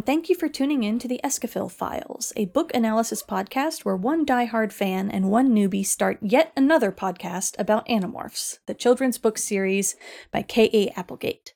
And 0.00 0.06
thank 0.06 0.30
you 0.30 0.34
for 0.34 0.48
tuning 0.48 0.82
in 0.82 0.98
to 1.00 1.08
the 1.08 1.20
Escafil 1.22 1.70
Files, 1.70 2.32
a 2.34 2.46
book 2.46 2.72
analysis 2.72 3.22
podcast 3.22 3.84
where 3.84 3.94
one 3.94 4.24
diehard 4.24 4.72
fan 4.72 5.10
and 5.10 5.28
one 5.30 5.50
newbie 5.50 5.84
start 5.84 6.16
yet 6.22 6.54
another 6.56 6.90
podcast 6.90 7.54
about 7.58 7.86
Animorphs, 7.86 8.60
the 8.64 8.72
children's 8.72 9.18
book 9.18 9.36
series 9.36 9.96
by 10.32 10.40
K.A. 10.40 10.88
Applegate. 10.98 11.52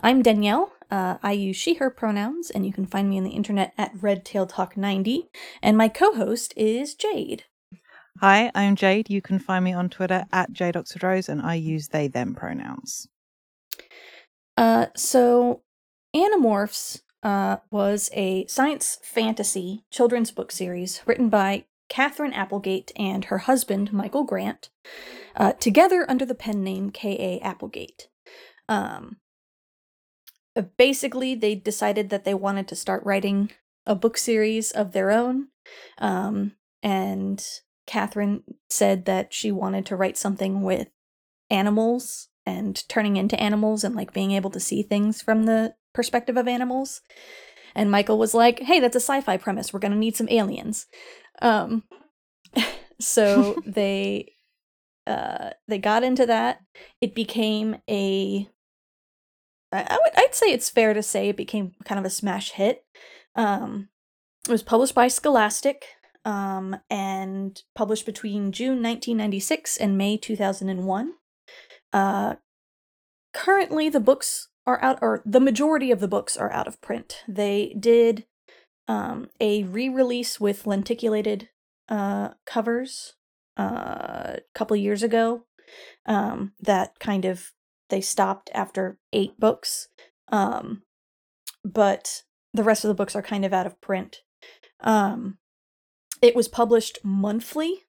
I'm 0.00 0.20
Danielle. 0.20 0.70
Uh, 0.90 1.16
I 1.22 1.32
use 1.32 1.56
she, 1.56 1.76
her 1.76 1.88
pronouns, 1.88 2.50
and 2.50 2.66
you 2.66 2.74
can 2.74 2.84
find 2.84 3.08
me 3.08 3.16
on 3.16 3.24
the 3.24 3.30
internet 3.30 3.72
at 3.78 3.96
RedTailedHawk90. 3.96 5.28
And 5.62 5.78
my 5.78 5.88
co 5.88 6.12
host 6.12 6.52
is 6.58 6.94
Jade. 6.94 7.44
Hi, 8.20 8.52
I'm 8.54 8.76
Jade. 8.76 9.08
You 9.08 9.22
can 9.22 9.38
find 9.38 9.64
me 9.64 9.72
on 9.72 9.88
Twitter 9.88 10.26
at 10.30 10.52
JadeOxfordRose, 10.52 11.30
and 11.30 11.40
I 11.40 11.54
use 11.54 11.88
they, 11.88 12.06
them 12.06 12.34
pronouns. 12.34 13.08
Uh, 14.58 14.88
so, 14.94 15.62
Animorphs 16.14 17.00
uh, 17.22 17.58
was 17.70 18.10
a 18.12 18.46
science 18.46 18.98
fantasy 19.02 19.84
children's 19.90 20.30
book 20.30 20.52
series 20.52 21.02
written 21.06 21.28
by 21.28 21.64
Catherine 21.88 22.32
Applegate 22.32 22.92
and 22.96 23.26
her 23.26 23.38
husband, 23.38 23.92
Michael 23.92 24.24
Grant, 24.24 24.68
uh, 25.36 25.52
together 25.52 26.04
under 26.08 26.24
the 26.24 26.34
pen 26.34 26.62
name 26.62 26.90
K.A. 26.90 27.40
Applegate. 27.40 28.08
Um, 28.68 29.16
uh, 30.54 30.62
basically, 30.76 31.34
they 31.34 31.54
decided 31.54 32.10
that 32.10 32.24
they 32.24 32.34
wanted 32.34 32.68
to 32.68 32.76
start 32.76 33.04
writing 33.04 33.50
a 33.86 33.94
book 33.94 34.18
series 34.18 34.70
of 34.70 34.92
their 34.92 35.10
own. 35.10 35.48
Um, 35.98 36.52
and 36.82 37.44
Catherine 37.86 38.42
said 38.68 39.06
that 39.06 39.32
she 39.32 39.50
wanted 39.50 39.86
to 39.86 39.96
write 39.96 40.18
something 40.18 40.62
with 40.62 40.88
animals 41.50 42.28
and 42.44 42.86
turning 42.88 43.16
into 43.16 43.40
animals 43.40 43.82
and 43.82 43.94
like 43.94 44.12
being 44.12 44.32
able 44.32 44.50
to 44.50 44.60
see 44.60 44.82
things 44.82 45.22
from 45.22 45.44
the 45.44 45.74
perspective 45.94 46.36
of 46.36 46.48
animals. 46.48 47.00
And 47.74 47.90
Michael 47.90 48.18
was 48.18 48.34
like, 48.34 48.60
"Hey, 48.60 48.80
that's 48.80 48.96
a 48.96 49.00
sci-fi 49.00 49.36
premise. 49.36 49.72
We're 49.72 49.80
going 49.80 49.92
to 49.92 49.98
need 49.98 50.16
some 50.16 50.28
aliens." 50.30 50.86
Um 51.40 51.84
so 53.00 53.56
they 53.66 54.32
uh 55.06 55.50
they 55.66 55.78
got 55.78 56.04
into 56.04 56.26
that. 56.26 56.60
It 57.00 57.14
became 57.14 57.76
a 57.88 58.48
I 59.70 59.98
would 60.02 60.12
I'd 60.16 60.34
say 60.34 60.52
it's 60.52 60.70
fair 60.70 60.94
to 60.94 61.02
say 61.02 61.28
it 61.28 61.36
became 61.36 61.72
kind 61.84 61.98
of 61.98 62.04
a 62.04 62.10
smash 62.10 62.52
hit. 62.52 62.84
Um 63.34 63.88
it 64.48 64.52
was 64.52 64.62
published 64.62 64.94
by 64.94 65.08
Scholastic 65.08 65.84
um, 66.24 66.76
and 66.90 67.62
published 67.74 68.06
between 68.06 68.52
June 68.52 68.82
1996 68.82 69.76
and 69.76 69.96
May 69.96 70.16
2001. 70.16 71.12
Uh, 71.92 72.34
currently, 73.32 73.88
the 73.88 74.00
books 74.00 74.48
are 74.68 74.82
out, 74.82 74.98
or 75.00 75.22
the 75.24 75.40
majority 75.40 75.90
of 75.90 76.00
the 76.00 76.08
books 76.08 76.36
are 76.36 76.52
out 76.52 76.68
of 76.68 76.80
print. 76.82 77.24
They 77.26 77.74
did 77.80 78.26
um, 78.86 79.28
a 79.40 79.64
re 79.64 79.88
release 79.88 80.38
with 80.38 80.64
lenticulated 80.66 81.48
uh, 81.88 82.30
covers 82.44 83.14
uh, 83.58 84.36
a 84.36 84.40
couple 84.54 84.76
years 84.76 85.02
ago 85.02 85.46
um, 86.04 86.52
that 86.60 86.98
kind 87.00 87.24
of 87.24 87.52
they 87.88 88.02
stopped 88.02 88.50
after 88.52 88.98
eight 89.14 89.40
books. 89.40 89.88
Um, 90.30 90.82
but 91.64 92.24
the 92.52 92.62
rest 92.62 92.84
of 92.84 92.88
the 92.88 92.94
books 92.94 93.16
are 93.16 93.22
kind 93.22 93.46
of 93.46 93.54
out 93.54 93.66
of 93.66 93.80
print. 93.80 94.18
Um, 94.80 95.38
it 96.20 96.36
was 96.36 96.46
published 96.46 96.98
monthly, 97.02 97.84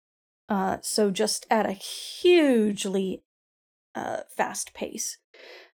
uh, 0.48 0.78
so 0.82 1.12
just 1.12 1.46
at 1.50 1.66
a 1.66 1.74
hugely 1.74 3.24
uh, 3.96 4.22
fast 4.36 4.74
pace. 4.74 5.18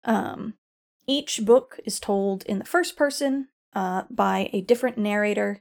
Um, 0.04 0.54
each 1.10 1.44
book 1.44 1.80
is 1.84 1.98
told 1.98 2.44
in 2.44 2.60
the 2.60 2.64
first 2.64 2.96
person 2.96 3.48
uh, 3.74 4.04
by 4.08 4.48
a 4.52 4.60
different 4.60 4.96
narrator. 4.96 5.60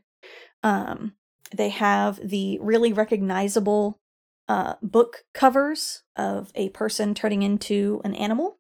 Um, 0.64 1.14
they 1.56 1.70
have 1.70 2.20
the 2.24 2.60
really 2.62 2.94
recognizable 2.94 4.00
uh, 4.48 4.76
book 4.82 5.24
covers 5.34 6.04
of 6.16 6.52
a 6.54 6.70
person 6.70 7.16
turning 7.16 7.42
into 7.42 8.00
an 8.04 8.14
animal. 8.14 8.60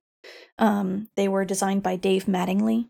Um, 0.57 1.09
they 1.15 1.27
were 1.27 1.45
designed 1.45 1.83
by 1.83 1.95
Dave 1.95 2.25
Mattingly. 2.25 2.89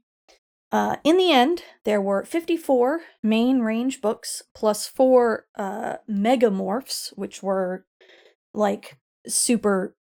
Uh, 0.72 0.98
in 1.04 1.18
the 1.18 1.31
end, 1.31 1.64
there 1.84 2.02
were 2.02 2.24
54 2.24 3.02
main 3.24 3.60
range 3.60 4.02
books 4.02 4.44
plus 4.56 4.88
four 4.88 5.48
uh, 5.56 5.98
megamorphs, 6.10 7.10
which 7.18 7.42
were 7.44 7.86
like 8.54 8.98
super 9.28 9.96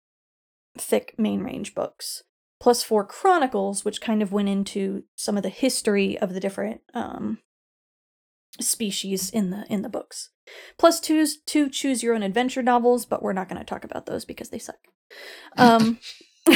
thick 0.76 1.14
main 1.18 1.40
range 1.40 1.74
books, 1.74 2.22
plus 2.60 2.82
four 2.82 3.04
chronicles, 3.04 3.84
which 3.84 4.00
kind 4.00 4.22
of 4.22 4.32
went 4.32 4.48
into 4.48 5.04
some 5.14 5.36
of 5.36 5.42
the 5.42 5.48
history 5.48 6.18
of 6.18 6.34
the 6.34 6.40
different 6.40 6.80
um, 6.94 7.38
species 8.60 9.30
in 9.30 9.50
the 9.50 9.64
in 9.68 9.82
the 9.82 9.88
books. 9.88 10.30
Plus 10.78 11.00
two 11.00 11.26
two 11.46 11.68
choose 11.68 12.02
your 12.02 12.14
own 12.14 12.22
adventure 12.22 12.62
novels, 12.62 13.04
but 13.06 13.22
we're 13.22 13.32
not 13.32 13.48
going 13.48 13.58
to 13.58 13.64
talk 13.64 13.84
about 13.84 14.06
those 14.06 14.24
because 14.24 14.48
they 14.48 14.58
suck. 14.58 14.78
Um, 15.56 15.98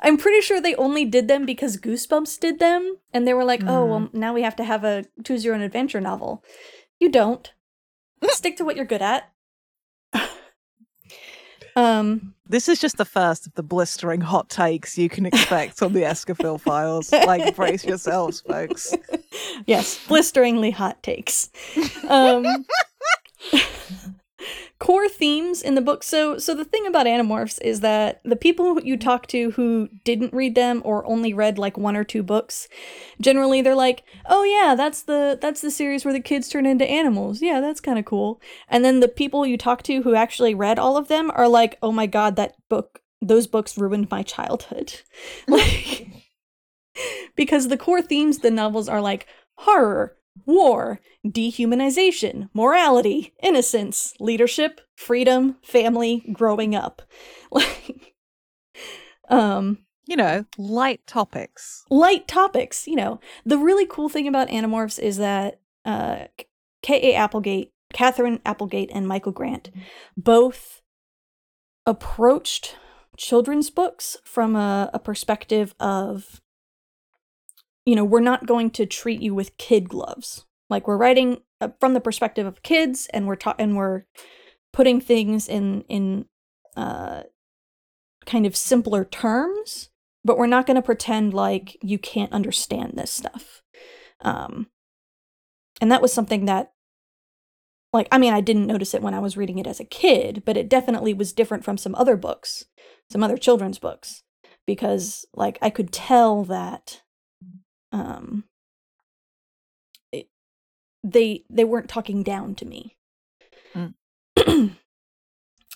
I'm 0.00 0.16
pretty 0.16 0.40
sure 0.40 0.60
they 0.60 0.76
only 0.76 1.04
did 1.04 1.28
them 1.28 1.44
because 1.44 1.76
Goosebumps 1.76 2.38
did 2.38 2.60
them, 2.60 2.96
and 3.12 3.26
they 3.26 3.34
were 3.34 3.44
like, 3.44 3.60
mm. 3.60 3.68
"Oh, 3.68 3.84
well, 3.84 4.00
hmm. 4.00 4.18
now 4.18 4.32
we 4.32 4.42
have 4.42 4.56
to 4.56 4.64
have 4.64 4.84
a 4.84 5.04
choose 5.24 5.44
your 5.44 5.54
own 5.54 5.60
adventure 5.60 6.00
novel." 6.00 6.42
You 7.00 7.10
don't. 7.10 7.52
Stick 8.24 8.56
to 8.56 8.64
what 8.64 8.76
you're 8.76 8.84
good 8.84 9.02
at. 9.02 9.32
Um, 11.78 12.34
this 12.48 12.68
is 12.68 12.80
just 12.80 12.96
the 12.96 13.04
first 13.04 13.46
of 13.46 13.54
the 13.54 13.62
blistering 13.62 14.20
hot 14.20 14.48
takes 14.48 14.98
you 14.98 15.08
can 15.08 15.26
expect 15.26 15.82
on 15.82 15.92
the 15.92 16.02
Escafil 16.12 16.60
files. 16.60 17.12
Like, 17.12 17.54
brace 17.54 17.84
yourselves, 17.84 18.40
folks. 18.40 18.94
Yes, 19.66 20.04
blisteringly 20.08 20.70
hot 20.72 21.00
takes. 21.02 21.50
Um, 22.08 22.44
core 24.78 25.08
themes 25.08 25.62
in 25.62 25.74
the 25.74 25.80
book. 25.80 26.02
So 26.02 26.38
so 26.38 26.54
the 26.54 26.64
thing 26.64 26.86
about 26.86 27.06
Animorphs 27.06 27.60
is 27.62 27.80
that 27.80 28.20
the 28.24 28.36
people 28.36 28.80
you 28.80 28.96
talk 28.96 29.26
to 29.28 29.50
who 29.52 29.88
didn't 30.04 30.32
read 30.32 30.54
them 30.54 30.82
or 30.84 31.04
only 31.06 31.34
read 31.34 31.58
like 31.58 31.76
one 31.76 31.96
or 31.96 32.04
two 32.04 32.22
books, 32.22 32.68
generally 33.20 33.62
they're 33.62 33.74
like, 33.74 34.04
"Oh 34.26 34.44
yeah, 34.44 34.74
that's 34.74 35.02
the 35.02 35.38
that's 35.40 35.60
the 35.60 35.70
series 35.70 36.04
where 36.04 36.14
the 36.14 36.20
kids 36.20 36.48
turn 36.48 36.66
into 36.66 36.88
animals. 36.88 37.42
Yeah, 37.42 37.60
that's 37.60 37.80
kind 37.80 37.98
of 37.98 38.04
cool." 38.04 38.40
And 38.68 38.84
then 38.84 39.00
the 39.00 39.08
people 39.08 39.46
you 39.46 39.56
talk 39.56 39.82
to 39.84 40.02
who 40.02 40.14
actually 40.14 40.54
read 40.54 40.78
all 40.78 40.96
of 40.96 41.08
them 41.08 41.30
are 41.34 41.48
like, 41.48 41.78
"Oh 41.82 41.92
my 41.92 42.06
god, 42.06 42.36
that 42.36 42.54
book 42.68 43.00
those 43.20 43.46
books 43.46 43.76
ruined 43.76 44.10
my 44.10 44.22
childhood." 44.22 45.00
like 45.48 46.06
because 47.36 47.68
the 47.68 47.76
core 47.76 48.02
themes 48.02 48.38
the 48.38 48.50
novels 48.50 48.88
are 48.88 49.00
like 49.00 49.26
horror, 49.56 50.16
war, 50.46 51.00
dehumanization, 51.26 52.48
morality, 52.54 53.34
innocence, 53.42 54.14
leadership, 54.20 54.80
freedom, 54.96 55.56
family, 55.62 56.24
growing 56.32 56.74
up. 56.74 57.02
Like 57.50 58.14
um 59.30 59.78
you 60.06 60.16
know, 60.16 60.44
light 60.56 61.00
topics. 61.06 61.84
Light 61.90 62.26
topics, 62.28 62.86
you 62.86 62.96
know. 62.96 63.20
The 63.44 63.58
really 63.58 63.86
cool 63.86 64.08
thing 64.08 64.26
about 64.26 64.48
Animorphs 64.48 64.98
is 64.98 65.16
that 65.16 65.60
uh 65.84 66.24
K.A. 66.82 67.14
Applegate, 67.14 67.72
Catherine 67.92 68.40
Applegate 68.44 68.90
and 68.92 69.08
Michael 69.08 69.32
Grant 69.32 69.70
both 70.16 70.82
approached 71.86 72.76
children's 73.16 73.70
books 73.70 74.16
from 74.24 74.54
a, 74.54 74.90
a 74.92 74.98
perspective 74.98 75.74
of 75.80 76.40
you 77.88 77.96
know, 77.96 78.04
we're 78.04 78.20
not 78.20 78.44
going 78.44 78.70
to 78.72 78.84
treat 78.84 79.22
you 79.22 79.34
with 79.34 79.56
kid 79.56 79.88
gloves. 79.88 80.44
Like 80.68 80.86
we're 80.86 80.98
writing 80.98 81.38
uh, 81.58 81.70
from 81.80 81.94
the 81.94 82.02
perspective 82.02 82.46
of 82.46 82.62
kids, 82.62 83.08
and 83.14 83.26
we're 83.26 83.36
ta- 83.36 83.54
and 83.58 83.78
we're 83.78 84.02
putting 84.74 85.00
things 85.00 85.48
in 85.48 85.80
in 85.88 86.26
uh, 86.76 87.22
kind 88.26 88.44
of 88.44 88.54
simpler 88.54 89.06
terms, 89.06 89.88
but 90.22 90.36
we're 90.36 90.46
not 90.46 90.66
going 90.66 90.74
to 90.74 90.82
pretend 90.82 91.32
like 91.32 91.78
you 91.82 91.98
can't 91.98 92.30
understand 92.30 92.92
this 92.94 93.10
stuff. 93.10 93.62
Um, 94.20 94.66
and 95.80 95.90
that 95.90 96.02
was 96.02 96.12
something 96.12 96.44
that 96.44 96.72
like 97.94 98.08
i 98.12 98.18
mean 98.18 98.34
i 98.34 98.40
didn't 98.42 98.66
notice 98.66 98.92
it 98.92 99.00
when 99.00 99.14
i 99.14 99.18
was 99.18 99.36
reading 99.36 99.58
it 99.58 99.66
as 99.66 99.80
a 99.80 99.84
kid 99.84 100.42
but 100.44 100.56
it 100.56 100.68
definitely 100.68 101.14
was 101.14 101.32
different 101.32 101.64
from 101.64 101.78
some 101.78 101.94
other 101.94 102.16
books 102.16 102.64
some 103.10 103.22
other 103.22 103.38
children's 103.38 103.78
books 103.78 104.24
because 104.66 105.24
like 105.32 105.56
i 105.62 105.70
could 105.70 105.92
tell 105.92 106.44
that 106.44 107.00
um 107.92 108.44
it, 110.12 110.28
they 111.04 111.44
they 111.50 111.64
weren't 111.64 111.88
talking 111.88 112.22
down 112.22 112.54
to 112.56 112.64
me. 112.64 112.96
Mm. 113.74 113.94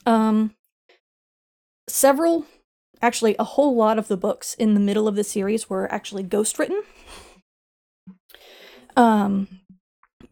um 0.06 0.54
several 1.88 2.46
actually 3.00 3.34
a 3.38 3.44
whole 3.44 3.74
lot 3.74 3.98
of 3.98 4.08
the 4.08 4.16
books 4.16 4.54
in 4.54 4.74
the 4.74 4.80
middle 4.80 5.08
of 5.08 5.16
the 5.16 5.24
series 5.24 5.68
were 5.68 5.92
actually 5.92 6.22
ghost 6.22 6.58
written 6.58 6.82
um 8.96 9.48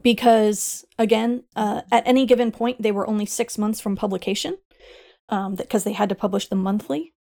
because 0.03 0.85
again 0.99 1.43
uh, 1.57 1.83
at 1.91 2.07
any 2.07 2.25
given 2.25 2.53
point 2.53 2.81
they 2.81 2.93
were 2.93 3.09
only 3.09 3.27
six 3.27 3.59
months 3.59 3.81
from 3.81 3.97
publication 3.97 4.57
um 5.29 5.55
because 5.55 5.85
they 5.85 5.93
had 5.93 6.09
to 6.09 6.15
publish 6.15 6.49
them 6.49 6.63
monthly. 6.63 7.13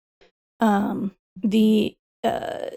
Um 0.59 1.11
the 1.41 1.95
uh, 2.23 2.69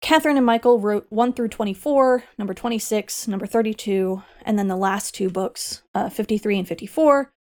Catherine 0.00 0.36
and 0.36 0.46
Michael 0.46 0.80
wrote 0.80 1.06
1 1.10 1.32
through 1.34 1.48
24, 1.48 2.24
number 2.38 2.54
26, 2.54 3.28
number 3.28 3.46
32, 3.46 4.22
and 4.44 4.58
then 4.58 4.68
the 4.68 4.76
last 4.76 5.14
two 5.14 5.28
books, 5.28 5.82
uh, 5.94 6.08
53 6.08 6.60
and 6.60 6.68
54, 6.68 7.32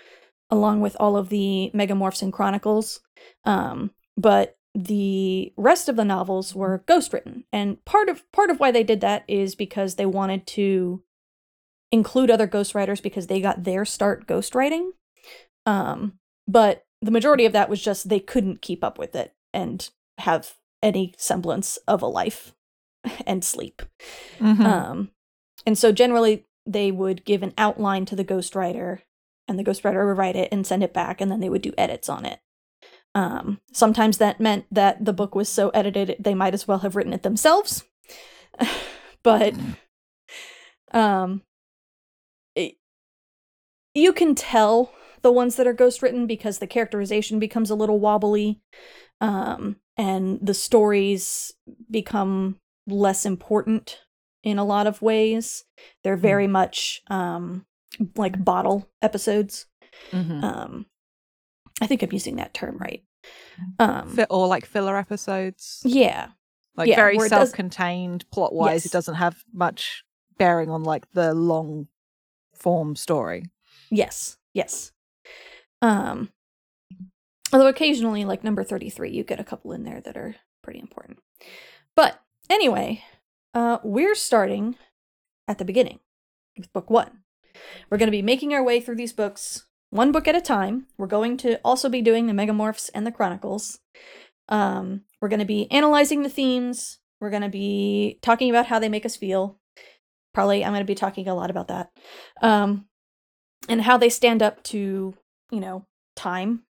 along 0.50 0.80
with 0.80 0.96
all 0.98 1.16
of 1.16 1.28
the 1.28 1.70
Megamorphs 1.74 2.22
and 2.22 2.32
Chronicles. 2.32 3.00
Um, 3.44 3.92
but 4.16 4.56
the 4.74 5.52
rest 5.56 5.88
of 5.88 5.96
the 5.96 6.04
novels 6.04 6.54
were 6.54 6.82
ghostwritten, 6.88 7.44
and 7.52 7.84
part 7.84 8.08
of 8.08 8.30
part 8.32 8.50
of 8.50 8.58
why 8.58 8.72
they 8.72 8.82
did 8.82 9.00
that 9.02 9.24
is 9.28 9.54
because 9.54 9.94
they 9.94 10.06
wanted 10.06 10.46
to 10.48 11.02
include 11.92 12.30
other 12.30 12.48
ghostwriters 12.48 13.00
because 13.00 13.28
they 13.28 13.40
got 13.40 13.62
their 13.62 13.84
start 13.84 14.26
ghostwriting. 14.26 14.90
Um, 15.64 16.14
but 16.48 16.84
the 17.00 17.12
majority 17.12 17.44
of 17.44 17.52
that 17.52 17.68
was 17.68 17.80
just 17.80 18.08
they 18.08 18.18
couldn't 18.18 18.62
keep 18.62 18.82
up 18.82 18.98
with 18.98 19.14
it 19.14 19.32
and 19.52 19.88
have 20.18 20.54
any 20.84 21.14
semblance 21.16 21.76
of 21.88 22.02
a 22.02 22.06
life 22.06 22.54
and 23.26 23.44
sleep. 23.44 23.82
Mhm. 24.38 24.64
Um, 24.64 25.10
and 25.66 25.76
so 25.76 25.90
generally 25.90 26.46
they 26.66 26.92
would 26.92 27.24
give 27.24 27.42
an 27.42 27.54
outline 27.58 28.04
to 28.06 28.16
the 28.16 28.24
ghostwriter, 28.24 29.00
and 29.48 29.58
the 29.58 29.64
ghostwriter 29.64 30.06
would 30.06 30.18
write 30.18 30.36
it 30.36 30.48
and 30.52 30.66
send 30.66 30.82
it 30.82 30.94
back, 30.94 31.20
and 31.20 31.30
then 31.30 31.40
they 31.40 31.48
would 31.48 31.62
do 31.62 31.72
edits 31.76 32.08
on 32.08 32.24
it. 32.24 32.40
Um, 33.14 33.60
sometimes 33.72 34.18
that 34.18 34.40
meant 34.40 34.66
that 34.70 35.04
the 35.04 35.12
book 35.12 35.34
was 35.34 35.48
so 35.48 35.68
edited 35.70 36.16
they 36.18 36.34
might 36.34 36.54
as 36.54 36.66
well 36.66 36.78
have 36.78 36.96
written 36.96 37.12
it 37.12 37.22
themselves. 37.22 37.84
but 39.22 39.54
um, 40.92 41.42
it, 42.54 42.76
you 43.94 44.12
can 44.12 44.34
tell 44.34 44.92
the 45.22 45.32
ones 45.32 45.56
that 45.56 45.66
are 45.66 45.74
ghostwritten 45.74 46.26
because 46.26 46.58
the 46.58 46.66
characterization 46.66 47.38
becomes 47.38 47.70
a 47.70 47.74
little 47.74 47.98
wobbly, 47.98 48.60
um, 49.20 49.76
and 49.96 50.38
the 50.42 50.54
stories 50.54 51.52
become 51.90 52.56
less 52.86 53.24
important 53.26 54.00
in 54.42 54.58
a 54.58 54.64
lot 54.64 54.86
of 54.86 55.00
ways. 55.02 55.64
They're 56.02 56.16
very 56.16 56.46
much 56.46 57.02
um, 57.08 57.64
like 58.16 58.44
bottle 58.44 58.88
episodes. 59.02 59.66
Mhm. 60.10 60.42
Um, 60.42 60.86
I 61.80 61.86
think 61.86 62.02
I'm 62.02 62.12
using 62.12 62.36
that 62.36 62.54
term 62.54 62.76
right. 62.78 63.02
Um, 63.78 64.10
Fi- 64.16 64.26
or 64.28 64.46
like 64.46 64.66
filler 64.66 64.96
episodes, 64.98 65.80
yeah, 65.84 66.28
like 66.76 66.88
yeah, 66.88 66.96
very 66.96 67.16
where 67.16 67.26
it 67.26 67.30
does- 67.30 67.48
self-contained 67.50 68.28
plot-wise. 68.30 68.82
Yes. 68.84 68.86
It 68.86 68.92
doesn't 68.92 69.14
have 69.14 69.44
much 69.52 70.04
bearing 70.36 70.68
on 70.70 70.82
like 70.82 71.10
the 71.12 71.32
long 71.32 71.88
form 72.54 72.96
story. 72.96 73.44
yes, 73.90 74.36
yes. 74.52 74.92
Um, 75.80 76.30
although 77.54 77.68
occasionally, 77.68 78.24
like 78.24 78.42
number 78.42 78.64
33, 78.64 79.10
you 79.10 79.22
get 79.22 79.38
a 79.38 79.44
couple 79.44 79.70
in 79.70 79.84
there 79.84 80.00
that 80.00 80.16
are 80.16 80.34
pretty 80.60 80.80
important. 80.80 81.20
But 81.94 82.20
anyway, 82.50 83.04
uh, 83.54 83.78
we're 83.84 84.16
starting 84.16 84.74
at 85.46 85.58
the 85.58 85.64
beginning 85.64 86.00
with 86.58 86.72
book 86.72 86.90
one. 86.90 87.20
We're 87.88 87.98
going 87.98 88.08
to 88.08 88.10
be 88.10 88.22
making 88.22 88.52
our 88.52 88.64
way 88.64 88.80
through 88.80 88.96
these 88.96 89.12
books 89.12 89.66
one 89.90 90.10
book 90.10 90.26
at 90.26 90.34
a 90.34 90.40
time. 90.40 90.88
We're 90.98 91.06
going 91.06 91.36
to 91.38 91.60
also 91.64 91.88
be 91.88 92.02
doing 92.02 92.26
the 92.26 92.32
Megamorphs 92.32 92.90
and 92.92 93.06
the 93.06 93.12
Chronicles. 93.12 93.78
Um, 94.48 95.02
we're 95.20 95.28
going 95.28 95.38
to 95.38 95.46
be 95.46 95.70
analyzing 95.70 96.24
the 96.24 96.28
themes. 96.28 96.98
We're 97.20 97.30
going 97.30 97.42
to 97.42 97.48
be 97.48 98.18
talking 98.20 98.50
about 98.50 98.66
how 98.66 98.80
they 98.80 98.88
make 98.88 99.06
us 99.06 99.14
feel. 99.14 99.60
Probably, 100.32 100.64
I'm 100.64 100.72
going 100.72 100.80
to 100.80 100.84
be 100.84 100.96
talking 100.96 101.28
a 101.28 101.36
lot 101.36 101.50
about 101.50 101.68
that. 101.68 101.92
Um, 102.42 102.86
and 103.68 103.80
how 103.80 103.96
they 103.96 104.08
stand 104.08 104.42
up 104.42 104.64
to, 104.64 105.14
you 105.52 105.60
know, 105.60 105.86
time. 106.16 106.64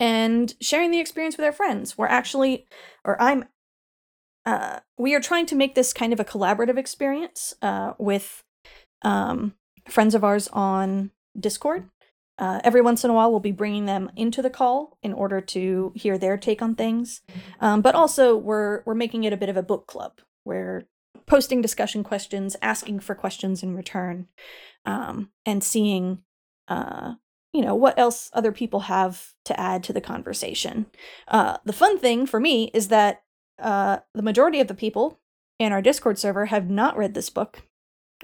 And 0.00 0.54
sharing 0.60 0.90
the 0.90 0.98
experience 0.98 1.36
with 1.36 1.44
our 1.44 1.52
friends. 1.52 1.96
We're 1.96 2.06
actually, 2.06 2.66
or 3.04 3.20
I'm 3.22 3.44
uh, 4.46 4.80
we 4.96 5.14
are 5.14 5.20
trying 5.20 5.46
to 5.46 5.54
make 5.54 5.74
this 5.74 5.92
kind 5.92 6.12
of 6.12 6.18
a 6.18 6.24
collaborative 6.24 6.78
experience 6.78 7.54
uh, 7.62 7.92
with 7.98 8.42
um, 9.02 9.54
friends 9.88 10.14
of 10.14 10.24
ours 10.24 10.48
on 10.48 11.10
Discord. 11.38 11.90
Uh, 12.38 12.58
every 12.64 12.80
once 12.80 13.04
in 13.04 13.10
a 13.10 13.12
while, 13.12 13.30
we'll 13.30 13.38
be 13.38 13.52
bringing 13.52 13.84
them 13.84 14.10
into 14.16 14.40
the 14.40 14.48
call 14.48 14.96
in 15.02 15.12
order 15.12 15.42
to 15.42 15.92
hear 15.94 16.16
their 16.16 16.38
take 16.38 16.62
on 16.62 16.74
things. 16.74 17.20
Um, 17.60 17.82
but 17.82 17.94
also, 17.94 18.34
we're 18.34 18.82
we're 18.86 18.94
making 18.94 19.24
it 19.24 19.32
a 19.32 19.36
bit 19.36 19.50
of 19.50 19.58
a 19.58 19.62
book 19.62 19.86
club. 19.86 20.20
We're 20.46 20.86
posting 21.26 21.60
discussion 21.60 22.02
questions, 22.02 22.56
asking 22.62 23.00
for 23.00 23.14
questions 23.14 23.62
in 23.62 23.76
return, 23.76 24.28
um, 24.86 25.30
and 25.44 25.62
seeing, 25.62 26.22
uh, 26.66 27.14
you 27.52 27.62
know, 27.62 27.74
what 27.74 27.98
else 27.98 28.30
other 28.32 28.52
people 28.52 28.80
have 28.80 29.34
to 29.44 29.58
add 29.58 29.82
to 29.84 29.92
the 29.92 30.00
conversation. 30.00 30.86
Uh, 31.28 31.58
the 31.64 31.72
fun 31.72 31.98
thing 31.98 32.26
for 32.26 32.38
me 32.38 32.70
is 32.72 32.88
that 32.88 33.22
uh, 33.58 33.98
the 34.14 34.22
majority 34.22 34.60
of 34.60 34.68
the 34.68 34.74
people 34.74 35.18
in 35.58 35.72
our 35.72 35.82
Discord 35.82 36.18
server 36.18 36.46
have 36.46 36.70
not 36.70 36.96
read 36.96 37.14
this 37.14 37.28
book 37.28 37.62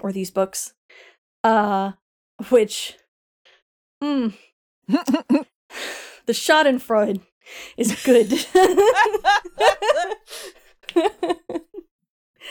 or 0.01 0.11
these 0.11 0.31
books, 0.31 0.73
uh, 1.43 1.91
which, 2.49 2.95
mm, 4.03 4.33
the 4.87 5.45
Schadenfreude 6.29 7.21
is 7.75 8.01
good. 8.03 8.33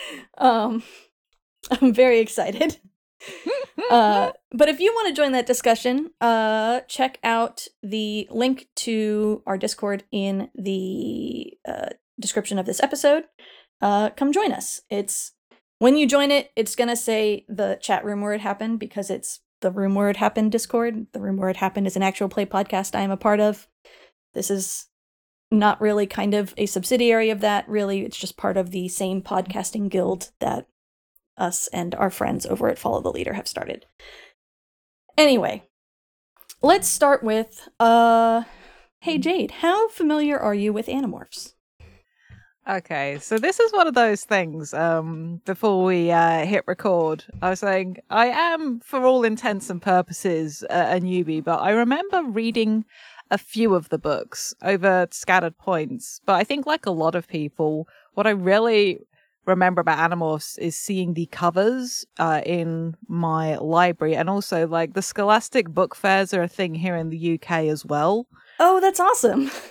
um, 0.37 0.83
I'm 1.69 1.93
very 1.93 2.19
excited. 2.19 2.77
Uh, 3.89 4.31
but 4.51 4.67
if 4.67 4.81
you 4.81 4.91
want 4.93 5.07
to 5.07 5.13
join 5.13 5.31
that 5.31 5.45
discussion, 5.45 6.11
uh, 6.19 6.81
check 6.89 7.19
out 7.23 7.67
the 7.81 8.27
link 8.29 8.67
to 8.75 9.41
our 9.45 9.57
Discord 9.57 10.03
in 10.11 10.49
the 10.55 11.53
uh, 11.65 11.89
description 12.19 12.59
of 12.59 12.65
this 12.65 12.81
episode. 12.81 13.25
Uh, 13.81 14.09
come 14.09 14.33
join 14.33 14.51
us. 14.51 14.81
It's 14.89 15.33
when 15.79 15.95
you 15.95 16.07
join 16.07 16.31
it, 16.31 16.51
it's 16.55 16.75
gonna 16.75 16.97
say 16.97 17.45
the 17.47 17.77
chat 17.81 18.03
room 18.03 18.21
where 18.21 18.33
it 18.33 18.41
happened 18.41 18.79
because 18.79 19.09
it's 19.09 19.39
the 19.61 19.71
room 19.71 19.95
where 19.95 20.09
it 20.09 20.17
happened 20.17 20.51
Discord. 20.51 21.07
The 21.13 21.21
room 21.21 21.37
where 21.37 21.49
it 21.49 21.57
happened 21.57 21.87
is 21.87 21.95
an 21.95 22.03
actual 22.03 22.29
play 22.29 22.45
podcast 22.45 22.95
I 22.95 23.01
am 23.01 23.11
a 23.11 23.17
part 23.17 23.39
of. 23.39 23.67
This 24.33 24.49
is 24.51 24.87
not 25.49 25.79
really 25.79 26.07
kind 26.07 26.33
of 26.33 26.53
a 26.57 26.65
subsidiary 26.65 27.29
of 27.29 27.39
that. 27.41 27.67
Really, 27.69 28.03
it's 28.03 28.17
just 28.17 28.37
part 28.37 28.57
of 28.57 28.71
the 28.71 28.87
same 28.87 29.21
podcasting 29.21 29.89
guild 29.89 30.31
that 30.39 30.67
us 31.37 31.67
and 31.67 31.93
our 31.95 32.09
friends 32.09 32.45
over 32.45 32.67
at 32.67 32.79
Follow 32.79 33.01
the 33.01 33.11
Leader 33.11 33.33
have 33.33 33.47
started. 33.47 33.85
Anyway, 35.17 35.63
let's 36.61 36.87
start 36.87 37.23
with 37.23 37.67
uh 37.79 38.43
hey 39.01 39.17
Jade, 39.17 39.51
how 39.51 39.89
familiar 39.89 40.37
are 40.37 40.55
you 40.55 40.73
with 40.73 40.87
Animorphs? 40.87 41.53
Okay, 42.69 43.17
so 43.19 43.37
this 43.37 43.61
is 43.61 43.71
one 43.71 43.87
of 43.87 43.93
those 43.93 44.25
things. 44.25 44.73
Um, 44.73 45.41
before 45.45 45.85
we 45.85 46.11
uh, 46.11 46.45
hit 46.45 46.65
record, 46.67 47.23
I 47.41 47.51
was 47.51 47.61
saying 47.61 47.99
I 48.09 48.27
am, 48.27 48.81
for 48.81 49.05
all 49.05 49.23
intents 49.23 49.69
and 49.69 49.81
purposes, 49.81 50.65
a, 50.69 50.97
a 50.97 50.99
newbie, 50.99 51.41
but 51.41 51.61
I 51.61 51.69
remember 51.71 52.23
reading 52.23 52.83
a 53.31 53.37
few 53.37 53.73
of 53.73 53.87
the 53.87 53.97
books 53.97 54.53
over 54.61 55.07
scattered 55.11 55.57
points. 55.57 56.19
But 56.25 56.33
I 56.33 56.43
think, 56.43 56.65
like 56.65 56.85
a 56.85 56.91
lot 56.91 57.15
of 57.15 57.29
people, 57.29 57.87
what 58.15 58.27
I 58.27 58.31
really 58.31 58.99
remember 59.47 59.81
about 59.81 59.97
Animorphs 59.97 60.59
is 60.59 60.75
seeing 60.75 61.13
the 61.13 61.25
covers 61.27 62.05
uh, 62.19 62.41
in 62.45 62.95
my 63.07 63.55
library, 63.57 64.15
and 64.15 64.29
also 64.29 64.67
like 64.67 64.93
the 64.93 65.01
Scholastic 65.01 65.69
book 65.69 65.95
fairs 65.95 66.33
are 66.33 66.43
a 66.43 66.47
thing 66.47 66.75
here 66.75 66.95
in 66.95 67.09
the 67.09 67.35
UK 67.35 67.51
as 67.65 67.85
well. 67.85 68.27
Oh, 68.59 68.79
that's 68.79 68.99
awesome. 68.99 69.49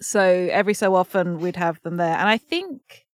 So 0.00 0.20
every 0.20 0.74
so 0.74 0.94
often 0.94 1.38
we'd 1.38 1.56
have 1.56 1.80
them 1.82 1.96
there. 1.96 2.16
And 2.16 2.28
I 2.28 2.38
think, 2.38 3.06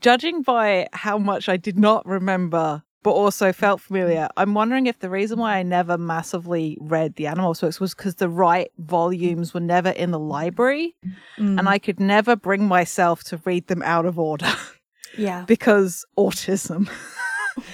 judging 0.00 0.42
by 0.42 0.88
how 0.92 1.18
much 1.18 1.48
I 1.48 1.56
did 1.56 1.78
not 1.78 2.06
remember, 2.06 2.84
but 3.02 3.12
also 3.12 3.52
felt 3.52 3.80
familiar, 3.80 4.28
I'm 4.36 4.54
wondering 4.54 4.86
if 4.86 4.98
the 4.98 5.08
reason 5.10 5.38
why 5.38 5.56
I 5.58 5.62
never 5.62 5.96
massively 5.96 6.76
read 6.80 7.14
the 7.14 7.24
Animorphs 7.24 7.60
books 7.60 7.80
was 7.80 7.94
because 7.94 8.16
the 8.16 8.28
right 8.28 8.70
volumes 8.78 9.54
were 9.54 9.60
never 9.60 9.90
in 9.90 10.10
the 10.10 10.18
library. 10.18 10.96
Mm, 11.38 11.58
And 11.58 11.68
I 11.68 11.78
could 11.78 12.00
never 12.00 12.34
bring 12.36 12.66
myself 12.66 13.22
to 13.24 13.40
read 13.44 13.68
them 13.68 13.82
out 13.82 14.04
of 14.06 14.18
order 14.18 14.50
yeah. 15.18 15.44
because 15.46 16.04
autism. 16.18 16.88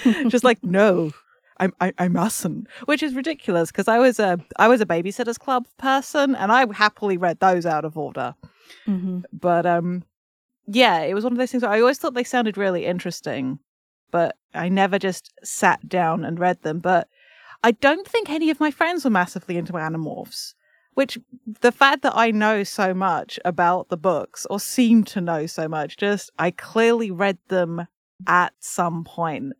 Just 0.27 0.43
like, 0.43 0.63
no. 0.63 1.11
I, 1.57 1.69
I, 1.79 1.93
I 1.97 2.07
mustn't, 2.09 2.67
which 2.83 3.01
is 3.01 3.13
ridiculous 3.13 3.71
because 3.71 3.87
I 3.87 3.97
was 3.97 4.19
a 4.19 4.37
I 4.59 4.67
was 4.67 4.81
a 4.81 4.85
babysitters 4.85 5.39
club 5.39 5.65
person 5.77 6.35
and 6.35 6.51
I 6.51 6.65
happily 6.73 7.15
read 7.15 7.39
those 7.39 7.65
out 7.65 7.85
of 7.85 7.97
order. 7.97 8.35
hmm 8.85 9.19
But 9.31 9.65
um 9.65 10.03
yeah, 10.67 10.99
it 10.99 11.13
was 11.13 11.23
one 11.23 11.31
of 11.31 11.37
those 11.39 11.51
things 11.51 11.63
where 11.63 11.71
I 11.71 11.79
always 11.79 11.97
thought 11.97 12.13
they 12.13 12.25
sounded 12.25 12.57
really 12.57 12.85
interesting, 12.85 13.59
but 14.11 14.37
I 14.53 14.69
never 14.69 14.97
just 14.99 15.33
sat 15.43 15.87
down 15.87 16.23
and 16.23 16.39
read 16.39 16.61
them. 16.61 16.79
But 16.79 17.07
I 17.63 17.71
don't 17.71 18.07
think 18.07 18.29
any 18.29 18.49
of 18.49 18.59
my 18.59 18.71
friends 18.71 19.03
were 19.03 19.11
massively 19.11 19.57
into 19.57 19.73
Animorphs, 19.73 20.53
which 20.93 21.17
the 21.61 21.71
fact 21.71 22.03
that 22.03 22.15
I 22.15 22.31
know 22.31 22.63
so 22.63 22.93
much 22.93 23.39
about 23.43 23.89
the 23.89 23.97
books 23.97 24.45
or 24.49 24.59
seem 24.59 25.03
to 25.05 25.21
know 25.21 25.45
so 25.45 25.67
much, 25.67 25.97
just 25.97 26.31
I 26.37 26.51
clearly 26.51 27.11
read 27.11 27.37
them 27.47 27.87
at 28.27 28.53
some 28.59 29.03
point. 29.03 29.53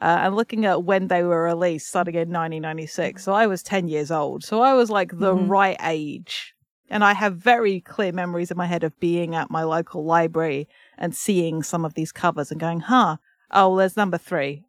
Uh, 0.00 0.18
and 0.22 0.34
looking 0.34 0.66
at 0.66 0.82
when 0.82 1.06
they 1.06 1.22
were 1.22 1.44
released, 1.44 1.88
starting 1.88 2.14
in 2.14 2.30
1996, 2.30 3.22
so 3.22 3.32
I 3.32 3.46
was 3.46 3.62
10 3.62 3.86
years 3.86 4.10
old. 4.10 4.42
So 4.42 4.60
I 4.60 4.74
was 4.74 4.90
like 4.90 5.16
the 5.16 5.32
Mhm. 5.34 5.48
right 5.48 5.76
age 5.80 6.54
and 6.92 7.02
I 7.02 7.14
have 7.14 7.36
very 7.36 7.80
clear 7.80 8.12
memories 8.12 8.50
in 8.50 8.56
my 8.56 8.66
head 8.66 8.84
of 8.84 8.98
being 9.00 9.34
at 9.34 9.50
my 9.50 9.62
local 9.62 10.04
library 10.04 10.68
and 10.98 11.14
seeing 11.16 11.62
some 11.62 11.84
of 11.86 11.94
these 11.94 12.12
covers 12.12 12.50
and 12.50 12.60
going, 12.60 12.80
huh, 12.80 13.16
oh, 13.52 13.68
well, 13.68 13.76
there's 13.76 13.96
number 13.96 14.18
three. 14.18 14.64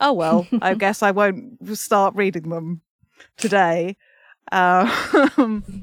Oh, 0.00 0.12
well, 0.12 0.46
I 0.62 0.74
guess 0.78 1.02
I 1.02 1.10
won't 1.10 1.58
start 1.76 2.14
reading 2.14 2.48
them 2.48 2.82
today. 3.36 3.96
Um, 4.52 4.90
and 5.36 5.74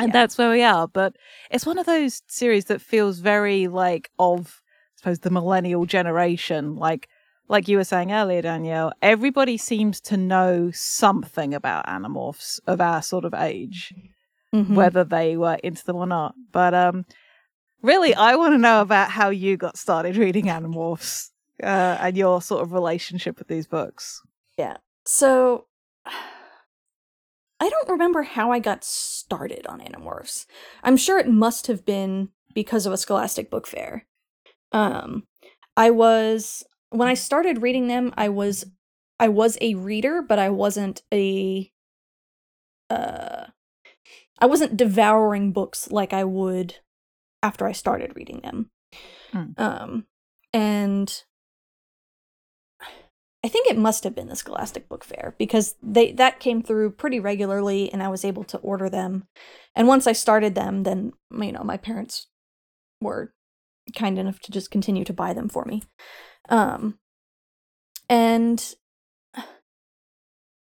yeah. 0.00 0.06
that's 0.12 0.38
where 0.38 0.50
we 0.50 0.62
are. 0.62 0.88
But 0.88 1.16
it's 1.50 1.66
one 1.66 1.78
of 1.78 1.86
those 1.86 2.22
series 2.26 2.66
that 2.66 2.80
feels 2.80 3.18
very 3.18 3.68
like 3.68 4.10
of, 4.18 4.62
I 4.70 5.00
suppose, 5.00 5.18
the 5.20 5.30
millennial 5.30 5.86
generation. 5.86 6.76
Like, 6.76 7.08
like 7.48 7.68
you 7.68 7.76
were 7.76 7.84
saying 7.84 8.12
earlier, 8.12 8.42
Danielle, 8.42 8.92
everybody 9.02 9.56
seems 9.56 10.00
to 10.02 10.16
know 10.16 10.70
something 10.72 11.52
about 11.52 11.86
Animorphs 11.86 12.60
of 12.66 12.80
our 12.80 13.02
sort 13.02 13.24
of 13.24 13.34
age 13.34 13.92
mm-hmm. 14.54 14.74
whether 14.74 15.04
they 15.04 15.36
were 15.36 15.58
into 15.62 15.84
them 15.84 15.96
or 15.96 16.06
not. 16.06 16.34
But 16.52 16.74
um, 16.74 17.04
really, 17.82 18.14
I 18.14 18.36
want 18.36 18.54
to 18.54 18.58
know 18.58 18.80
about 18.80 19.10
how 19.10 19.30
you 19.30 19.56
got 19.56 19.76
started 19.76 20.16
reading 20.16 20.46
Animorphs 20.46 21.30
uh, 21.62 21.98
and 22.00 22.16
your 22.16 22.42
sort 22.42 22.62
of 22.62 22.72
relationship 22.72 23.38
with 23.38 23.48
these 23.48 23.66
books. 23.66 24.22
Yeah. 24.58 24.78
So 25.04 25.66
I 26.06 27.68
don't 27.68 27.88
remember 27.88 28.22
how 28.22 28.50
I 28.50 28.58
got 28.58 28.84
started 28.84 29.66
on 29.66 29.80
Animorphs. 29.80 30.46
I'm 30.82 30.96
sure 30.96 31.18
it 31.18 31.28
must 31.28 31.68
have 31.68 31.84
been 31.84 32.30
because 32.54 32.86
of 32.86 32.92
a 32.92 32.96
Scholastic 32.96 33.50
book 33.50 33.66
fair. 33.66 34.06
Um, 34.72 35.24
I 35.76 35.90
was 35.90 36.64
when 36.90 37.08
I 37.08 37.14
started 37.14 37.62
reading 37.62 37.86
them, 37.86 38.12
I 38.16 38.28
was 38.28 38.64
I 39.18 39.28
was 39.28 39.56
a 39.60 39.74
reader, 39.74 40.22
but 40.22 40.38
I 40.38 40.50
wasn't 40.50 41.02
a 41.12 41.70
uh 42.90 43.46
I 44.40 44.46
wasn't 44.46 44.76
devouring 44.76 45.52
books 45.52 45.90
like 45.90 46.12
I 46.12 46.24
would 46.24 46.76
after 47.42 47.66
I 47.66 47.72
started 47.72 48.16
reading 48.16 48.40
them. 48.42 48.70
Hmm. 49.32 49.52
Um, 49.56 50.06
and 50.52 51.22
I 53.44 53.48
think 53.48 53.66
it 53.66 53.76
must 53.76 54.04
have 54.04 54.14
been 54.14 54.28
the 54.28 54.36
Scholastic 54.36 54.88
Book 54.88 55.02
Fair 55.02 55.34
because 55.36 55.74
they 55.82 56.12
that 56.12 56.38
came 56.38 56.62
through 56.62 56.92
pretty 56.92 57.18
regularly, 57.18 57.92
and 57.92 58.02
I 58.02 58.08
was 58.08 58.24
able 58.24 58.44
to 58.44 58.58
order 58.58 58.88
them. 58.88 59.26
And 59.74 59.88
once 59.88 60.06
I 60.06 60.12
started 60.12 60.54
them, 60.54 60.84
then 60.84 61.12
you 61.32 61.52
know 61.52 61.64
my 61.64 61.76
parents 61.76 62.28
were 63.00 63.34
kind 63.96 64.18
enough 64.18 64.38
to 64.40 64.52
just 64.52 64.70
continue 64.70 65.04
to 65.04 65.12
buy 65.12 65.32
them 65.32 65.48
for 65.48 65.64
me. 65.64 65.82
Um, 66.48 66.98
and 68.08 68.74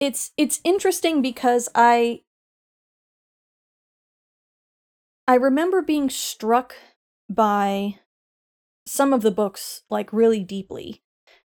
it's 0.00 0.32
it's 0.37 0.60
interesting 0.62 1.22
because 1.22 1.68
I 1.75 2.20
I 5.26 5.34
remember 5.34 5.82
being 5.82 6.10
struck 6.10 6.75
by 7.30 7.98
some 8.87 9.12
of 9.12 9.22
the 9.22 9.30
books 9.30 9.82
like 9.90 10.12
really 10.12 10.42
deeply 10.42 11.02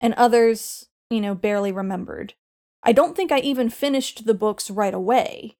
and 0.00 0.14
others, 0.14 0.86
you 1.14 1.20
know, 1.20 1.34
barely 1.34 1.72
remembered. 1.72 2.34
I 2.82 2.92
don't 2.92 3.16
think 3.16 3.32
I 3.32 3.38
even 3.38 3.70
finished 3.70 4.26
the 4.26 4.34
books 4.34 4.70
right 4.70 4.94
away. 4.94 5.56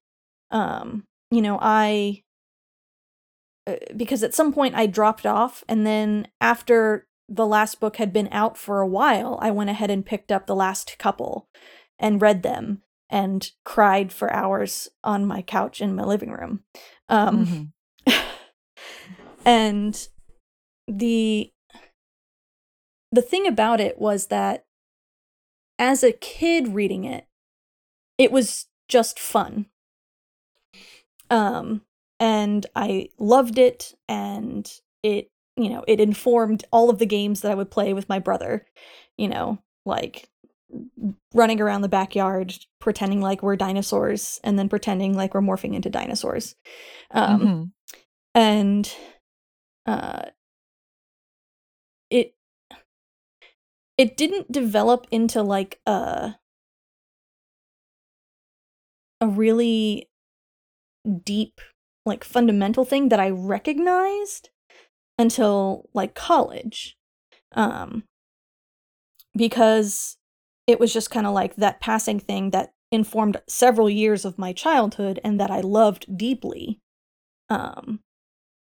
Um, 0.51 1.05
you 1.31 1.41
know, 1.41 1.59
I 1.61 2.23
uh, 3.67 3.77
because 3.97 4.23
at 4.23 4.35
some 4.35 4.53
point 4.53 4.75
I 4.75 4.87
dropped 4.87 5.25
off 5.25 5.65
and 5.69 5.87
then 5.87 6.29
after 6.41 7.07
the 7.29 7.47
last 7.47 7.81
book 7.81 7.97
had 7.97 8.13
been 8.13 8.29
out 8.31 8.59
for 8.59 8.81
a 8.81 8.87
while, 8.87 9.39
I 9.41 9.51
went 9.51 9.71
ahead 9.71 9.91
and 9.91 10.05
picked 10.05 10.31
up 10.31 10.47
the 10.47 10.55
last 10.55 10.99
couple 10.99 11.49
and 11.99 12.21
read 12.21 12.43
them 12.43 12.83
and 13.09 13.51
cried 13.65 14.13
for 14.13 14.31
hours 14.31 14.89
on 15.03 15.25
my 15.25 15.41
couch 15.41 15.81
in 15.81 15.95
my 15.95 16.05
living 16.05 16.31
room. 16.31 16.65
Um, 17.09 17.47
mm-hmm 17.47 17.63
and 19.45 20.09
the 20.89 21.51
the 23.13 23.23
thing 23.23 23.47
about 23.47 23.81
it 23.81 23.99
was 23.99 24.27
that 24.27 24.65
as 25.79 26.03
a 26.03 26.13
kid 26.13 26.69
reading 26.69 27.05
it, 27.05 27.27
it 28.19 28.33
was 28.33 28.67
just 28.89 29.19
fun. 29.19 29.67
Um 31.31 31.83
and 32.21 32.67
I 32.77 33.09
loved 33.19 33.59
it 33.59 33.95
and 34.09 34.71
it, 35.03 35.31
you 35.57 35.69
know, 35.69 35.85
it 35.89 36.01
informed 36.01 36.65
all 36.71 36.91
of 36.91 36.99
the 36.99 37.07
games 37.07 37.41
that 37.41 37.51
I 37.51 37.55
would 37.55 37.71
play 37.71 37.93
with 37.93 38.09
my 38.09 38.19
brother, 38.19 38.67
you 39.19 39.29
know, 39.29 39.59
like 39.85 40.29
running 41.35 41.61
around 41.61 41.83
the 41.83 41.89
backyard 41.89 42.55
pretending 42.81 43.21
like 43.21 43.43
we're 43.43 43.57
dinosaurs 43.57 44.41
and 44.43 44.59
then 44.59 44.69
pretending 44.69 45.15
like 45.15 45.35
we're 45.35 45.41
morphing 45.41 45.75
into 45.75 45.91
dinosaurs. 45.91 46.57
Um 47.11 47.41
mm-hmm 47.41 47.65
and 48.35 48.93
uh 49.87 50.23
it 53.97 54.17
didn't 54.17 54.51
develop 54.51 55.07
into 55.11 55.43
like 55.43 55.81
a 55.87 56.37
a 59.21 59.27
really 59.27 60.09
deep 61.25 61.61
like 62.07 62.25
fundamental 62.25 62.85
thing 62.85 63.09
that 63.09 63.21
I 63.21 63.31
recognized 63.31 64.51
until 65.19 65.89
like 65.95 66.15
college. 66.15 66.97
Um 67.53 68.05
because 69.37 70.17
it 70.67 70.79
was 70.81 70.93
just 70.93 71.11
kind 71.11 71.27
of 71.27 71.35
like 71.35 71.57
that 71.57 71.81
passing 71.81 72.21
thing 72.21 72.51
that 72.51 72.73
informed 72.93 73.41
several 73.49 73.91
years 73.91 74.25
of 74.25 74.39
my 74.39 74.53
childhood 74.53 75.19
and 75.25 75.41
that 75.41 75.51
I 75.51 75.61
loved 75.61 76.17
deeply. 76.17 76.81
Um 77.49 78.01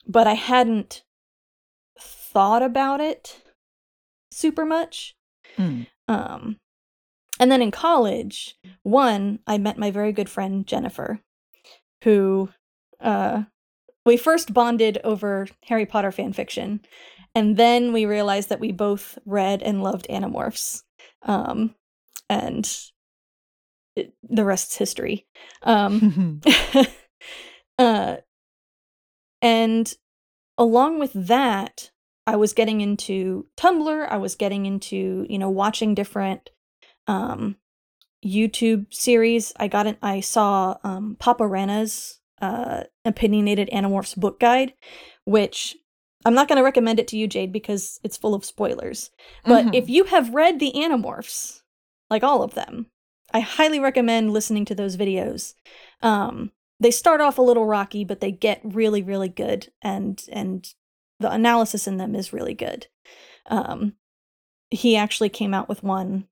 but 0.06 0.26
I 0.26 0.34
hadn't 0.34 1.04
thought 1.98 2.62
about 2.62 3.00
it 3.00 3.41
super 4.32 4.64
much. 4.64 5.14
Mm. 5.58 5.86
Um, 6.08 6.56
and 7.38 7.50
then 7.50 7.62
in 7.62 7.70
college, 7.70 8.56
one, 8.82 9.40
I 9.46 9.58
met 9.58 9.78
my 9.78 9.90
very 9.90 10.12
good 10.12 10.28
friend 10.28 10.66
Jennifer, 10.66 11.20
who 12.04 12.50
uh, 13.00 13.44
we 14.04 14.16
first 14.16 14.52
bonded 14.52 14.98
over 15.04 15.48
Harry 15.66 15.86
Potter 15.86 16.12
fan 16.12 16.32
fiction, 16.32 16.80
and 17.34 17.56
then 17.56 17.92
we 17.92 18.04
realized 18.04 18.48
that 18.48 18.60
we 18.60 18.72
both 18.72 19.18
read 19.24 19.62
and 19.62 19.82
loved 19.82 20.06
Animorphs. 20.08 20.82
Um, 21.22 21.74
and 22.28 22.70
it, 23.96 24.12
the 24.28 24.44
rest's 24.44 24.76
history. 24.76 25.26
Um, 25.62 26.40
uh, 27.78 28.16
and 29.40 29.94
along 30.58 30.98
with 30.98 31.12
that, 31.14 31.90
I 32.26 32.36
was 32.36 32.52
getting 32.52 32.80
into 32.80 33.46
Tumblr, 33.56 34.08
I 34.08 34.16
was 34.16 34.34
getting 34.34 34.66
into, 34.66 35.26
you 35.28 35.38
know, 35.38 35.50
watching 35.50 35.94
different 35.94 36.50
um 37.06 37.56
YouTube 38.24 38.92
series. 38.94 39.52
I 39.58 39.68
got 39.68 39.86
it 39.86 39.98
I 40.02 40.20
saw 40.20 40.78
um 40.84 41.16
Papa 41.18 41.46
Rana's 41.46 42.20
uh 42.40 42.84
opinionated 43.04 43.68
Animorphs 43.72 44.16
book 44.16 44.38
guide, 44.40 44.74
which 45.24 45.76
I'm 46.24 46.34
not 46.34 46.48
going 46.48 46.58
to 46.58 46.62
recommend 46.64 47.00
it 47.00 47.08
to 47.08 47.16
you, 47.16 47.26
Jade, 47.26 47.52
because 47.52 47.98
it's 48.04 48.16
full 48.16 48.34
of 48.34 48.44
spoilers. 48.44 49.10
But 49.44 49.66
mm-hmm. 49.66 49.74
if 49.74 49.88
you 49.88 50.04
have 50.04 50.34
read 50.34 50.60
the 50.60 50.72
Animorphs, 50.72 51.62
like 52.10 52.22
all 52.22 52.42
of 52.42 52.54
them, 52.54 52.86
I 53.32 53.40
highly 53.40 53.80
recommend 53.80 54.32
listening 54.32 54.64
to 54.66 54.74
those 54.74 54.96
videos. 54.96 55.54
Um, 56.00 56.52
they 56.78 56.90
start 56.90 57.20
off 57.20 57.38
a 57.38 57.42
little 57.42 57.66
rocky, 57.66 58.04
but 58.04 58.20
they 58.20 58.30
get 58.30 58.60
really, 58.62 59.02
really 59.02 59.28
good, 59.28 59.72
and 59.82 60.22
and 60.30 60.66
the 61.22 61.32
analysis 61.32 61.86
in 61.86 61.96
them 61.96 62.14
is 62.14 62.32
really 62.32 62.54
good. 62.54 62.86
Um, 63.46 63.94
he 64.70 64.96
actually 64.96 65.28
came 65.28 65.54
out 65.54 65.68
with 65.68 65.82
one 65.82 66.26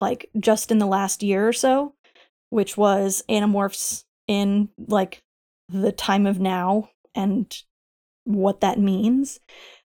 like 0.00 0.30
just 0.38 0.70
in 0.70 0.78
the 0.78 0.86
last 0.86 1.22
year 1.22 1.48
or 1.48 1.52
so, 1.52 1.94
which 2.50 2.76
was 2.76 3.22
Animorphs 3.28 4.04
in 4.28 4.68
like 4.88 5.22
the 5.68 5.92
time 5.92 6.26
of 6.26 6.38
now 6.38 6.90
and 7.14 7.62
what 8.24 8.60
that 8.60 8.78
means. 8.78 9.40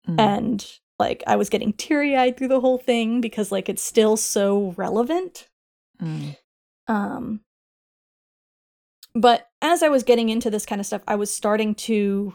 Mm. 0.08 0.20
And 0.20 0.66
like 0.98 1.22
I 1.26 1.36
was 1.36 1.48
getting 1.48 1.72
teary 1.72 2.16
eyed 2.16 2.36
through 2.36 2.48
the 2.48 2.60
whole 2.60 2.78
thing 2.78 3.20
because 3.20 3.52
like 3.52 3.68
it's 3.68 3.82
still 3.82 4.16
so 4.16 4.74
relevant. 4.76 5.48
Mm. 6.00 6.36
Um, 6.86 7.40
but 9.14 9.48
as 9.62 9.82
I 9.82 9.88
was 9.88 10.02
getting 10.02 10.28
into 10.28 10.50
this 10.50 10.66
kind 10.66 10.80
of 10.80 10.86
stuff, 10.86 11.02
I 11.06 11.16
was 11.16 11.32
starting 11.32 11.74
to 11.74 12.34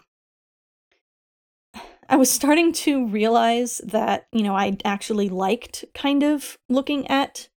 I 2.14 2.16
was 2.16 2.32
starting 2.32 2.74
to 2.74 3.08
realize 3.08 3.80
that, 3.80 4.28
you 4.32 4.44
know, 4.44 4.56
I 4.56 4.78
actually 4.86 5.30
liked 5.30 5.84
kind 5.96 6.22
of 6.22 6.60
looking 6.70 7.08
at 7.08 7.50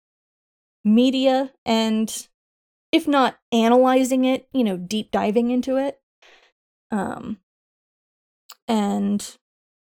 media 0.85 1.51
and 1.67 2.29
if 2.93 3.09
not 3.09 3.37
analyzing 3.51 4.25
it, 4.25 4.47
you 4.53 4.63
know, 4.63 4.77
deep 4.77 5.11
diving 5.11 5.51
into 5.51 5.77
it. 5.77 5.99
Um 6.93 7.39
and 8.69 9.37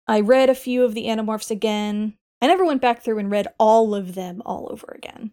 I 0.07 0.21
read 0.21 0.50
a 0.50 0.55
few 0.55 0.85
of 0.85 0.93
the 0.93 1.07
Animorphs 1.07 1.50
again. 1.50 2.19
I 2.43 2.47
never 2.47 2.67
went 2.67 2.83
back 2.83 3.00
through 3.02 3.17
and 3.17 3.31
read 3.31 3.47
all 3.59 3.95
of 3.95 4.14
them 4.14 4.43
all 4.45 4.69
over 4.71 4.93
again. 4.95 5.33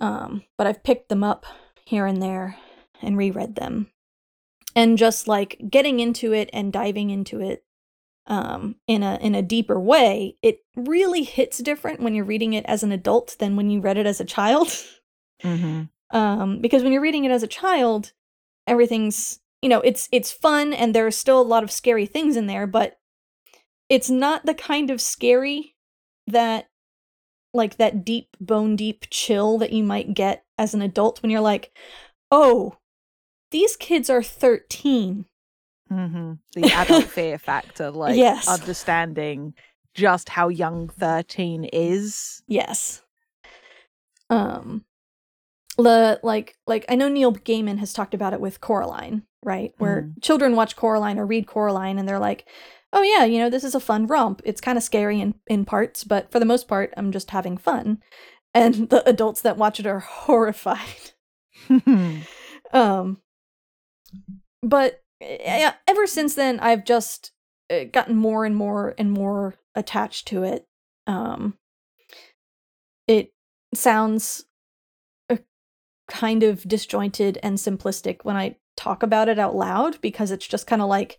Um, 0.00 0.44
but 0.56 0.66
I've 0.66 0.82
picked 0.82 1.10
them 1.10 1.22
up 1.22 1.44
here 1.84 2.06
and 2.06 2.22
there 2.22 2.56
and 3.02 3.18
reread 3.18 3.56
them. 3.56 3.90
and 4.74 4.96
just 4.96 5.28
like 5.28 5.60
getting 5.68 6.00
into 6.00 6.32
it 6.32 6.48
and 6.54 6.72
diving 6.72 7.10
into 7.10 7.40
it 7.40 7.64
um, 8.28 8.76
in 8.86 9.02
a 9.02 9.18
in 9.20 9.34
a 9.34 9.42
deeper 9.42 9.80
way, 9.80 10.36
it 10.42 10.60
really 10.76 11.24
hits 11.24 11.58
different 11.58 12.00
when 12.00 12.14
you're 12.14 12.24
reading 12.24 12.52
it 12.52 12.64
as 12.66 12.82
an 12.82 12.92
adult 12.92 13.36
than 13.38 13.56
when 13.56 13.70
you 13.70 13.80
read 13.80 13.96
it 13.96 14.06
as 14.06 14.20
a 14.20 14.24
child. 14.24 14.68
Mm-hmm. 15.42 15.84
um, 16.16 16.60
because 16.60 16.82
when 16.82 16.92
you're 16.92 17.02
reading 17.02 17.24
it 17.24 17.30
as 17.30 17.42
a 17.42 17.48
child, 17.48 18.12
everything's 18.66 19.40
you 19.62 19.68
know 19.68 19.80
it's 19.80 20.08
it's 20.12 20.30
fun 20.30 20.72
and 20.72 20.94
there 20.94 21.06
are 21.06 21.10
still 21.10 21.40
a 21.40 21.42
lot 21.42 21.64
of 21.64 21.72
scary 21.72 22.06
things 22.06 22.36
in 22.36 22.46
there, 22.46 22.66
but 22.66 22.98
it's 23.88 24.10
not 24.10 24.44
the 24.44 24.54
kind 24.54 24.90
of 24.90 25.00
scary 25.00 25.74
that 26.26 26.68
like 27.54 27.78
that 27.78 28.04
deep 28.04 28.36
bone 28.38 28.76
deep 28.76 29.06
chill 29.10 29.56
that 29.56 29.72
you 29.72 29.82
might 29.82 30.12
get 30.12 30.44
as 30.58 30.74
an 30.74 30.82
adult 30.82 31.22
when 31.22 31.30
you're 31.30 31.40
like, 31.40 31.72
oh, 32.30 32.76
these 33.50 33.74
kids 33.74 34.10
are 34.10 34.22
13 34.22 35.24
Mm-hmm. 35.90 36.32
The 36.54 36.72
adult 36.72 37.04
fear 37.04 37.38
factor, 37.38 37.90
like 37.90 38.16
Yes. 38.16 38.46
understanding 38.48 39.54
just 39.94 40.28
how 40.28 40.48
young 40.48 40.88
13 40.88 41.64
is. 41.72 42.42
Yes. 42.46 43.02
Um 44.30 44.84
the 45.76 46.18
like 46.22 46.56
like 46.66 46.84
I 46.88 46.96
know 46.96 47.08
Neil 47.08 47.32
Gaiman 47.32 47.78
has 47.78 47.92
talked 47.92 48.12
about 48.14 48.32
it 48.32 48.40
with 48.40 48.60
Coraline, 48.60 49.22
right? 49.44 49.72
Where 49.78 50.10
children 50.20 50.56
watch 50.56 50.74
Coraline 50.76 51.18
or 51.18 51.26
read 51.26 51.46
Coraline 51.46 51.98
and 51.98 52.08
they're 52.08 52.18
like, 52.18 52.46
"Oh 52.92 53.02
yeah, 53.02 53.24
you 53.24 53.38
know, 53.38 53.48
this 53.48 53.62
is 53.64 53.74
a 53.76 53.80
fun 53.80 54.06
romp. 54.08 54.42
It's 54.44 54.60
kind 54.60 54.76
of 54.76 54.82
scary 54.84 55.20
in 55.20 55.34
in 55.46 55.64
parts, 55.64 56.02
but 56.04 56.30
for 56.32 56.40
the 56.40 56.44
most 56.44 56.66
part, 56.68 56.92
I'm 56.96 57.12
just 57.12 57.30
having 57.30 57.56
fun." 57.56 58.02
And 58.52 58.74
the 58.90 59.08
adults 59.08 59.40
that 59.42 59.56
watch 59.56 59.78
it 59.80 59.86
are 59.86 60.00
horrified. 60.26 61.12
Um 62.72 63.22
but 64.62 65.00
ever 65.20 66.06
since 66.06 66.34
then 66.34 66.60
I've 66.60 66.84
just 66.84 67.32
uh, 67.70 67.84
gotten 67.92 68.16
more 68.16 68.44
and 68.44 68.56
more 68.56 68.94
and 68.98 69.10
more 69.10 69.56
attached 69.74 70.28
to 70.28 70.42
it. 70.42 70.66
Um 71.06 71.54
it 73.06 73.32
sounds 73.74 74.44
uh, 75.30 75.36
kind 76.08 76.42
of 76.42 76.62
disjointed 76.68 77.38
and 77.42 77.56
simplistic 77.56 78.18
when 78.22 78.36
I 78.36 78.56
talk 78.76 79.02
about 79.02 79.28
it 79.28 79.38
out 79.38 79.56
loud 79.56 80.00
because 80.00 80.30
it's 80.30 80.46
just 80.46 80.66
kind 80.66 80.82
of 80.82 80.88
like 80.88 81.18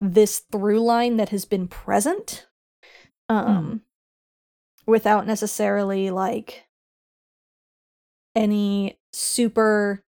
this 0.00 0.42
through 0.50 0.80
line 0.80 1.16
that 1.16 1.30
has 1.30 1.44
been 1.44 1.68
present 1.68 2.46
um 3.28 3.82
without 4.86 5.26
necessarily 5.26 6.10
like 6.10 6.64
any 8.34 8.98
super 9.12 10.04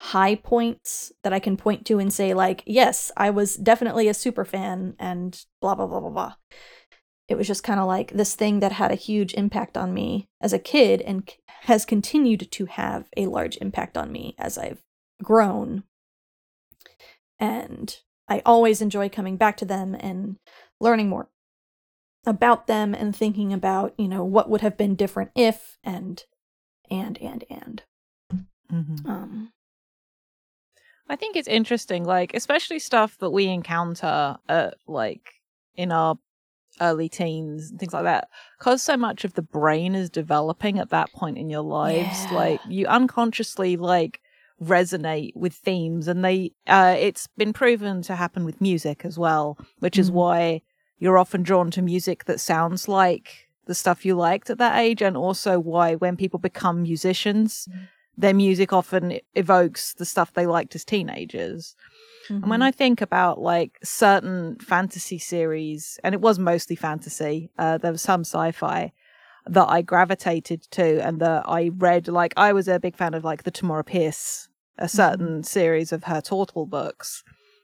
high 0.00 0.34
points 0.34 1.12
that 1.22 1.32
I 1.32 1.38
can 1.38 1.56
point 1.56 1.86
to 1.86 1.98
and 1.98 2.12
say 2.12 2.34
like 2.34 2.62
yes 2.66 3.10
I 3.16 3.30
was 3.30 3.56
definitely 3.56 4.08
a 4.08 4.14
super 4.14 4.44
fan 4.44 4.94
and 4.98 5.40
blah 5.60 5.74
blah 5.74 5.86
blah 5.86 6.00
blah 6.00 6.10
blah 6.10 6.34
it 7.26 7.36
was 7.36 7.46
just 7.46 7.64
kind 7.64 7.80
of 7.80 7.86
like 7.86 8.12
this 8.12 8.34
thing 8.34 8.60
that 8.60 8.72
had 8.72 8.92
a 8.92 8.96
huge 8.96 9.32
impact 9.34 9.76
on 9.76 9.94
me 9.94 10.28
as 10.40 10.52
a 10.52 10.58
kid 10.58 11.00
and 11.00 11.30
has 11.62 11.86
continued 11.86 12.50
to 12.52 12.66
have 12.66 13.08
a 13.16 13.26
large 13.26 13.56
impact 13.58 13.96
on 13.96 14.12
me 14.12 14.34
as 14.38 14.58
I've 14.58 14.82
grown. 15.22 15.84
And 17.38 17.96
I 18.28 18.42
always 18.44 18.82
enjoy 18.82 19.08
coming 19.08 19.38
back 19.38 19.56
to 19.58 19.64
them 19.64 19.96
and 19.98 20.36
learning 20.80 21.08
more 21.08 21.30
about 22.26 22.66
them 22.66 22.94
and 22.94 23.16
thinking 23.16 23.52
about, 23.54 23.94
you 23.96 24.08
know, 24.08 24.24
what 24.24 24.50
would 24.50 24.60
have 24.60 24.76
been 24.76 24.94
different 24.94 25.30
if 25.34 25.78
and 25.82 26.24
and 26.90 27.16
and 27.22 27.44
and 27.48 27.82
Mhm. 28.70 29.08
um 29.08 29.52
I 31.08 31.16
think 31.16 31.36
it's 31.36 31.48
interesting, 31.48 32.04
like 32.04 32.32
especially 32.34 32.78
stuff 32.78 33.18
that 33.18 33.30
we 33.30 33.46
encounter, 33.46 34.36
uh, 34.48 34.70
like 34.86 35.34
in 35.76 35.92
our 35.92 36.16
early 36.80 37.08
teens 37.08 37.70
and 37.70 37.78
things 37.78 37.92
like 37.92 38.04
that, 38.04 38.28
because 38.58 38.82
so 38.82 38.96
much 38.96 39.24
of 39.24 39.34
the 39.34 39.42
brain 39.42 39.94
is 39.94 40.10
developing 40.10 40.78
at 40.78 40.90
that 40.90 41.12
point 41.12 41.38
in 41.38 41.48
your 41.50 41.62
lives. 41.62 42.26
Yeah. 42.30 42.36
Like 42.36 42.60
you 42.64 42.86
unconsciously 42.86 43.76
like 43.76 44.20
resonate 44.62 45.32
with 45.36 45.52
themes, 45.52 46.08
and 46.08 46.24
they, 46.24 46.52
uh, 46.66 46.96
it's 46.98 47.26
been 47.36 47.52
proven 47.52 48.02
to 48.02 48.16
happen 48.16 48.44
with 48.44 48.60
music 48.60 49.04
as 49.04 49.18
well, 49.18 49.58
which 49.80 49.98
is 49.98 50.10
Mhm. 50.10 50.14
why 50.14 50.62
you're 50.98 51.18
often 51.18 51.42
drawn 51.42 51.70
to 51.72 51.82
music 51.82 52.24
that 52.24 52.40
sounds 52.40 52.88
like 52.88 53.48
the 53.66 53.74
stuff 53.74 54.04
you 54.06 54.14
liked 54.14 54.48
at 54.50 54.58
that 54.58 54.78
age, 54.78 55.02
and 55.02 55.16
also 55.16 55.58
why 55.58 55.94
when 55.96 56.16
people 56.16 56.38
become 56.38 56.82
musicians 56.82 57.68
their 58.16 58.34
music 58.34 58.72
often 58.72 59.18
evokes 59.34 59.94
the 59.94 60.04
stuff 60.04 60.32
they 60.32 60.46
liked 60.46 60.74
as 60.74 60.84
teenagers. 60.84 61.74
And 62.28 62.48
when 62.48 62.60
mhm. 62.60 62.64
I 62.64 62.70
think 62.70 63.00
about 63.00 63.40
like 63.40 63.78
certain 63.82 64.56
fantasy 64.58 65.18
series, 65.18 65.98
and 66.02 66.14
it 66.14 66.20
was 66.20 66.38
mostly 66.38 66.76
fantasy, 66.76 67.50
uh, 67.58 67.78
there 67.78 67.92
was 67.92 68.02
some 68.02 68.20
sci-fi 68.20 68.92
that 69.46 69.68
I 69.68 69.82
gravitated 69.82 70.62
to 70.70 71.00
and 71.00 71.20
that 71.20 71.44
I 71.46 71.70
read. 71.76 72.08
Like 72.08 72.32
I 72.36 72.52
was 72.52 72.68
a 72.68 72.80
big 72.80 72.96
fan 72.96 73.14
of 73.14 73.24
like 73.24 73.42
the 73.42 73.50
Tamora 73.50 73.84
Pierce, 73.84 74.48
a 74.78 74.88
certain 74.88 75.42
series 75.42 75.92
of 75.92 76.04
her 76.04 76.22
Tortall 76.22 76.68
books. 76.68 77.22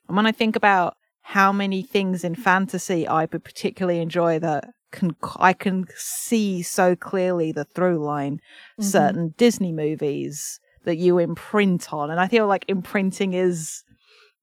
And 0.08 0.16
when 0.16 0.26
I 0.26 0.32
think 0.32 0.56
about 0.56 0.96
how 1.22 1.52
many 1.52 1.82
things 1.82 2.24
in 2.24 2.34
fantasy 2.34 3.06
I 3.06 3.26
would 3.30 3.44
particularly 3.44 4.00
enjoy 4.00 4.38
that 4.40 4.74
can 4.90 5.16
I 5.37 5.53
can 5.53 5.87
see 5.96 6.62
so 6.62 6.96
clearly 6.96 7.53
the 7.53 7.64
through 7.64 8.05
line 8.05 8.40
Mhm. 8.79 8.85
certain 8.85 9.35
Disney 9.37 9.72
movies 9.72 10.61
that 10.85 10.96
you 10.96 11.18
imprint 11.18 11.92
on. 11.92 12.11
And 12.11 12.18
I 12.20 12.29
feel 12.29 12.46
like 12.46 12.64
imprinting 12.68 13.33
is 13.35 13.85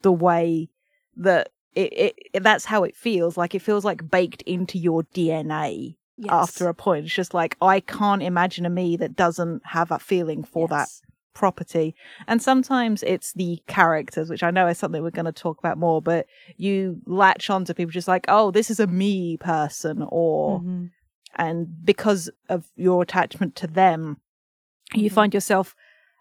the 0.01 0.11
way 0.11 0.69
that 1.15 1.49
it, 1.73 2.15
it, 2.33 2.43
that's 2.43 2.65
how 2.65 2.83
it 2.83 2.95
feels. 2.95 3.37
Like 3.37 3.53
it 3.55 3.61
feels 3.61 3.85
like 3.85 4.09
baked 4.09 4.41
into 4.43 4.77
your 4.77 5.03
DNA 5.03 5.95
Yes. 6.17 6.31
after 6.31 6.67
a 6.67 6.73
point. 6.73 7.05
It's 7.05 7.13
just 7.13 7.33
like 7.33 7.55
I 7.61 7.79
can't 7.79 8.23
imagine 8.23 8.65
a 8.65 8.69
me 8.69 8.97
that 8.97 9.15
doesn't 9.15 9.65
have 9.65 9.91
a 9.91 9.99
feeling 9.99 10.43
for 10.43 10.67
that 10.69 10.87
Yes. 10.89 11.01
Property. 11.37 11.95
And 12.27 12.41
sometimes 12.41 13.03
it's 13.03 13.33
the 13.33 13.61
characters, 13.67 14.29
which 14.29 14.43
I 14.43 14.51
know 14.51 14.67
is 14.67 14.77
something 14.77 15.01
we're 15.03 15.11
going 15.21 15.33
to 15.33 15.43
talk 15.43 15.59
about 15.59 15.77
more, 15.77 16.01
but 16.01 16.25
you 16.57 16.99
latch 17.05 17.49
on 17.49 17.63
to 17.65 17.73
people 17.73 17.91
just 17.91 18.07
like, 18.07 18.25
oh, 18.27 18.51
this 18.51 18.69
is 18.71 18.79
a 18.79 18.87
me 18.87 19.37
person, 19.37 20.05
or 20.09 20.61
Mhm. 20.61 20.89
and 21.35 21.67
because 21.85 22.29
of 22.49 22.61
your 22.75 23.01
attachment 23.03 23.55
to 23.57 23.67
them 23.67 24.17
you 24.93 25.09
Mhm. 25.09 25.13
find 25.19 25.33
yourself 25.33 25.75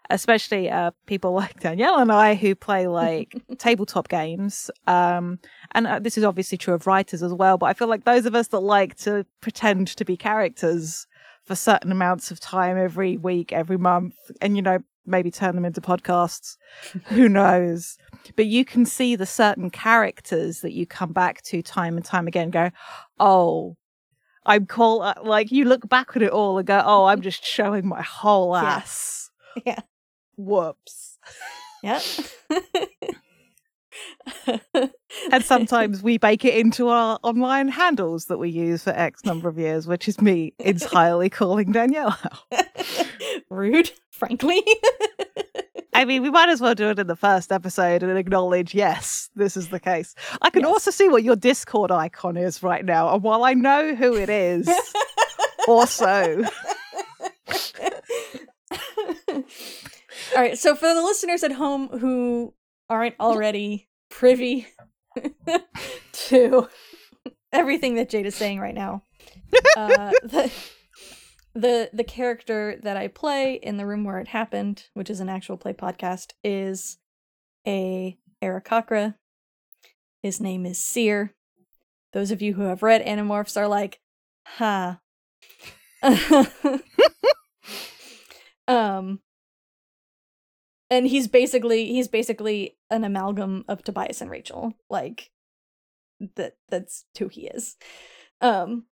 especially 0.09 0.69
uh, 0.69 0.91
people 1.05 1.31
like 1.41 1.59
danielle 1.59 1.99
and 1.99 2.11
i 2.11 2.35
who 2.35 2.53
play 2.55 2.87
like 2.87 3.29
tabletop 3.57 4.07
games 4.09 4.69
um, 4.87 5.39
and 5.73 5.87
uh, 5.87 5.99
this 5.99 6.17
is 6.17 6.23
obviously 6.23 6.57
true 6.57 6.73
of 6.73 6.85
writers 6.87 7.23
as 7.23 7.33
well 7.33 7.57
but 7.57 7.67
i 7.67 7.73
feel 7.73 7.87
like 7.87 8.03
those 8.05 8.25
of 8.25 8.35
us 8.35 8.47
that 8.49 8.59
like 8.59 8.95
to 8.95 9.25
pretend 9.41 9.87
to 9.87 10.03
be 10.05 10.15
characters 10.17 11.07
for 11.45 11.55
certain 11.55 11.91
amounts 11.91 12.29
of 12.31 12.39
time 12.39 12.77
every 12.77 13.17
week 13.17 13.51
every 13.53 13.77
month 13.77 14.15
and 14.41 14.55
you 14.57 14.61
know 14.61 14.79
maybe 15.07 15.31
turn 15.31 15.55
them 15.55 15.65
into 15.65 15.81
podcasts. 15.81 16.57
Who 17.05 17.27
knows? 17.29 17.97
But 18.35 18.45
you 18.47 18.65
can 18.65 18.85
see 18.85 19.15
the 19.15 19.25
certain 19.25 19.69
characters 19.69 20.61
that 20.61 20.73
you 20.73 20.85
come 20.85 21.13
back 21.13 21.41
to 21.43 21.61
time 21.61 21.95
and 21.95 22.05
time 22.05 22.27
again 22.27 22.49
go 22.49 22.69
oh 23.19 23.75
i'm 24.45 24.65
call 24.65 25.13
like 25.23 25.51
you 25.51 25.65
look 25.65 25.87
back 25.87 26.15
at 26.15 26.21
it 26.21 26.31
all 26.31 26.57
and 26.57 26.67
go 26.67 26.81
oh 26.85 27.05
i'm 27.05 27.21
just 27.21 27.43
showing 27.45 27.87
my 27.87 28.01
whole 28.01 28.55
ass. 28.55 29.29
Yeah. 29.65 29.79
whoops. 30.35 31.17
Yep. 31.83 32.03
and 35.31 35.43
sometimes 35.43 36.03
we 36.03 36.17
bake 36.19 36.45
it 36.45 36.53
into 36.55 36.89
our 36.89 37.17
online 37.23 37.69
handles 37.69 38.25
that 38.25 38.37
we 38.37 38.49
use 38.49 38.83
for 38.83 38.91
x 38.91 39.25
number 39.25 39.49
of 39.49 39.57
years 39.57 39.87
which 39.87 40.07
is 40.07 40.21
me 40.21 40.53
entirely 40.59 41.29
calling 41.29 41.71
danielle 41.71 42.17
rude, 43.49 43.91
frankly. 44.17 44.61
I 45.93 46.05
mean, 46.05 46.21
we 46.21 46.29
might 46.29 46.49
as 46.49 46.61
well 46.61 46.75
do 46.75 46.89
it 46.89 46.99
in 46.99 47.07
the 47.07 47.15
first 47.15 47.51
episode 47.51 48.03
and 48.03 48.17
acknowledge, 48.17 48.75
yes, 48.75 49.29
this 49.35 49.57
is 49.57 49.69
the 49.69 49.79
case. 49.79 50.13
I 50.41 50.49
can 50.51 50.61
Yes. 50.61 50.69
also 50.69 50.91
see 50.91 51.09
what 51.09 51.23
your 51.23 51.35
Discord 51.35 51.91
icon 51.91 52.37
is 52.37 52.61
right 52.61 52.85
now. 52.85 53.13
And 53.13 53.23
while 53.23 53.43
I 53.43 53.53
know 53.55 53.95
who 53.95 54.15
it 54.15 54.29
is, 54.29 54.69
also, 55.67 56.43
All 60.35 60.43
right, 60.43 60.57
so 60.57 60.75
for 60.75 60.93
the 60.93 61.01
listeners 61.01 61.43
at 61.43 61.51
home 61.53 61.87
who 61.87 62.53
aren't 62.89 63.15
already 63.19 63.87
privy 64.09 64.67
to 66.13 66.67
everything 67.51 67.95
that 67.95 68.09
Jade 68.09 68.25
is 68.25 68.35
saying 68.35 68.59
right 68.59 68.75
now, 68.75 69.03
uh, 69.75 70.11
the, 70.23 70.51
the 71.57 71.89
the 71.91 72.03
character 72.03 72.77
that 72.83 72.97
I 72.97 73.07
play 73.07 73.55
in 73.55 73.77
the 73.77 73.85
room 73.85 74.03
where 74.03 74.19
it 74.19 74.27
happened, 74.27 74.85
which 74.93 75.09
is 75.09 75.19
an 75.19 75.29
actual 75.29 75.57
play 75.57 75.73
podcast, 75.73 76.33
is 76.43 76.99
a 77.65 78.17
Aarakocra. 78.43 79.15
His 80.21 80.39
name 80.39 80.65
is 80.65 80.77
Seer. 80.77 81.33
Those 82.13 82.31
of 82.31 82.41
you 82.41 82.53
who 82.53 82.63
have 82.63 82.83
read 82.83 83.05
Animorphs 83.05 83.57
are 83.57 83.67
like, 83.67 83.99
ha. 84.45 84.99
um 88.67 89.19
and 90.91 91.07
he's 91.07 91.27
basically 91.27 91.87
he's 91.87 92.07
basically 92.07 92.77
an 92.91 93.03
amalgam 93.03 93.65
of 93.67 93.83
Tobias 93.83 94.21
and 94.21 94.29
Rachel. 94.29 94.75
Like 94.91 95.31
that 96.35 96.57
that's 96.69 97.05
who 97.17 97.29
he 97.29 97.47
is. 97.47 97.77
Um 98.41 98.85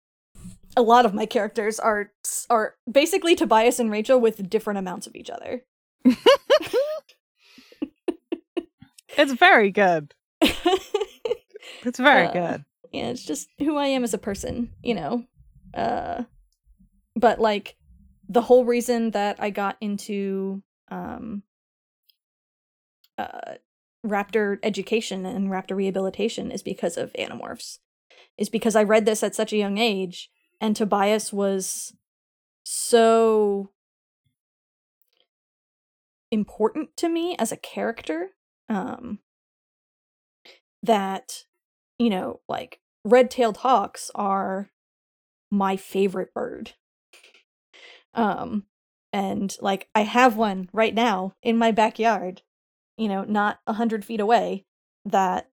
a 0.76 0.82
lot 0.82 1.06
of 1.06 1.14
my 1.14 1.26
characters 1.26 1.78
are 1.78 2.10
are 2.48 2.74
basically 2.90 3.34
Tobias 3.34 3.78
and 3.78 3.90
Rachel 3.90 4.20
with 4.20 4.48
different 4.48 4.78
amounts 4.78 5.06
of 5.06 5.14
each 5.14 5.30
other. 5.30 5.64
it's 9.16 9.32
very 9.32 9.70
good. 9.70 10.14
it's 10.40 11.98
very 11.98 12.26
uh, 12.26 12.32
good. 12.32 12.64
Yeah, 12.92 13.08
it's 13.08 13.24
just 13.24 13.48
who 13.58 13.76
I 13.76 13.86
am 13.86 14.04
as 14.04 14.14
a 14.14 14.18
person, 14.18 14.72
you 14.82 14.94
know. 14.94 15.24
Uh 15.74 16.24
but 17.14 17.38
like 17.40 17.76
the 18.28 18.42
whole 18.42 18.64
reason 18.64 19.10
that 19.10 19.36
I 19.40 19.50
got 19.50 19.76
into 19.80 20.62
um 20.90 21.42
uh 23.18 23.56
raptor 24.06 24.58
education 24.62 25.26
and 25.26 25.48
raptor 25.48 25.76
rehabilitation 25.76 26.50
is 26.50 26.62
because 26.62 26.96
of 26.96 27.12
animorphs. 27.12 27.78
Is 28.38 28.48
because 28.48 28.74
I 28.74 28.82
read 28.82 29.04
this 29.04 29.22
at 29.22 29.34
such 29.34 29.52
a 29.52 29.58
young 29.58 29.76
age 29.76 30.30
and 30.62 30.76
Tobias 30.76 31.32
was 31.32 31.92
so 32.64 33.70
important 36.30 36.96
to 36.96 37.08
me 37.08 37.36
as 37.38 37.52
a 37.52 37.56
character 37.58 38.30
um 38.70 39.18
that 40.82 41.44
you 41.98 42.08
know 42.08 42.40
like 42.48 42.80
red-tailed 43.04 43.58
hawks 43.58 44.10
are 44.14 44.70
my 45.50 45.76
favorite 45.76 46.32
bird. 46.32 46.72
Um 48.14 48.64
and 49.12 49.54
like 49.60 49.88
i 49.94 50.02
have 50.02 50.36
one 50.36 50.70
right 50.72 50.94
now 50.94 51.34
in 51.42 51.58
my 51.58 51.70
backyard 51.70 52.40
you 52.96 53.08
know 53.08 53.24
not 53.24 53.58
a 53.66 53.74
hundred 53.74 54.04
feet 54.04 54.20
away 54.20 54.64
that 55.04 55.50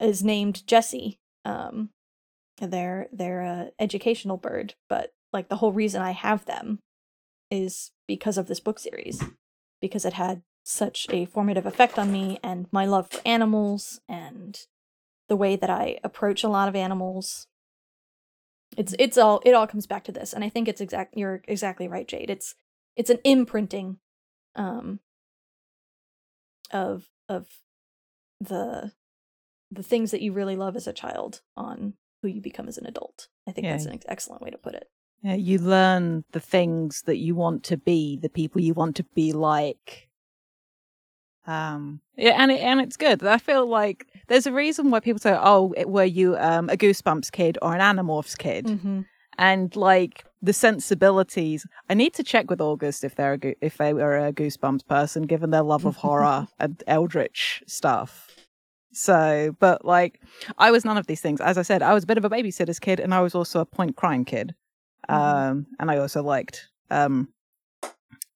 is 0.00 0.24
named 0.24 0.66
jesse 0.66 1.20
um 1.44 1.90
they're 2.60 3.08
they're 3.12 3.42
a 3.42 3.70
educational 3.78 4.36
bird 4.36 4.74
but 4.88 5.12
like 5.32 5.48
the 5.48 5.56
whole 5.56 5.72
reason 5.72 6.00
i 6.00 6.12
have 6.12 6.44
them 6.46 6.78
is 7.50 7.90
because 8.08 8.38
of 8.38 8.46
this 8.46 8.60
book 8.60 8.78
series 8.78 9.22
because 9.80 10.04
it 10.04 10.14
had 10.14 10.42
such 10.64 11.06
a 11.10 11.26
formative 11.26 11.64
effect 11.64 11.98
on 11.98 12.10
me 12.10 12.38
and 12.42 12.66
my 12.72 12.84
love 12.84 13.08
for 13.08 13.20
animals 13.24 14.00
and 14.08 14.66
the 15.28 15.36
way 15.36 15.56
that 15.56 15.70
I 15.70 15.98
approach 16.02 16.42
a 16.42 16.48
lot 16.48 16.68
of 16.68 16.76
animals. 16.76 17.46
It's 18.76 18.94
it's 18.98 19.16
all 19.16 19.40
it 19.44 19.54
all 19.54 19.66
comes 19.66 19.86
back 19.86 20.04
to 20.04 20.12
this 20.12 20.32
and 20.32 20.42
I 20.42 20.48
think 20.48 20.66
it's 20.66 20.80
exact 20.80 21.16
you're 21.16 21.40
exactly 21.46 21.88
right 21.88 22.06
Jade. 22.06 22.30
It's 22.30 22.54
it's 22.96 23.10
an 23.10 23.18
imprinting 23.24 23.98
um 24.56 25.00
of 26.72 27.08
of 27.28 27.46
the 28.40 28.92
the 29.70 29.82
things 29.82 30.10
that 30.10 30.20
you 30.20 30.32
really 30.32 30.56
love 30.56 30.76
as 30.76 30.86
a 30.86 30.92
child 30.92 31.42
on 31.56 31.94
who 32.26 32.34
you 32.34 32.40
become 32.40 32.68
as 32.68 32.78
an 32.78 32.86
adult. 32.86 33.28
I 33.46 33.52
think 33.52 33.64
yeah. 33.64 33.72
that's 33.72 33.86
an 33.86 34.00
excellent 34.08 34.42
way 34.42 34.50
to 34.50 34.58
put 34.58 34.74
it. 34.74 34.88
Yeah, 35.22 35.34
you 35.34 35.58
learn 35.58 36.24
the 36.32 36.40
things 36.40 37.02
that 37.02 37.16
you 37.16 37.34
want 37.34 37.64
to 37.64 37.76
be, 37.76 38.18
the 38.20 38.28
people 38.28 38.60
you 38.60 38.74
want 38.74 38.96
to 38.96 39.04
be 39.14 39.32
like. 39.32 40.08
Um, 41.46 42.00
yeah, 42.16 42.34
and 42.42 42.50
it, 42.50 42.60
and 42.60 42.80
it's 42.80 42.96
good. 42.96 43.24
I 43.24 43.38
feel 43.38 43.66
like 43.66 44.06
there's 44.28 44.46
a 44.46 44.52
reason 44.52 44.90
why 44.90 45.00
people 45.00 45.20
say, 45.20 45.36
"Oh, 45.38 45.72
were 45.86 46.04
you 46.04 46.36
um, 46.36 46.68
a 46.68 46.76
Goosebumps 46.76 47.30
kid 47.32 47.56
or 47.62 47.74
an 47.74 47.80
Animorphs 47.80 48.36
kid?" 48.36 48.66
Mm-hmm. 48.66 49.02
And 49.38 49.76
like 49.76 50.24
the 50.42 50.52
sensibilities, 50.52 51.66
I 51.88 51.94
need 51.94 52.14
to 52.14 52.22
check 52.22 52.50
with 52.50 52.60
August 52.60 53.04
if 53.04 53.14
they're 53.14 53.34
a, 53.34 53.54
if 53.60 53.76
they 53.76 53.92
were 53.94 54.18
a 54.18 54.32
Goosebumps 54.32 54.86
person, 54.86 55.22
given 55.22 55.50
their 55.50 55.62
love 55.62 55.84
of 55.84 55.96
horror 55.96 56.48
and 56.58 56.82
eldritch 56.86 57.62
stuff. 57.66 58.25
So, 58.96 59.54
but 59.58 59.84
like, 59.84 60.22
I 60.56 60.70
was 60.70 60.84
none 60.84 60.96
of 60.96 61.06
these 61.06 61.20
things. 61.20 61.40
As 61.42 61.58
I 61.58 61.62
said, 61.62 61.82
I 61.82 61.92
was 61.92 62.04
a 62.04 62.06
bit 62.06 62.16
of 62.16 62.24
a 62.24 62.30
babysitter's 62.30 62.78
kid, 62.78 62.98
and 62.98 63.12
I 63.12 63.20
was 63.20 63.34
also 63.34 63.60
a 63.60 63.66
point 63.66 63.94
crime 63.94 64.24
kid. 64.24 64.54
Mm-hmm. 65.08 65.22
Um, 65.22 65.66
and 65.78 65.90
I 65.90 65.98
also 65.98 66.22
liked, 66.22 66.68
um, 66.90 67.28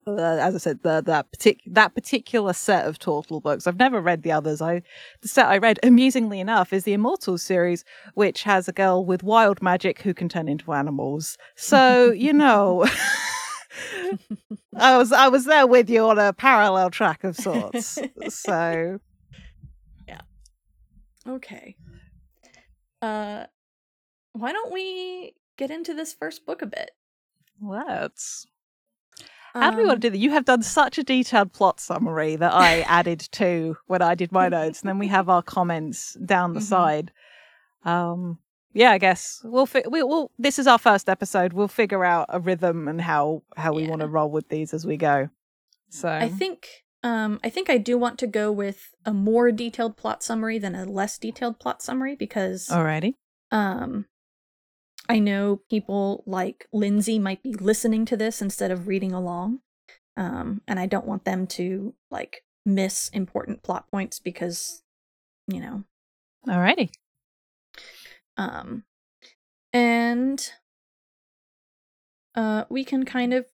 uh, 0.06 0.18
as 0.18 0.54
I 0.54 0.58
said, 0.58 0.82
the, 0.82 1.02
that 1.06 1.32
partic- 1.32 1.60
that 1.66 1.94
particular 1.94 2.52
set 2.52 2.86
of 2.86 2.98
Tortall 2.98 3.42
books. 3.42 3.66
I've 3.66 3.78
never 3.78 4.02
read 4.02 4.22
the 4.22 4.32
others. 4.32 4.60
I 4.60 4.82
the 5.22 5.28
set 5.28 5.46
I 5.46 5.56
read, 5.56 5.78
amusingly 5.82 6.40
enough, 6.40 6.74
is 6.74 6.84
the 6.84 6.92
Immortals 6.92 7.42
series, 7.42 7.82
which 8.12 8.42
has 8.42 8.68
a 8.68 8.72
girl 8.72 9.02
with 9.04 9.22
wild 9.22 9.62
magic 9.62 10.02
who 10.02 10.12
can 10.12 10.28
turn 10.28 10.46
into 10.46 10.74
animals. 10.74 11.38
So 11.56 12.12
you 12.12 12.32
know. 12.44 12.86
I 14.76 14.98
was 14.98 15.10
I 15.10 15.28
was 15.28 15.46
there 15.46 15.66
with 15.66 15.88
you 15.88 16.06
on 16.08 16.18
a 16.18 16.34
parallel 16.34 16.90
track 16.90 17.24
of 17.24 17.34
sorts. 17.34 17.98
so. 18.28 19.00
Okay. 21.28 21.76
Uh 23.02 23.44
why 24.32 24.52
don't 24.52 24.72
we 24.72 25.34
get 25.60 25.70
into 25.70 25.94
this 25.94 26.14
first 26.14 26.46
book 26.46 26.62
a 26.62 26.66
bit. 26.66 26.92
Let's. 27.60 28.46
How 29.52 29.72
do 29.72 29.78
we 29.78 29.84
want 29.84 30.00
to 30.00 30.08
do 30.08 30.10
that? 30.10 30.18
You 30.18 30.30
have 30.30 30.44
done 30.44 30.62
such 30.62 30.96
a 30.96 31.02
detailed 31.02 31.52
plot 31.52 31.80
summary 31.80 32.36
that 32.36 32.54
I 32.54 32.82
added 32.82 33.20
to 33.32 33.76
when 33.88 34.00
I 34.00 34.14
did 34.14 34.30
my 34.30 34.48
notes, 34.48 34.80
and 34.80 34.88
then 34.88 34.98
we 34.98 35.08
have 35.08 35.28
our 35.28 35.42
comments 35.42 36.14
down 36.24 36.52
the 36.54 36.60
mm-hmm. 36.60 36.66
side. 36.66 37.12
Um, 37.84 38.38
yeah, 38.72 38.92
I 38.92 38.98
guess 38.98 39.40
we'll, 39.42 39.66
fi- 39.66 39.88
we, 39.90 40.04
will 40.04 40.30
This 40.38 40.60
is 40.60 40.68
our 40.68 40.78
first 40.78 41.08
episode. 41.08 41.52
We'll 41.52 41.66
figure 41.66 42.04
out 42.04 42.26
a 42.28 42.38
rhythm 42.38 42.86
and 42.86 43.00
how 43.00 43.42
how 43.56 43.72
we 43.72 43.82
yeah. 43.82 43.90
want 43.90 44.02
to 44.02 44.06
roll 44.06 44.30
with 44.30 44.48
these 44.48 44.72
as 44.72 44.86
we 44.86 44.96
go. 44.96 45.28
So 45.88 46.08
I 46.08 46.28
think 46.28 46.68
um, 47.02 47.40
I 47.42 47.50
think 47.50 47.70
I 47.70 47.78
do 47.78 47.96
want 47.96 48.18
to 48.20 48.26
go 48.26 48.52
with 48.52 48.94
a 49.04 49.12
more 49.12 49.50
detailed 49.50 49.96
plot 49.96 50.22
summary 50.22 50.58
than 50.58 50.74
a 50.74 50.84
less 50.84 51.18
detailed 51.18 51.58
plot 51.58 51.82
summary 51.82 52.14
because 52.14 52.68
alrighty. 52.68 53.14
Um, 53.50 54.06
I 55.10 55.18
know 55.18 55.62
people 55.68 56.22
like 56.24 56.68
Lindsay 56.72 57.18
might 57.18 57.42
be 57.42 57.52
listening 57.52 58.04
to 58.06 58.16
this 58.16 58.40
instead 58.40 58.70
of 58.70 58.86
reading 58.86 59.12
along. 59.12 59.58
Um, 60.16 60.60
and 60.68 60.78
I 60.78 60.86
don't 60.86 61.06
want 61.06 61.24
them 61.24 61.48
to 61.48 61.94
like 62.12 62.44
miss 62.64 63.08
important 63.08 63.64
plot 63.64 63.90
points 63.90 64.20
because, 64.20 64.82
you 65.48 65.60
know. 65.60 65.82
Alrighty. 66.46 66.90
Um, 68.36 68.84
and 69.72 70.52
uh, 72.36 72.64
we 72.68 72.84
can 72.84 73.04
kind 73.04 73.34
of 73.34 73.46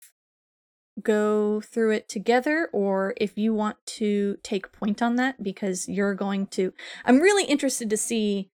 go 1.05 1.61
through 1.61 1.91
it 1.91 2.09
together, 2.09 2.69
or 2.73 3.13
if 3.15 3.37
you 3.37 3.53
want 3.53 3.77
to 3.85 4.37
take 4.43 4.73
point 4.73 5.01
on 5.01 5.15
that 5.15 5.41
because 5.41 5.87
you're 5.87 6.15
going 6.15 6.47
to. 6.47 6.73
I'm 7.05 7.19
really 7.19 7.45
interested 7.45 7.89
to 7.89 7.97
see 7.97 8.49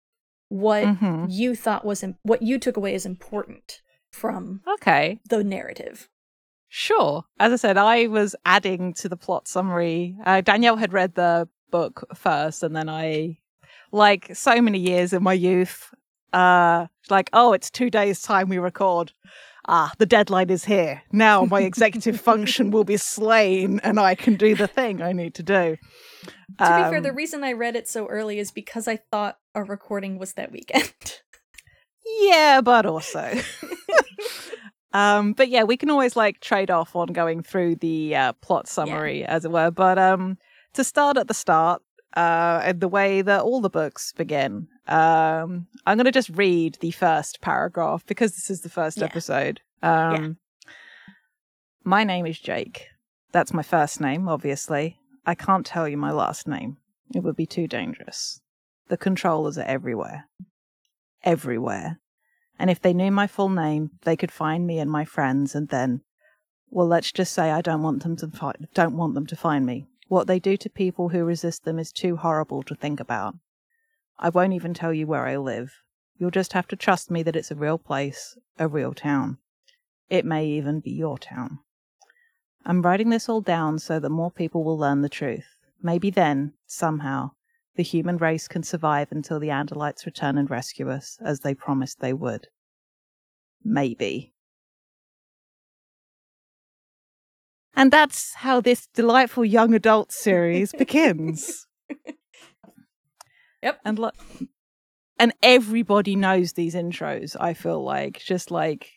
what 0.49 0.85
mm-hmm. 0.85 1.27
you 1.29 1.55
thought 1.55 1.85
was 1.85 2.03
Im- 2.03 2.17
what 2.23 2.41
you 2.41 2.59
took 2.59 2.77
away 2.77 2.95
as 2.95 3.05
important 3.05 3.83
from 4.11 4.63
okay 4.67 5.21
the 5.29 5.45
narrative. 5.45 6.09
Sure. 6.69 7.25
As 7.39 7.53
I 7.53 7.57
said, 7.57 7.77
I 7.77 8.07
was 8.07 8.35
adding 8.45 8.93
to 8.95 9.09
the 9.09 9.17
plot 9.17 9.49
summary. 9.49 10.17
Uh, 10.25 10.41
Danielle 10.41 10.77
had 10.77 10.93
read 10.93 11.15
the 11.15 11.49
book 11.71 12.05
first, 12.15 12.63
and 12.63 12.75
then 12.75 12.89
I, 12.89 13.39
like 13.93 14.35
so 14.35 14.61
many 14.61 14.79
years 14.79 15.13
in 15.13 15.23
my 15.23 15.33
youth, 15.33 15.95
uh, 16.33 16.87
like, 17.09 17.31
oh, 17.33 17.53
it's 17.53 17.71
two 17.71 17.89
days' 17.89 18.21
time 18.21 18.49
we 18.49 18.59
record. 18.59 19.13
Ah, 19.69 19.93
the 19.99 20.07
deadline 20.07 20.51
is 20.51 20.65
here. 20.65 21.03
Now 21.11 21.45
my 21.45 21.63
executive 21.63 22.21
function 22.21 22.71
will 22.71 22.85
be 22.85 22.97
slain, 22.97 23.81
and 23.83 23.99
I 23.99 24.15
can 24.15 24.37
do 24.37 24.55
the 24.55 24.69
thing 24.69 25.03
I 25.03 25.13
need 25.13 25.35
to 25.35 25.43
do. 25.43 25.77
To 26.59 26.73
um, 26.73 26.83
be 26.83 26.91
fair, 26.91 27.01
the 27.01 27.11
um, 27.11 27.17
reason 27.17 27.43
I 27.43 27.53
read 27.53 27.75
it 27.75 27.89
so 27.89 28.07
early 28.07 28.39
is 28.39 28.53
because 28.53 28.87
I 28.87 28.97
thought 28.97 29.39
our 29.55 29.65
recording 29.65 30.19
was 30.19 30.35
that 30.35 30.53
weekend. 30.53 30.93
yeah, 32.21 32.61
but 32.61 32.87
also. 32.87 33.35
um, 34.93 35.33
but 35.33 35.49
yeah, 35.49 35.65
we 35.65 35.77
can 35.77 35.91
always 35.91 36.15
like 36.15 36.41
trade 36.41 36.71
off 36.71 36.95
on 36.95 37.09
going 37.09 37.43
through 37.43 37.77
the 37.77 38.15
uh, 38.15 38.33
plot 38.35 38.69
summary, 38.69 39.21
yeah. 39.21 39.33
as 39.33 39.45
it 39.45 39.51
were. 39.51 39.73
But 39.73 39.99
um, 39.99 40.39
to 40.75 40.85
start 40.85 41.17
at 41.17 41.27
the 41.27 41.35
start, 41.35 41.83
uh, 42.17 42.61
and 42.63 42.81
the 42.81 42.89
way 42.89 43.21
that 43.21 43.43
all 43.43 43.61
the 43.61 43.71
books 43.71 44.13
begin, 44.13 44.69
um, 44.87 45.67
I'm 45.87 45.97
going 45.97 46.05
to 46.05 46.13
just 46.13 46.31
read 46.31 46.79
the 46.81 46.91
first 46.91 47.41
paragraph 47.41 48.05
because 48.07 48.35
this 48.35 48.51
is 48.51 48.61
the 48.61 48.69
first 48.69 48.99
yeah. 48.99 49.05
episode. 49.05 49.61
Um, 49.83 50.39
yeah. 50.67 50.73
My 51.85 52.05
name 52.05 52.27
is 52.27 52.39
Jake. 52.39 52.89
That's 53.33 53.53
my 53.53 53.63
first 53.63 54.01
name, 54.01 54.29
obviously. 54.29 54.99
I 55.25 55.35
can't 55.35 55.67
tell 55.67 55.89
you 55.89 55.97
my 55.97 56.13
last 56.13 56.47
name. 56.47 56.79
It 57.15 57.23
would 57.23 57.37
be 57.37 57.47
too 57.47 57.67
dangerous. 57.67 58.41
The 58.89 58.97
controllers 58.97 59.59
are 59.59 59.65
everywhere. 59.65 60.29
Everywhere. 61.25 62.01
And 62.59 62.71
if 62.71 62.81
they 62.81 62.95
knew 62.95 63.11
my 63.11 63.27
full 63.27 63.51
name, 63.51 63.91
they 64.03 64.17
could 64.17 64.33
find 64.33 64.67
me 64.67 64.79
and 64.79 64.91
my 64.91 65.05
friends 65.05 65.55
and 65.55 65.69
then 65.69 66.03
well, 66.71 66.87
let's 66.87 67.13
just 67.13 67.33
say 67.33 67.51
I 67.51 67.63
don't 67.63 67.83
want 67.83 68.03
them 68.03 68.17
to 68.17 68.29
fi- 68.29 68.55
don't 68.75 68.97
want 68.97 69.15
them 69.15 69.27
to 69.27 69.37
find 69.37 69.65
me. 69.65 69.87
What 70.09 70.27
they 70.27 70.39
do 70.39 70.57
to 70.59 70.71
people 70.71 71.09
who 71.09 71.25
resist 71.25 71.65
them 71.65 71.79
is 71.79 71.93
too 71.93 72.17
horrible 72.17 72.63
to 72.65 72.75
think 72.75 73.01
about. 73.01 73.37
I 74.19 74.31
won't 74.31 74.55
even 74.55 74.75
tell 74.75 74.93
you 74.93 75.07
where 75.07 75.27
I 75.27 75.37
live. 75.37 75.73
You'll 76.19 76.31
just 76.31 76.55
have 76.55 76.67
to 76.69 76.77
trust 76.77 77.11
me 77.11 77.23
that 77.23 77.37
it's 77.37 77.51
a 77.51 77.57
real 77.57 77.79
place, 77.79 78.37
a 78.59 78.67
real 78.69 78.95
town. 78.95 79.39
It 80.09 80.25
may 80.25 80.47
even 80.47 80.81
be 80.81 80.91
your 80.91 81.19
town. 81.19 81.59
I'm 82.65 82.83
writing 82.83 83.11
this 83.11 83.29
all 83.29 83.41
down 83.41 83.79
so 83.79 84.01
that 84.01 84.09
more 84.09 84.31
people 84.31 84.65
will 84.65 84.79
learn 84.79 85.03
the 85.03 85.09
truth. 85.09 85.57
Maybe 85.83 86.11
then, 86.11 86.55
somehow, 86.67 87.33
the 87.77 87.83
human 87.83 88.17
race 88.17 88.49
can 88.49 88.63
survive 88.63 89.09
until 89.13 89.39
the 89.39 89.49
Andalites 89.49 90.07
return 90.07 90.39
and 90.39 90.51
rescue 90.51 90.91
us, 90.91 91.19
as 91.21 91.41
they 91.41 91.55
promised 91.55 92.01
they 92.01 92.13
would. 92.13 92.49
Maybe. 93.63 94.33
And 97.75 97.93
that's 97.93 98.35
how 98.35 98.63
this 98.63 98.87
delightful 98.95 99.45
young 99.45 99.75
adult 99.75 100.11
series 100.11 100.73
begins. 100.73 101.67
Yep. 103.67 103.81
And 103.85 103.99
lo- 103.99 104.11
and 105.19 105.33
everybody 105.43 106.15
knows 106.17 106.53
these 106.53 106.75
intros, 106.75 107.37
I 107.41 107.53
feel 107.55 107.83
like, 107.83 108.19
just 108.21 108.51
like 108.51 108.91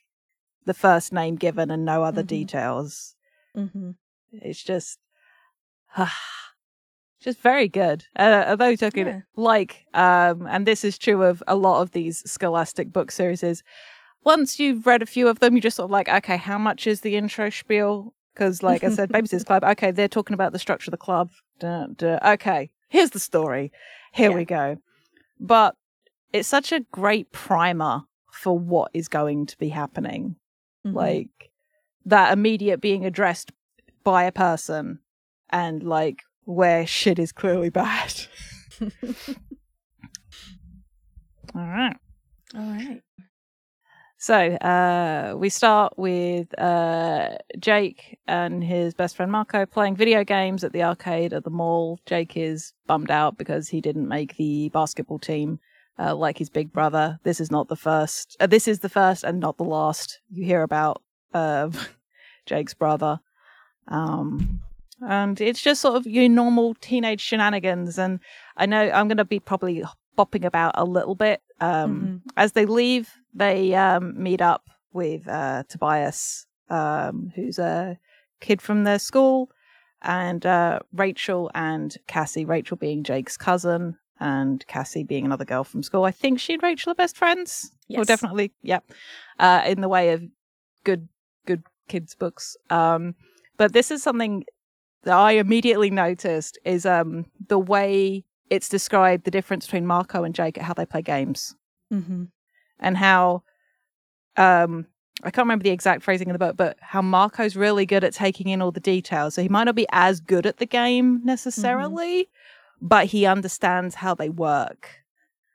the 0.65 0.73
first 0.73 1.11
name 1.13 1.35
given 1.35 1.71
and 1.71 1.83
no 1.85 2.03
other 2.03 2.23
Mhm. 2.23 2.27
details. 2.27 3.15
Mm-hmm. 3.57 3.91
It's 4.33 4.63
just 4.63 4.99
just 7.21 7.39
very 7.41 7.67
good. 7.67 8.05
Uh, 8.15 8.45
although 8.47 8.75
talking 8.75 9.07
Yeah. 9.07 9.21
like 9.35 9.85
um 9.93 10.45
and 10.47 10.65
this 10.65 10.83
is 10.83 10.97
true 10.97 11.23
of 11.23 11.43
a 11.47 11.55
lot 11.55 11.81
of 11.81 11.91
these 11.91 12.19
scholastic 12.29 12.91
book 12.93 13.11
series 13.11 13.63
once 14.23 14.59
you've 14.59 14.85
read 14.85 15.01
a 15.01 15.05
few 15.05 15.27
of 15.29 15.39
them, 15.39 15.53
you're 15.55 15.61
just 15.61 15.77
sort 15.77 15.85
of 15.85 15.91
like, 15.91 16.09
okay, 16.09 16.35
how 16.37 16.57
much 16.57 16.85
is 16.85 16.99
the 17.01 17.15
intro 17.15 17.49
spiel? 17.49 18.13
Because, 18.33 18.61
like 18.61 18.83
I 18.83 18.89
said, 18.89 19.09
Babysitter's 19.13 19.43
Club, 19.49 19.63
okay, 19.63 19.91
they're 19.91 20.09
talking 20.09 20.33
about 20.33 20.51
the 20.51 20.59
structure 20.59 20.89
of 20.89 20.91
the 20.91 20.97
club. 20.97 21.29
Duh, 21.59 21.87
duh. 21.95 22.19
Okay, 22.33 22.69
here's 22.89 23.11
the 23.11 23.19
story. 23.19 23.71
Here 24.13 24.29
Yeah. 24.31 24.35
we 24.35 24.45
go. 24.45 24.77
But 25.39 25.75
it's 26.33 26.47
such 26.47 26.71
a 26.71 26.81
great 26.91 27.31
primer 27.31 28.01
for 28.31 28.57
what 28.57 28.91
is 28.93 29.07
going 29.07 29.45
to 29.47 29.57
be 29.57 29.69
happening. 29.69 30.35
Mm-hmm. 30.85 30.95
Like 30.97 31.51
that 32.05 32.33
immediate 32.33 32.81
being 32.81 33.05
addressed 33.05 33.51
by 34.03 34.23
a 34.23 34.31
person 34.31 34.99
and 35.49 35.83
like 35.83 36.19
where 36.45 36.85
shit 36.87 37.19
is 37.19 37.31
clearly 37.31 37.69
bad. 37.81 38.13
All 41.55 41.67
right. 41.67 41.95
All 42.55 42.61
right. 42.61 43.01
So 44.21 44.35
uh, 44.35 45.35
we 45.37 45.47
start 45.47 45.93
with 45.95 46.47
uh, 46.59 47.37
Jake 47.57 48.19
and 48.27 48.61
his 48.61 48.93
best 48.93 49.15
friend 49.15 49.31
Marco 49.31 49.65
playing 49.65 49.95
video 49.95 50.25
games 50.25 50.65
at 50.65 50.73
the 50.73 50.83
arcade 50.83 51.31
at 51.31 51.45
the 51.45 51.49
mall. 51.49 52.01
Jake 52.05 52.35
is 52.35 52.73
bummed 52.85 53.11
out 53.11 53.37
because 53.37 53.69
he 53.69 53.79
didn't 53.79 54.09
make 54.09 54.35
the 54.35 54.67
basketball 54.73 55.19
team 55.19 55.61
uh, 55.97 56.13
like 56.13 56.37
his 56.37 56.49
big 56.49 56.73
brother. 56.73 57.17
This 57.23 57.39
is 57.39 57.49
not 57.49 57.69
the 57.69 57.77
first. 57.77 58.35
Uh, 58.41 58.47
this 58.47 58.67
is 58.67 58.79
the 58.79 58.89
first 58.89 59.23
and 59.23 59.39
not 59.39 59.55
the 59.55 59.63
last 59.63 60.19
you 60.29 60.43
hear 60.43 60.63
about 60.63 61.01
uh, 61.33 61.69
Jake's 62.45 62.73
brother. 62.73 63.21
Um, 63.87 64.59
and 65.01 65.39
it's 65.39 65.61
just 65.61 65.79
sort 65.79 65.95
of 65.95 66.05
your 66.05 66.27
normal 66.27 66.75
teenage 66.81 67.21
shenanigans. 67.21 67.97
And 67.97 68.19
I 68.57 68.65
know 68.65 68.81
I'm 68.81 69.07
going 69.07 69.15
to 69.15 69.23
be 69.23 69.39
probably 69.39 69.81
bopping 70.17 70.43
about 70.43 70.73
a 70.75 70.83
little 70.83 71.15
bit. 71.15 71.41
Um, 71.61 72.21
As 72.35 72.51
they 72.51 72.65
leave, 72.65 73.09
they 73.33 73.73
um, 73.75 74.21
meet 74.21 74.41
up 74.41 74.69
with 74.93 75.27
uh, 75.27 75.63
Tobias, 75.69 76.45
um, 76.69 77.31
who's 77.35 77.59
a 77.59 77.97
kid 78.41 78.61
from 78.61 78.83
their 78.83 78.99
school, 78.99 79.49
and 80.01 80.45
uh, 80.45 80.79
Rachel 80.93 81.51
and 81.53 81.95
Cassie. 82.07 82.45
Rachel 82.45 82.77
being 82.77 83.03
Jake's 83.03 83.37
cousin, 83.37 83.97
and 84.19 84.65
Cassie 84.67 85.03
being 85.03 85.25
another 85.25 85.45
girl 85.45 85.63
from 85.63 85.83
school. 85.83 86.03
I 86.05 86.11
think 86.11 86.39
she 86.39 86.53
and 86.55 86.63
Rachel 86.63 86.91
are 86.91 86.95
best 86.95 87.17
friends. 87.17 87.71
Well, 87.89 87.99
Yes. 87.99 88.07
definitely, 88.07 88.51
yeah. 88.61 88.79
Uh, 89.39 89.63
in 89.65 89.81
the 89.81 89.89
way 89.89 90.11
of 90.13 90.23
good, 90.83 91.07
good 91.45 91.63
kids 91.87 92.15
books. 92.15 92.55
Um, 92.69 93.15
but 93.57 93.73
this 93.73 93.91
is 93.91 94.03
something 94.03 94.43
that 95.03 95.15
I 95.15 95.31
immediately 95.33 95.89
noticed 95.89 96.59
is 96.65 96.85
um 96.85 97.25
the 97.47 97.57
way 97.57 98.25
it's 98.49 98.67
described 98.67 99.23
the 99.23 99.31
difference 99.31 99.65
between 99.65 99.85
Marco 99.85 100.23
and 100.25 100.35
Jake 100.35 100.57
at 100.57 100.63
how 100.65 100.73
they 100.73 100.85
play 100.85 101.01
games 101.01 101.55
Mm-hmm. 101.93 102.25
And 102.79 102.97
how 102.97 103.43
um 104.37 104.85
I 105.21 105.31
can't 105.31 105.45
remember 105.45 105.63
the 105.63 105.69
exact 105.71 106.03
phrasing 106.03 106.29
in 106.29 106.33
the 106.33 106.39
book, 106.39 106.55
but 106.55 106.77
how 106.79 107.01
Marco's 107.01 107.55
really 107.55 107.85
good 107.85 108.03
at 108.03 108.13
taking 108.13 108.47
in 108.47 108.61
all 108.61 108.71
the 108.71 108.79
details. 108.79 109.33
So 109.33 109.41
he 109.41 109.49
might 109.49 109.65
not 109.65 109.75
be 109.75 109.87
as 109.91 110.21
good 110.21 110.45
at 110.45 110.57
the 110.57 110.65
game 110.65 111.21
necessarily, 111.25 112.29
but 112.81 113.07
he 113.07 113.25
understands 113.25 113.95
how 113.95 114.15
they 114.15 114.29
work. 114.29 115.03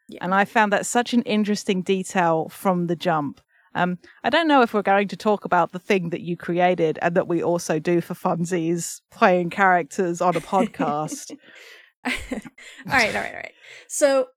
Yeah. 0.09 0.19
And 0.23 0.35
I 0.35 0.45
found 0.45 0.71
that 0.73 0.85
such 0.85 1.15
an 1.15 1.23
interesting 1.23 1.81
detail 1.81 2.49
from 2.51 2.89
the 2.89 2.97
jump. 2.97 3.41
Um, 3.75 3.99
I 4.23 4.31
don't 4.31 4.47
know 4.47 4.63
if 4.63 4.75
we're 4.75 4.83
going 4.83 5.09
to 5.09 5.17
talk 5.17 5.45
about 5.45 5.73
the 5.73 5.79
thing 5.79 6.11
that 6.11 6.21
you 6.21 6.37
created 6.37 6.99
and 7.03 7.15
that 7.17 7.27
we 7.27 7.43
also 7.43 7.79
do 7.79 8.01
for 8.01 8.15
funsies, 8.15 9.01
playing 9.11 9.51
characters 9.51 10.21
on 10.21 10.37
a 10.37 10.41
podcast. 10.43 11.35
all 12.05 12.13
right, 12.13 13.15
all 13.15 13.23
right, 13.23 13.35
all 13.35 13.41
right. 13.41 13.53
So 13.89 14.29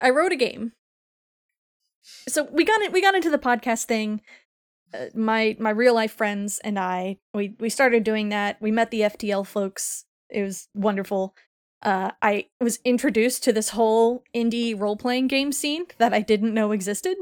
I 0.00 0.10
wrote 0.10 0.32
a 0.32 0.36
game. 0.36 0.72
So 2.28 2.44
we 2.50 2.64
got 2.64 2.80
it. 2.82 2.92
We 2.92 3.00
got 3.00 3.14
into 3.14 3.30
the 3.30 3.38
podcast 3.38 3.84
thing. 3.84 4.20
Uh, 4.94 5.06
my 5.14 5.56
my 5.58 5.70
real 5.70 5.94
life 5.94 6.12
friends 6.12 6.58
and 6.62 6.78
I 6.78 7.18
we 7.32 7.54
we 7.58 7.70
started 7.70 8.04
doing 8.04 8.28
that. 8.30 8.60
We 8.60 8.70
met 8.70 8.90
the 8.90 9.02
FTL 9.02 9.46
folks. 9.46 10.04
It 10.28 10.42
was 10.42 10.68
wonderful. 10.74 11.34
Uh, 11.82 12.12
I 12.20 12.46
was 12.60 12.78
introduced 12.84 13.42
to 13.44 13.52
this 13.52 13.70
whole 13.70 14.22
indie 14.34 14.78
role 14.78 14.96
playing 14.96 15.26
game 15.26 15.50
scene 15.50 15.86
that 15.98 16.14
I 16.14 16.20
didn't 16.20 16.54
know 16.54 16.70
existed, 16.70 17.16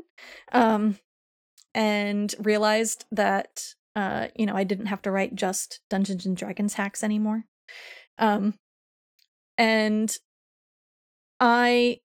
um, 0.52 0.98
and 1.74 2.34
realized 2.38 3.06
that 3.10 3.74
uh, 3.96 4.28
you 4.36 4.46
know 4.46 4.54
I 4.54 4.64
didn't 4.64 4.86
have 4.86 5.02
to 5.02 5.10
write 5.10 5.34
just 5.34 5.80
Dungeons 5.88 6.26
and 6.26 6.36
Dragons 6.36 6.74
hacks 6.74 7.02
anymore. 7.02 7.44
Um, 8.18 8.54
and 9.56 10.14
I 11.40 12.00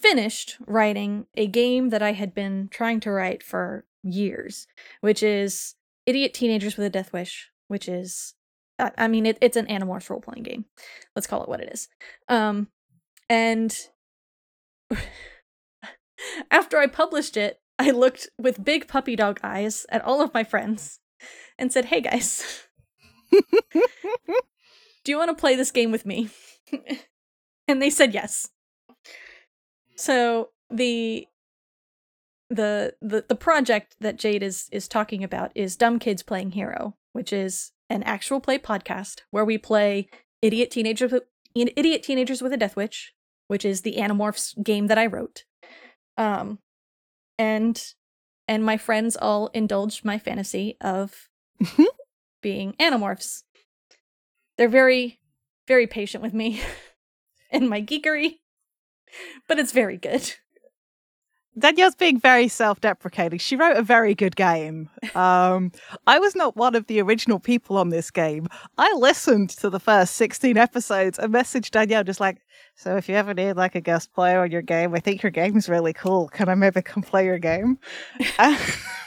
finished 0.00 0.56
writing 0.66 1.26
a 1.36 1.46
game 1.46 1.90
that 1.90 2.02
I 2.02 2.12
had 2.12 2.34
been 2.34 2.68
trying 2.70 3.00
to 3.00 3.10
write 3.10 3.42
for 3.42 3.84
years, 4.02 4.66
which 5.00 5.22
is 5.22 5.74
Idiot 6.06 6.34
Teenagers 6.34 6.76
with 6.76 6.86
a 6.86 6.90
Death 6.90 7.12
Wish, 7.12 7.50
which 7.68 7.88
is, 7.88 8.34
I, 8.78 9.08
mean, 9.08 9.26
it, 9.26 9.38
it's 9.40 9.56
an 9.56 9.66
Animorphs 9.66 10.08
role 10.08 10.20
playing 10.20 10.44
game. 10.44 10.64
Let's 11.14 11.26
call 11.26 11.42
it 11.42 11.48
what 11.48 11.60
it 11.60 11.70
is. 11.72 11.88
Um, 12.28 12.68
and 13.28 13.76
after 16.50 16.78
I 16.78 16.86
published 16.86 17.36
it, 17.36 17.60
I 17.78 17.90
looked 17.90 18.28
with 18.38 18.64
big 18.64 18.88
puppy 18.88 19.16
dog 19.16 19.40
eyes 19.42 19.86
at 19.88 20.04
all 20.04 20.20
of 20.20 20.34
my 20.34 20.44
friends 20.44 21.00
and 21.58 21.72
said, 21.72 21.86
Hey 21.86 22.00
guys, 22.00 22.66
do 23.32 23.80
you 25.06 25.16
want 25.16 25.30
to 25.30 25.40
play 25.40 25.56
this 25.56 25.70
game 25.70 25.90
with 25.90 26.04
me? 26.04 26.28
and 27.68 27.80
they 27.80 27.90
said 27.90 28.12
yes. 28.12 28.50
So 30.00 30.48
the 30.70 31.28
the 32.48 32.94
the 33.02 33.26
the 33.28 33.34
project 33.34 33.96
that 34.00 34.16
Jade 34.16 34.42
is 34.42 34.66
is 34.72 34.88
talking 34.88 35.22
about 35.22 35.52
is 35.54 35.76
Dumb 35.76 35.98
Kids 35.98 36.22
Playing 36.22 36.52
Hero, 36.52 36.96
which 37.12 37.34
is 37.34 37.72
an 37.90 38.02
actual 38.04 38.40
play 38.40 38.58
podcast 38.58 39.20
where 39.30 39.44
we 39.44 39.58
play 39.58 40.08
Idiot 40.40 40.70
Teenagers 40.70 41.12
with 41.12 41.24
Idiot 41.54 42.02
Teenagers 42.02 42.40
with 42.40 42.54
a 42.54 42.56
Death 42.56 42.76
Wish, 42.76 43.12
which 43.48 43.62
is 43.62 43.82
the 43.82 43.96
Animorphs 43.96 44.54
game 44.64 44.86
that 44.86 44.96
I 44.96 45.04
wrote. 45.04 45.44
Um 46.16 46.60
and 47.38 47.92
and 48.48 48.64
my 48.64 48.78
friends 48.78 49.18
all 49.20 49.48
indulged 49.48 50.02
my 50.02 50.18
fantasy 50.18 50.78
of 50.80 51.28
being 52.42 52.72
Animorphs. 52.80 53.42
They're 54.56 54.66
very 54.66 55.20
very 55.68 55.86
patient 55.86 56.22
with 56.22 56.32
me 56.32 56.62
and 57.50 57.68
my 57.68 57.82
geekery, 57.82 58.39
but 59.48 59.58
it's 59.58 59.72
very 59.72 59.96
good. 59.96 60.34
Danielle's 61.58 61.96
being 61.96 62.18
very 62.18 62.46
self-deprecating. 62.46 63.38
She 63.38 63.56
wrote 63.56 63.76
a 63.76 63.82
very 63.82 64.14
good 64.14 64.36
game. 64.36 64.88
Um, 65.16 65.72
I 66.06 66.20
was 66.20 66.36
not 66.36 66.56
one 66.56 66.76
of 66.76 66.86
the 66.86 67.00
original 67.02 67.40
people 67.40 67.76
on 67.76 67.88
this 67.88 68.10
game. 68.10 68.46
I 68.78 68.92
listened 68.96 69.50
to 69.50 69.68
the 69.68 69.80
first 69.80 70.14
16 70.14 70.56
episodes 70.56 71.18
and 71.18 71.34
messaged 71.34 71.72
Danielle 71.72 72.04
just 72.04 72.20
like, 72.20 72.38
so 72.76 72.96
if 72.96 73.08
you 73.08 73.16
ever 73.16 73.34
need 73.34 73.54
like 73.54 73.74
a 73.74 73.80
guest 73.80 74.12
player 74.12 74.40
on 74.40 74.52
your 74.52 74.62
game, 74.62 74.94
I 74.94 75.00
think 75.00 75.22
your 75.22 75.30
game's 75.30 75.68
really 75.68 75.92
cool. 75.92 76.28
Can 76.28 76.48
I 76.48 76.54
maybe 76.54 76.82
come 76.82 77.02
play 77.02 77.24
your 77.24 77.38
game? 77.38 77.78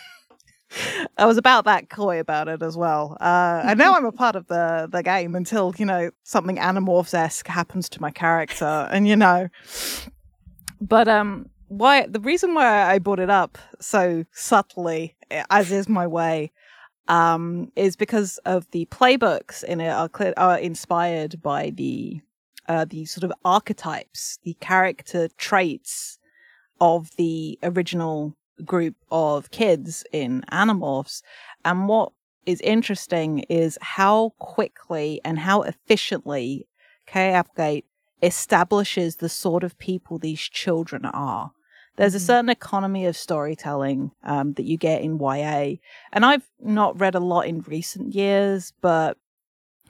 I 1.18 1.26
was 1.26 1.38
about 1.38 1.66
that 1.66 1.90
coy 1.90 2.20
about 2.20 2.48
it 2.48 2.62
as 2.62 2.76
well. 2.76 3.18
Uh, 3.20 3.62
and 3.66 3.80
now 3.80 3.94
I'm 3.94 4.06
a 4.06 4.12
part 4.12 4.36
of 4.36 4.48
the, 4.48 4.88
the 4.92 5.04
game 5.04 5.36
until, 5.36 5.74
you 5.78 5.86
know, 5.86 6.12
something 6.24 6.58
Animorphs-esque 6.58 7.48
happens 7.48 7.90
to 7.90 8.02
my 8.02 8.12
character. 8.12 8.90
And, 8.94 9.08
you 9.08 9.16
know, 9.16 9.50
but 10.80 11.08
um, 11.08 11.50
why 11.68 12.06
the 12.06 12.20
reason 12.20 12.54
why 12.54 12.84
I 12.84 13.00
brought 13.00 13.20
it 13.20 13.30
up 13.30 13.58
so 13.80 14.26
subtly, 14.32 15.16
as 15.50 15.72
is 15.72 15.90
my 15.90 16.06
way, 16.06 16.52
um, 17.08 17.72
is 17.76 17.96
because 17.96 18.38
of 18.46 18.70
the 18.72 18.86
playbooks 18.88 19.64
in 19.64 19.82
it 19.82 19.90
are, 19.90 20.10
clear, 20.10 20.34
are 20.38 20.58
inspired 20.58 21.42
by 21.42 21.72
the 21.72 22.22
uh, 22.68 22.86
the 22.86 23.06
sort 23.06 23.24
of 23.24 23.34
archetypes, 23.44 24.40
the 24.44 24.54
character 24.56 25.28
traits 25.38 26.18
of 26.80 27.14
the 27.18 27.60
original 27.62 28.36
group 28.66 28.96
of 29.12 29.52
kids 29.52 30.04
in 30.12 30.44
Animorphs, 30.52 31.22
and 31.66 31.88
what 31.88 32.12
is 32.46 32.60
interesting 32.62 33.40
is 33.50 33.78
how 33.82 34.34
quickly 34.40 35.22
and 35.24 35.40
how 35.40 35.62
efficiently 35.62 36.68
K. 37.06 37.32
Applegate 37.32 37.86
establishes 38.22 39.18
the 39.18 39.30
sort 39.30 39.64
of 39.64 39.78
people 39.78 40.18
these 40.18 40.40
children 40.42 41.06
are. 41.06 41.52
There's 41.96 42.16
a 42.16 42.18
Mhm. 42.18 42.22
certain 42.26 42.50
economy 42.50 43.06
of 43.06 43.16
storytelling 43.16 44.12
um, 44.24 44.54
that 44.54 44.64
you 44.66 44.78
get 44.78 45.02
in 45.02 45.20
YA. 45.20 45.80
And 46.12 46.26
I've 46.26 46.50
not 46.60 47.00
read 47.00 47.16
a 47.16 47.20
lot 47.20 47.48
in 47.48 47.62
recent 47.62 48.16
years, 48.16 48.74
but 48.82 49.18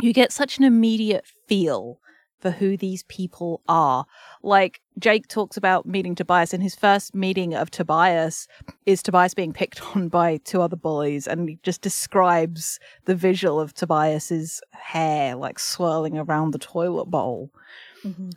you 0.02 0.12
get 0.14 0.32
such 0.32 0.58
an 0.58 0.64
immediate 0.64 1.26
feel 1.48 2.00
for 2.44 2.52
who 2.52 2.76
these 2.76 3.04
people 3.04 3.62
are. 3.70 4.06
Like 4.44 4.82
Jake 5.00 5.30
talks 5.30 5.56
about 5.56 5.86
meeting 5.88 6.14
Tobias, 6.14 6.54
and 6.54 6.62
his 6.62 6.76
first 6.76 7.16
meeting 7.16 7.56
of 7.56 7.72
Tobias 7.72 8.48
is 8.86 9.02
Tobias 9.02 9.34
being 9.34 9.54
picked 9.54 9.82
on 9.96 10.10
by 10.10 10.38
two 10.44 10.62
other 10.62 10.76
bullies, 10.76 11.26
and 11.26 11.48
he 11.50 11.58
just 11.64 11.82
describes 11.82 12.80
the 13.06 13.16
visual 13.16 13.62
of 13.62 13.74
Tobias's 13.74 14.62
hair 14.72 15.36
like 15.36 15.58
swirling 15.58 16.18
around 16.18 16.52
the 16.52 16.60
toilet 16.60 17.06
bowl. 17.06 17.50
Mhm. 18.04 18.34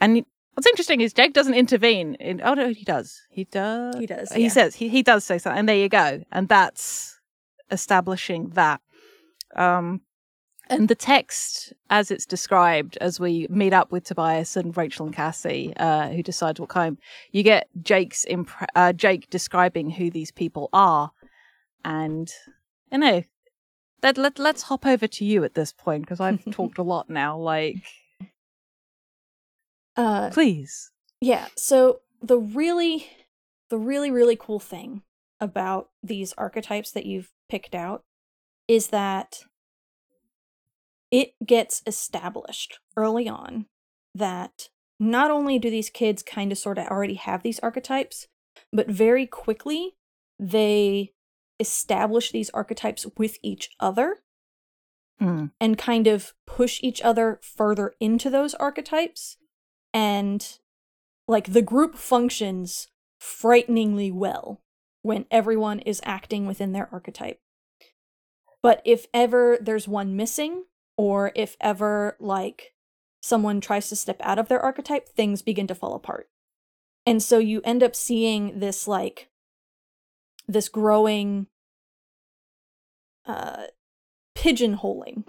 And 0.00 0.24
what's 0.54 0.68
interesting 0.68 1.00
is 1.00 1.12
Jake 1.12 1.32
doesn't 1.32 1.54
intervene. 1.54 2.14
In, 2.20 2.40
oh 2.44 2.54
no, 2.54 2.72
he 2.72 2.84
does. 2.84 3.20
He 3.30 3.44
does. 3.44 3.96
He 3.98 4.06
does, 4.06 4.32
He 4.32 4.44
yeah. 4.44 4.48
says 4.48 4.76
he 4.76 4.88
he 4.88 5.02
does 5.02 5.24
say 5.24 5.38
something, 5.38 5.58
and 5.58 5.68
there 5.68 5.76
you 5.76 5.88
go. 5.88 6.22
And 6.30 6.48
that's 6.48 7.18
establishing 7.72 8.50
that. 8.50 8.80
Um, 9.56 10.02
and 10.68 10.88
the 10.88 10.94
text, 10.94 11.72
as 11.90 12.10
it's 12.10 12.26
described, 12.26 12.96
as 13.00 13.20
we 13.20 13.46
meet 13.48 13.72
up 13.72 13.92
with 13.92 14.04
Tobias 14.04 14.56
and 14.56 14.76
Rachel 14.76 15.06
and 15.06 15.14
Cassie, 15.14 15.72
uh, 15.76 16.08
who 16.08 16.22
decides 16.22 16.58
what 16.58 16.68
kind, 16.68 16.98
you 17.32 17.42
get 17.42 17.68
Jake's 17.82 18.24
impre- 18.28 18.66
uh, 18.74 18.92
Jake 18.92 19.30
describing 19.30 19.90
who 19.90 20.10
these 20.10 20.30
people 20.30 20.68
are, 20.72 21.12
and 21.84 22.30
you 22.90 22.98
know, 22.98 23.22
let, 24.02 24.18
let 24.18 24.38
let's 24.38 24.62
hop 24.62 24.86
over 24.86 25.06
to 25.06 25.24
you 25.24 25.44
at 25.44 25.54
this 25.54 25.72
point 25.72 26.02
because 26.02 26.20
I've 26.20 26.44
talked 26.50 26.78
a 26.78 26.82
lot 26.82 27.08
now. 27.08 27.38
Like, 27.38 27.76
Uh, 29.96 30.30
please. 30.30 30.90
Yeah, 31.20 31.46
so 31.56 32.00
the 32.20 32.38
really 32.38 33.08
the 33.68 33.78
really 33.78 34.10
really 34.10 34.36
cool 34.36 34.60
thing 34.60 35.02
about 35.40 35.90
these 36.02 36.32
archetypes 36.38 36.90
that 36.92 37.06
you've 37.06 37.30
picked 37.48 37.74
out 37.74 38.04
is 38.68 38.88
that 38.88 39.44
it 41.10 41.34
gets 41.44 41.82
established 41.86 42.78
early 42.96 43.28
on 43.28 43.66
that 44.14 44.68
not 44.98 45.30
only 45.30 45.58
do 45.58 45.70
these 45.70 45.90
kids 45.90 46.22
kind 46.22 46.50
of 46.50 46.58
sort 46.58 46.78
of 46.78 46.86
already 46.88 47.14
have 47.14 47.42
these 47.42 47.58
archetypes, 47.60 48.26
but 48.72 48.88
very 48.88 49.26
quickly 49.26 49.96
they 50.38 51.12
establish 51.60 52.30
these 52.32 52.50
archetypes 52.50 53.06
with 53.16 53.38
each 53.42 53.70
other 53.80 54.16
Mm. 55.18 55.50
and 55.58 55.78
kind 55.78 56.06
of 56.06 56.34
push 56.46 56.78
each 56.82 57.00
other 57.00 57.40
further 57.42 57.94
into 58.00 58.28
those 58.28 58.52
archetypes 58.52 59.38
and 59.94 60.58
like 61.26 61.54
the 61.54 61.62
group 61.62 61.96
functions 61.96 62.88
frighteningly 63.18 64.10
well 64.10 64.60
when 65.00 65.24
everyone 65.30 65.78
is 65.78 66.02
acting 66.04 66.44
within 66.44 66.72
their 66.72 66.90
archetype 66.92 67.40
but 68.62 68.82
if 68.84 69.06
ever 69.14 69.56
there's 69.58 69.88
one 69.88 70.16
missing 70.16 70.64
or 70.96 71.32
if 71.34 71.56
ever 71.60 72.16
like 72.20 72.74
someone 73.22 73.60
tries 73.60 73.88
to 73.88 73.96
step 73.96 74.20
out 74.22 74.38
of 74.38 74.48
their 74.48 74.60
archetype 74.60 75.08
things 75.08 75.42
begin 75.42 75.66
to 75.66 75.74
fall 75.74 75.94
apart 75.94 76.28
and 77.04 77.22
so 77.22 77.38
you 77.38 77.60
end 77.64 77.82
up 77.82 77.94
seeing 77.94 78.58
this 78.58 78.88
like 78.88 79.28
this 80.48 80.68
growing 80.68 81.46
uh 83.26 83.64
pigeonholing 84.36 85.24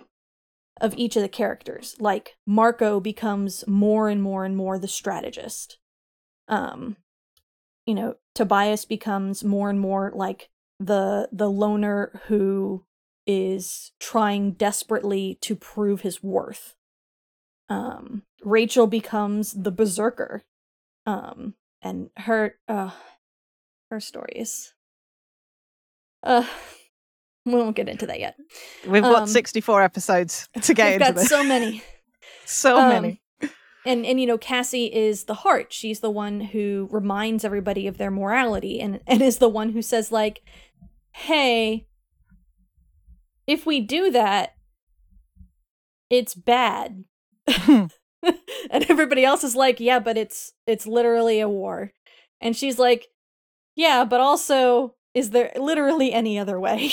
of 0.79 0.93
each 0.95 1.15
of 1.15 1.21
the 1.21 1.29
characters. 1.29 1.95
Like 1.99 2.35
Marco 2.45 2.99
becomes 2.99 3.65
more 3.67 4.09
and 4.09 4.21
more 4.21 4.45
and 4.45 4.55
more 4.55 4.77
the 4.77 4.87
strategist. 4.87 5.77
Um 6.47 6.97
you 7.85 7.95
know, 7.95 8.15
Tobias 8.35 8.83
becomes 8.83 9.43
more 9.43 9.69
and 9.69 9.79
more 9.79 10.11
like 10.13 10.49
the 10.79 11.29
the 11.31 11.49
loner 11.49 12.21
who 12.27 12.85
is 13.27 13.91
trying 13.99 14.51
desperately 14.53 15.37
to 15.41 15.55
prove 15.55 16.01
his 16.01 16.23
worth. 16.23 16.75
Um 17.69 18.23
Rachel 18.43 18.87
becomes 18.87 19.53
the 19.53 19.71
berserker. 19.71 20.43
Um 21.05 21.55
and 21.81 22.09
her 22.17 22.55
uh 22.67 22.91
her 23.91 23.99
stories. 23.99 24.73
uh 26.23 26.45
we 27.45 27.53
won't 27.53 27.75
get 27.75 27.89
into 27.89 28.07
that 28.07 28.19
yet. 28.19 28.35
We've 28.87 29.03
got 29.03 29.23
Um, 29.23 29.27
64 29.27 29.83
episodes 29.83 30.49
to 30.61 30.73
get 30.73 30.85
We've 30.85 30.93
into 31.01 31.05
got 31.05 31.15
this. 31.15 31.29
so 31.29 31.43
many. 31.43 31.83
so 32.45 32.77
Um, 32.77 32.89
many. 32.89 33.21
And 33.85 34.05
and 34.05 34.19
you 34.19 34.25
know, 34.27 34.37
Cassie 34.37 34.93
is 34.93 35.25
the 35.25 35.33
heart. 35.33 35.71
She's 35.71 36.01
the 36.01 36.09
one 36.11 36.41
who 36.41 36.89
reminds 36.91 37.45
everybody 37.45 37.87
of 37.87 37.97
their 37.97 38.11
morality 38.11 38.81
and 38.81 38.99
and 39.07 39.21
is 39.21 39.37
the 39.37 39.47
one 39.47 39.69
who 39.71 39.81
says 39.81 40.11
like, 40.11 40.41
"Hey, 41.11 41.87
if 43.47 43.65
we 43.65 43.79
do 43.79 44.11
that, 44.11 44.55
it's 46.09 46.35
bad." 46.35 47.05
and 47.67 47.91
everybody 48.71 49.23
else 49.25 49.43
is 49.43 49.55
like, 49.55 49.79
"Yeah, 49.79 49.99
but 49.99 50.17
it's 50.17 50.53
it's 50.65 50.85
literally 50.85 51.39
a 51.39 51.49
war." 51.49 51.91
And 52.41 52.55
she's 52.55 52.77
like, 52.77 53.07
"Yeah, 53.75 54.03
but 54.03 54.19
also 54.19 54.95
is 55.13 55.31
there 55.31 55.51
literally 55.55 56.13
any 56.13 56.37
other 56.37 56.59
way?" 56.59 56.91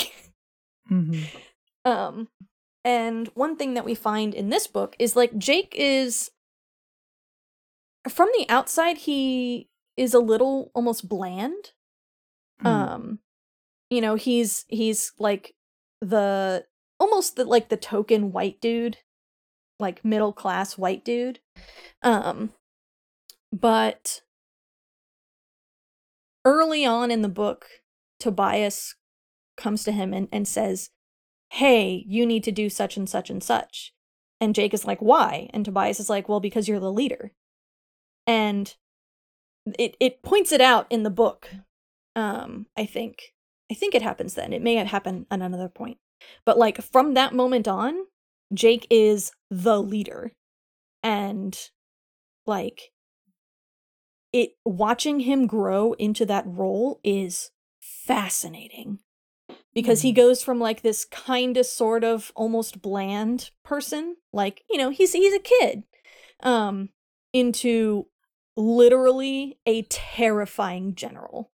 Mhm. 0.91 1.25
Um, 1.85 2.29
and 2.83 3.27
one 3.35 3.57
thing 3.57 3.75
that 3.75 3.85
we 3.85 3.93
find 3.93 4.33
in 4.33 4.49
this 4.49 4.65
book 4.65 4.95
is 4.97 5.15
like 5.15 5.37
Jake 5.37 5.73
is 5.77 6.31
from 8.09 8.29
the 8.37 8.45
outside 8.49 8.97
he 8.97 9.69
is 9.97 10.13
a 10.13 10.19
little 10.19 10.71
almost 10.73 11.07
bland. 11.09 11.71
Mm. 12.63 12.67
Um, 12.67 13.19
you 13.89 14.01
know, 14.01 14.15
he's 14.15 14.65
he's 14.67 15.11
like 15.19 15.54
the 16.09 16.65
almost 16.99 17.35
the 17.35 17.45
like 17.45 17.69
the 17.69 17.77
token 17.77 18.31
white 18.31 18.61
dude, 18.61 18.97
like 19.79 20.05
middle 20.05 20.33
class 20.33 20.77
white 20.77 21.03
dude. 21.03 21.39
Um, 22.03 22.51
but 23.51 24.21
early 26.43 26.85
on 26.85 27.11
in 27.11 27.21
the 27.21 27.29
book, 27.29 27.65
Tobias 28.19 28.95
comes 29.57 29.83
to 29.83 29.91
him 29.91 30.13
and, 30.13 30.27
and 30.31 30.47
says, 30.47 30.91
Hey, 31.51 32.03
you 32.07 32.25
need 32.25 32.43
to 32.43 32.51
do 32.51 32.69
such 32.69 32.97
and 32.97 33.09
such 33.09 33.29
and 33.29 33.43
such. 33.43 33.93
And 34.41 34.53
Jake 34.53 34.73
is 34.73 34.85
like, 34.85 35.01
Why? 35.01 35.49
And 35.53 35.65
Tobias 35.65 35.99
is 35.99 36.09
like, 36.09 36.29
Well, 36.29 36.39
because 36.39 36.67
you're 36.67 36.79
the 36.79 36.91
leader. 36.91 37.31
And 38.27 38.75
it 39.79 39.95
it 39.99 40.21
points 40.21 40.51
it 40.51 40.61
out 40.61 40.87
in 40.89 41.03
the 41.03 41.09
book. 41.09 41.49
Um, 42.15 42.67
I 42.77 42.85
think. 42.85 43.34
I 43.71 43.73
think 43.73 43.95
it 43.95 44.01
happens 44.01 44.35
then. 44.35 44.53
It 44.53 44.61
may 44.61 44.75
have 44.75 44.87
happened 44.87 45.25
at 45.31 45.41
another 45.41 45.69
point. 45.69 45.97
But 46.45 46.57
like 46.57 46.81
from 46.81 47.13
that 47.13 47.33
moment 47.33 47.67
on, 47.67 47.95
Jake 48.53 48.87
is 48.89 49.31
the 49.49 49.81
leader. 49.81 50.31
And 51.03 51.57
like 52.45 52.91
it 54.35 54.51
watching 54.65 55.21
him 55.21 55.47
grow 55.47 55.93
into 55.93 56.25
that 56.25 56.43
role 56.45 56.99
is 57.03 57.51
fascinating 57.81 58.99
because 59.73 60.01
he 60.01 60.11
goes 60.11 60.43
from 60.43 60.59
like 60.59 60.81
this 60.81 61.05
kind 61.05 61.57
of 61.57 61.65
sort 61.65 62.03
of 62.03 62.31
almost 62.35 62.81
bland 62.81 63.51
person 63.63 64.17
like 64.33 64.63
you 64.69 64.77
know 64.77 64.89
he's 64.89 65.13
he's 65.13 65.33
a 65.33 65.39
kid 65.39 65.83
um 66.41 66.89
into 67.31 68.07
literally 68.57 69.57
a 69.65 69.83
terrifying 69.83 70.95
general 70.95 71.51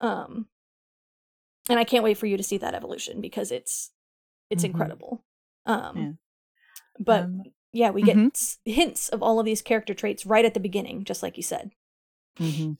um 0.00 0.46
and 1.68 1.78
i 1.78 1.84
can't 1.84 2.04
wait 2.04 2.16
for 2.18 2.26
you 2.26 2.36
to 2.36 2.42
see 2.42 2.58
that 2.58 2.74
evolution 2.74 3.20
because 3.20 3.50
it's 3.50 3.90
it's 4.50 4.62
Mhm. 4.64 4.66
incredible 4.70 5.24
um 5.66 5.96
Yeah. 5.96 6.12
but 6.98 7.22
Um, 7.24 7.42
yeah 7.72 7.90
we 7.90 8.02
get 8.02 8.16
mhm. 8.16 8.30
s- 8.34 8.58
hints 8.64 9.08
of 9.08 9.22
all 9.22 9.38
of 9.40 9.46
these 9.46 9.62
character 9.62 9.94
traits 9.94 10.24
right 10.26 10.44
at 10.44 10.54
the 10.54 10.60
beginning 10.60 11.04
just 11.04 11.22
like 11.22 11.36
you 11.36 11.42
said 11.42 11.70
Mm-hmm. 12.40 12.72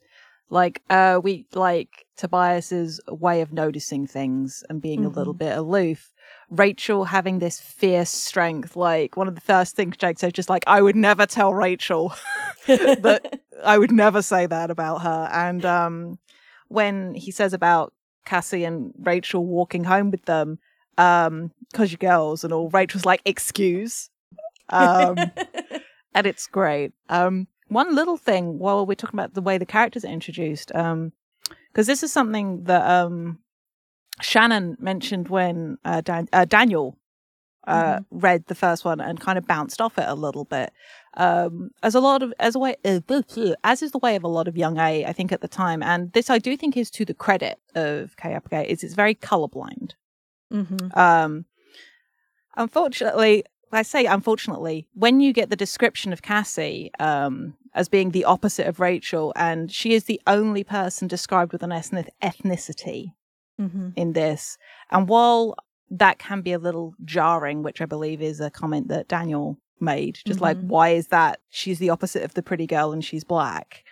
Like, 0.49 0.83
uh, 0.91 1.19
we 1.25 1.47
like 1.55 2.05
Tobias's 2.17 3.01
way 3.09 3.41
of 3.41 3.53
noticing 3.53 4.07
things 4.07 4.63
and 4.69 4.81
being 4.83 5.05
a 5.05 5.09
little 5.09 5.35
Mhm. 5.35 5.39
bit 5.39 5.59
aloof. 5.59 6.13
Rachel 6.51 7.05
having 7.07 7.39
this 7.41 7.59
fierce 7.61 8.11
strength. 8.11 8.77
Like 8.77 9.17
one 9.17 9.27
of 9.29 9.35
the 9.35 9.41
first 9.41 9.75
things 9.75 9.97
Jake 9.97 10.19
said, 10.21 10.35
just 10.35 10.49
like 10.51 10.63
I 10.67 10.83
would 10.83 10.95
never 10.95 11.27
tell 11.27 11.53
Rachel 11.53 12.15
that 12.67 13.41
I 13.65 13.77
would 13.79 13.91
never 13.91 14.23
say 14.23 14.47
that 14.47 14.71
about 14.71 15.03
her. 15.03 15.29
And 15.33 15.65
um, 15.65 16.19
when 16.69 17.15
he 17.15 17.31
says 17.33 17.53
about 17.53 17.93
Cassie 18.27 18.65
and 18.65 18.93
Rachel 19.01 19.47
walking 19.47 19.85
home 19.85 20.11
with 20.11 20.25
them, 20.27 20.59
um, 20.99 21.51
cause 21.73 21.91
you're 21.91 21.99
girls 21.99 22.45
and 22.45 22.53
all, 22.53 22.69
Rachel's 22.69 23.07
like, 23.07 23.23
excuse. 23.25 24.11
Um, 24.69 25.33
and 26.15 26.27
it's 26.27 26.47
great. 26.47 26.93
Um, 27.09 27.47
one 27.69 27.95
little 27.95 28.17
thing 28.19 28.59
while 28.59 28.85
we're 28.85 28.95
talking 28.95 29.19
about 29.19 29.35
the 29.35 29.41
way 29.41 29.57
the 29.59 29.67
characters 29.67 30.05
are 30.05 30.09
introduced, 30.13 30.75
um, 30.75 31.13
because 31.73 31.87
this 31.87 32.03
is 32.03 32.13
something 32.13 32.65
that 32.65 32.89
um, 32.89 33.39
Shannon 34.21 34.77
mentioned 34.81 35.29
when 35.29 35.79
uh, 35.85 36.01
Dan- 36.01 36.29
uh, 36.33 36.45
Daniel 36.45 36.99
uh, 37.67 37.99
Mm-hmm. 37.99 38.19
read 38.19 38.45
the 38.47 38.55
first 38.55 38.85
one 38.85 39.01
and 39.01 39.19
kind 39.21 39.37
of 39.39 39.47
bounced 39.47 39.81
off 39.81 39.99
it 39.99 40.05
a 40.07 40.15
little 40.15 40.45
bit. 40.45 40.73
Um, 41.19 41.71
as 41.83 41.95
a 41.95 42.01
lot 42.01 42.23
of 42.23 42.35
as 42.39 42.55
a 42.55 42.59
way 42.59 42.77
uh, 42.85 43.01
as 43.65 43.83
is 43.83 43.93
the 43.93 43.99
way 43.99 44.17
of 44.17 44.25
a 44.25 44.29
lot 44.29 44.49
of 44.49 44.57
young 44.57 44.79
A, 44.79 45.05
I 45.05 45.13
think 45.13 45.33
at 45.33 45.41
the 45.41 45.49
time, 45.49 45.83
and 45.83 46.13
this 46.13 46.29
I 46.29 46.39
do 46.39 46.57
think 46.57 46.77
is 46.77 46.91
to 46.93 47.05
the 47.05 47.15
credit 47.15 47.59
of 47.75 48.17
Kay 48.17 48.35
Applegate 48.35 48.69
is 48.69 48.85
it's 48.85 48.95
very 48.95 49.15
colorblind. 49.15 49.93
Mm-hmm. 50.53 50.99
Um, 50.99 51.47
unfortunately, 52.57 53.45
I 53.73 53.83
say 53.83 54.05
unfortunately, 54.05 54.87
when 54.95 55.21
you 55.21 55.33
get 55.33 55.51
the 55.51 55.57
description 55.57 56.13
of 56.13 56.23
Cassie 56.23 56.91
um, 57.01 57.55
as 57.75 57.89
being 57.89 58.11
the 58.11 58.25
opposite 58.25 58.67
of 58.67 58.79
Rachel, 58.79 59.33
and 59.37 59.73
she 59.73 59.95
is 59.95 60.05
the 60.05 60.21
only 60.27 60.65
person 60.65 61.09
described 61.09 61.53
with 61.53 61.63
an 61.63 61.73
ethnic- 61.73 62.13
ethnicity 62.23 63.13
Mm-hmm. 63.59 63.89
in 63.97 64.13
this, 64.13 64.59
and 64.91 65.09
while 65.09 65.57
that 65.91 66.19
can 66.19 66.43
be 66.43 66.53
a 66.53 66.59
little 66.59 66.93
jarring, 67.07 67.63
which 67.63 67.81
I 67.81 67.87
believe 67.87 68.21
is 68.21 68.39
a 68.39 68.51
comment 68.51 68.89
that 68.89 69.09
Daniel 69.09 69.57
made, 69.81 70.19
just 70.27 70.41
like, 70.41 70.57
Mhm. 70.59 70.65
why 70.69 70.91
is 70.91 71.09
that? 71.09 71.41
She's 71.51 71.79
the 71.79 71.91
opposite 71.91 72.23
of 72.23 72.35
the 72.35 72.43
pretty 72.43 72.67
girl 72.67 72.93
and 72.93 73.05
she's 73.05 73.25
black. 73.25 73.85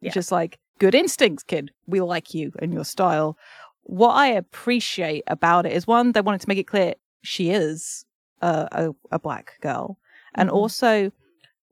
Yeah. 0.00 0.10
Just 0.12 0.30
like, 0.32 0.58
good 0.78 0.94
instincts, 0.94 1.42
kid. 1.42 1.70
We 1.86 2.00
like 2.00 2.34
you 2.34 2.52
and 2.58 2.72
your 2.72 2.84
style. 2.84 3.36
What 3.84 4.12
I 4.12 4.28
appreciate 4.28 5.24
about 5.26 5.66
it 5.66 5.72
is 5.72 5.86
one, 5.86 6.12
they 6.12 6.20
wanted 6.20 6.40
to 6.42 6.48
make 6.48 6.58
it 6.58 6.66
clear 6.66 6.94
she 7.22 7.50
is 7.50 8.04
a, 8.40 8.68
a, 8.72 8.90
a 9.12 9.18
black 9.18 9.58
girl. 9.60 9.98
And 10.34 10.48
Mhm. 10.48 10.54
also, 10.54 11.12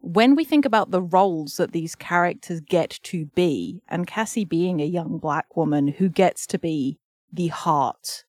when 0.00 0.34
we 0.34 0.44
think 0.44 0.64
about 0.64 0.90
the 0.90 1.02
roles 1.02 1.56
that 1.56 1.72
these 1.72 1.94
characters 1.94 2.60
get 2.60 2.98
to 3.04 3.26
be, 3.26 3.82
and 3.88 4.06
Cassie 4.06 4.44
being 4.44 4.80
a 4.80 4.84
young 4.84 5.18
black 5.18 5.56
woman 5.56 5.88
who 5.88 6.08
gets 6.08 6.46
to 6.48 6.58
be 6.58 6.98
the 7.32 7.48
heart 7.48 8.24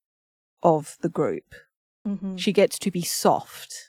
of 0.63 0.97
the 1.01 1.09
group, 1.09 1.55
Mm-hmm. 2.07 2.37
she 2.37 2.53
gets 2.53 2.79
to 2.79 2.91
be 2.91 3.01
soft. 3.01 3.88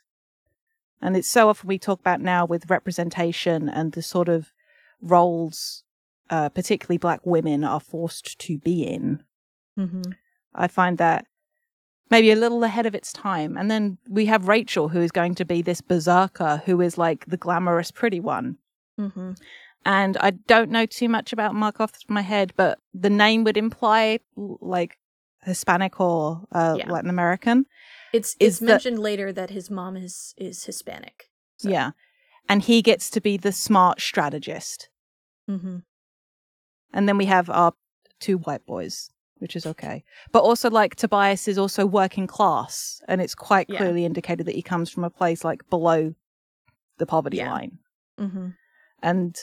And 1.03 1.16
it's 1.16 1.30
so 1.30 1.48
often 1.48 1.68
we 1.68 1.78
talk 1.78 2.01
about 2.01 2.20
now 2.20 2.44
with 2.44 2.70
representation 2.70 3.68
and 3.68 3.92
the 3.92 4.03
sort 4.03 4.28
of 4.28 4.53
roles, 5.01 5.82
uh, 6.28 6.48
particularly 6.51 6.98
black 6.98 7.20
women, 7.24 7.64
are 7.64 7.80
forced 7.80 8.38
to 8.38 8.59
be 8.59 8.84
in. 8.84 9.22
Mm-hmm. 9.78 10.12
I 10.55 10.68
find 10.68 10.98
that 10.98 11.26
maybe 12.11 12.30
a 12.30 12.36
little 12.36 12.64
ahead 12.64 12.86
of 12.86 12.94
its 12.94 13.12
time. 13.12 13.57
And 13.57 13.70
then 13.70 13.98
we 14.09 14.26
have 14.26 14.48
Rachel, 14.48 14.88
who 14.88 15.01
is 15.01 15.12
going 15.12 15.34
to 15.36 15.44
be 15.44 15.62
this 15.62 15.80
berserker 15.80 16.62
who 16.66 16.80
is 16.80 16.98
like 16.98 17.24
the 17.26 17.36
glamorous 17.36 17.90
pretty 17.90 18.20
one. 18.20 18.59
Mm-hmm. 18.98 19.32
And 19.86 20.16
I 20.18 20.30
don't 20.30 20.70
know 20.70 20.84
too 20.84 21.09
much 21.09 21.32
about 21.32 21.55
Mark 21.55 21.80
off 21.80 21.92
the 21.92 21.98
top 22.01 22.11
of 22.11 22.14
my 22.14 22.20
head, 22.20 22.53
but 22.57 22.78
the 22.92 23.09
name 23.09 23.44
would 23.44 23.57
imply 23.57 24.18
like 24.36 24.98
Hispanic 25.45 26.01
or 26.01 26.43
uh, 26.53 26.76
Yeah. 26.78 26.91
Latin 26.93 27.11
American. 27.11 27.66
It's 28.12 28.30
Is 28.30 28.36
it's 28.41 28.59
the- 28.59 28.66
mentioned 28.66 28.99
later 28.99 29.32
that 29.32 29.51
his 29.51 29.70
mom 29.70 29.97
is 29.97 30.34
is 30.36 30.64
Hispanic. 30.64 31.30
So. 31.59 31.68
Yeah. 31.70 31.91
And 32.49 32.62
he 32.62 32.82
gets 32.82 33.11
to 33.11 33.20
be 33.20 33.36
the 33.36 33.53
smart 33.53 34.01
strategist. 34.01 34.88
Mm-hmm. 35.49 35.78
And 36.93 37.09
then 37.09 37.16
we 37.18 37.26
have 37.26 37.49
our 37.49 37.72
two 38.18 38.38
white 38.38 38.66
boys, 38.66 39.11
which 39.38 39.55
is 39.55 39.66
okay. 39.66 40.03
But 40.32 40.41
also, 40.43 40.68
like, 40.70 40.97
Tobias 40.97 41.47
is 41.47 41.59
also 41.59 41.86
working 41.86 42.26
class. 42.26 43.01
And 43.07 43.20
it's 43.20 43.34
quite 43.36 43.66
Yeah. 43.68 43.78
clearly 43.78 44.05
indicated 44.05 44.47
that 44.47 44.57
he 44.57 44.62
comes 44.62 44.91
from 44.91 45.05
a 45.05 45.11
place 45.11 45.45
like 45.45 45.68
below 45.70 46.14
the 46.99 47.07
poverty 47.07 47.36
Yeah. 47.36 47.53
line. 47.53 47.78
Mm-hmm. 48.18 48.49
And 49.03 49.36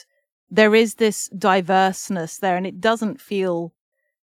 there 0.50 0.74
is 0.74 0.96
this 0.96 1.28
diverseness 1.28 2.36
there. 2.38 2.56
And 2.56 2.66
it 2.66 2.80
doesn't 2.80 3.20
feel, 3.20 3.72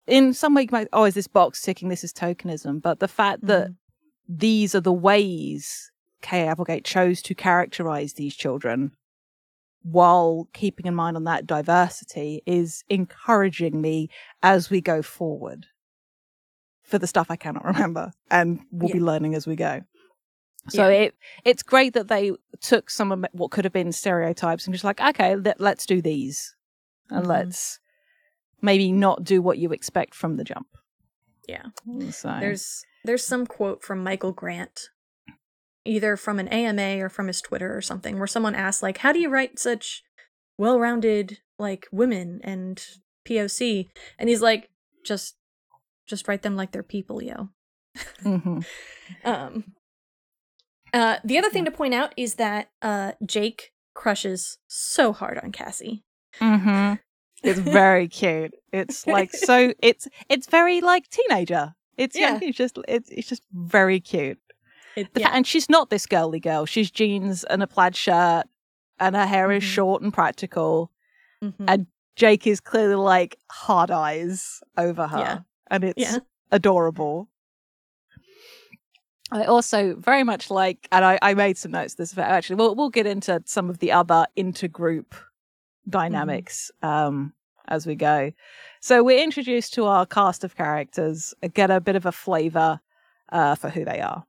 in 0.07 0.33
some 0.33 0.53
way, 0.55 0.63
you 0.63 0.67
might, 0.71 0.87
oh, 0.93 1.03
is 1.05 1.13
this 1.13 1.27
box 1.27 1.61
ticking? 1.61 1.89
This 1.89 2.03
is 2.03 2.13
tokenism. 2.13 2.81
But 2.81 2.99
the 2.99 3.07
fact 3.07 3.45
that 3.47 3.69
Mhm. 3.69 3.75
these 4.27 4.75
are 4.75 4.81
the 4.81 4.91
ways 4.93 5.91
Kay 6.21 6.47
Applegate 6.47 6.85
chose 6.85 7.21
to 7.23 7.33
characterize 7.35 8.13
these 8.13 8.35
children 8.35 8.91
while 9.83 10.47
keeping 10.53 10.85
in 10.85 10.93
mind 10.93 11.17
on 11.17 11.23
that 11.23 11.47
diversity 11.47 12.43
is 12.45 12.83
encouraging 12.89 13.81
me 13.81 14.07
as 14.43 14.69
we 14.69 14.79
go 14.81 15.01
forward 15.01 15.65
for 16.83 16.99
the 16.99 17.07
stuff 17.07 17.31
I 17.31 17.35
cannot 17.35 17.65
remember 17.73 18.11
and 18.29 18.59
we'll 18.71 18.93
be 18.93 18.99
learning 18.99 19.33
as 19.33 19.47
we 19.47 19.55
go. 19.55 19.81
So 20.69 20.87
Yeah. 20.87 20.93
it 21.05 21.15
it's 21.43 21.63
great 21.63 21.93
that 21.93 22.07
they 22.07 22.31
took 22.59 22.91
some 22.91 23.11
of 23.11 23.25
what 23.31 23.49
could 23.49 23.65
have 23.65 23.73
been 23.73 23.91
stereotypes 23.91 24.65
and 24.67 24.73
just 24.75 24.83
like 24.83 25.01
okay 25.01 25.35
let, 25.35 25.59
let's 25.59 25.87
do 25.87 25.99
these 26.03 26.55
and 27.09 27.25
Mhm. 27.25 27.29
let's 27.29 27.79
maybe 28.61 28.91
not 28.91 29.23
do 29.23 29.41
what 29.41 29.57
you 29.57 29.71
expect 29.71 30.15
from 30.15 30.37
the 30.37 30.43
jump. 30.43 30.67
Yeah. 31.47 31.65
So 32.11 32.37
There's 32.39 32.83
there's 33.03 33.25
some 33.25 33.45
quote 33.47 33.83
from 33.83 34.03
Michael 34.03 34.31
Grant, 34.31 34.89
either 35.85 36.15
from 36.15 36.39
an 36.39 36.47
AMA 36.47 37.03
or 37.03 37.09
from 37.09 37.27
his 37.27 37.41
Twitter 37.41 37.75
or 37.75 37.81
something, 37.81 38.17
where 38.17 38.27
someone 38.27 38.55
asked 38.55 38.83
like, 38.83 38.99
"How 38.99 39.11
do 39.11 39.19
you 39.19 39.29
write 39.29 39.59
such 39.59 40.03
well-rounded 40.57 41.39
like 41.57 41.87
women 41.91 42.39
and 42.43 42.83
POC?" 43.27 43.89
And 44.19 44.29
he's 44.29 44.41
like, 44.41 44.69
"Just, 45.03 45.35
just 46.07 46.27
write 46.27 46.43
them 46.43 46.55
like 46.55 46.71
they're 46.71 46.83
people, 46.83 47.21
yo." 47.23 47.49
Mhm. 48.23 48.65
Um. 49.25 49.73
Uh, 50.93 51.17
the 51.23 51.37
other 51.37 51.49
thing 51.49 51.65
to 51.65 51.71
point 51.71 51.93
out 51.93 52.13
is 52.17 52.35
that 52.35 52.69
uh, 52.81 53.13
Jake 53.25 53.71
crushes 53.93 54.57
so 54.67 55.13
hard 55.13 55.39
on 55.39 55.51
Cassie. 55.51 56.03
Mm-hmm. 56.39 56.95
It's 57.43 57.59
very 57.59 58.07
cute. 58.07 58.53
It's 58.71 59.07
like 59.07 59.33
so. 59.49 59.73
It's 59.79 60.07
it's 60.29 60.47
very 60.47 60.81
like 60.81 61.09
teenager. 61.09 61.73
It's 61.97 62.17
yeah. 62.17 62.39
It's 62.41 62.57
just 62.57 62.77
it's 62.87 63.09
it's 63.09 63.27
just 63.27 63.43
very 63.53 63.99
cute. 63.99 64.39
It, 64.95 65.07
yeah. 65.15 65.27
fa- 65.29 65.35
and 65.35 65.47
she's 65.47 65.69
not 65.69 65.89
this 65.89 66.05
girly 66.05 66.39
girl. 66.39 66.65
She's 66.65 66.91
jeans 66.91 67.43
and 67.45 67.63
a 67.63 67.67
plaid 67.67 67.95
shirt, 67.95 68.43
and 68.99 69.15
her 69.15 69.25
hair 69.25 69.51
is 69.51 69.63
Mhm. 69.63 69.67
short 69.67 70.01
and 70.01 70.13
practical. 70.13 70.91
Mhm. 71.43 71.53
and 71.67 71.87
Jake 72.15 72.45
is 72.45 72.59
clearly 72.59 72.95
like 72.95 73.37
hard 73.51 73.89
eyes 73.89 74.59
over 74.77 75.07
her, 75.07 75.17
Yeah. 75.17 75.39
and 75.71 75.83
it's 75.83 75.99
Yeah. 75.99 76.19
adorable. 76.51 77.29
I 79.31 79.45
also 79.45 79.95
very 79.95 80.23
much 80.23 80.51
like, 80.51 80.87
and 80.91 81.05
I, 81.05 81.17
I 81.21 81.33
made 81.35 81.57
some 81.57 81.71
notes. 81.71 81.95
This 81.95 82.15
actually, 82.17 82.57
we'll 82.57 82.75
we'll 82.75 82.89
get 82.89 83.07
into 83.07 83.41
some 83.45 83.69
of 83.69 83.79
the 83.79 83.91
other 83.91 84.25
intergroup 84.37 85.13
dynamics 85.89 86.71
um, 86.81 87.33
as 87.67 87.85
we 87.87 87.95
go. 87.95 88.31
So 88.79 89.03
we're 89.03 89.23
introduced 89.23 89.73
to 89.75 89.85
our 89.85 90.05
cast 90.05 90.43
of 90.43 90.55
characters, 90.55 91.33
uh, 91.43 91.47
get 91.53 91.69
a 91.71 91.79
bit 91.81 91.95
of 91.95 92.05
a 92.05 92.11
flavor 92.11 92.79
uh, 93.31 93.55
for 93.55 93.69
who 93.69 93.85
they 93.85 93.99
are. 94.01 94.25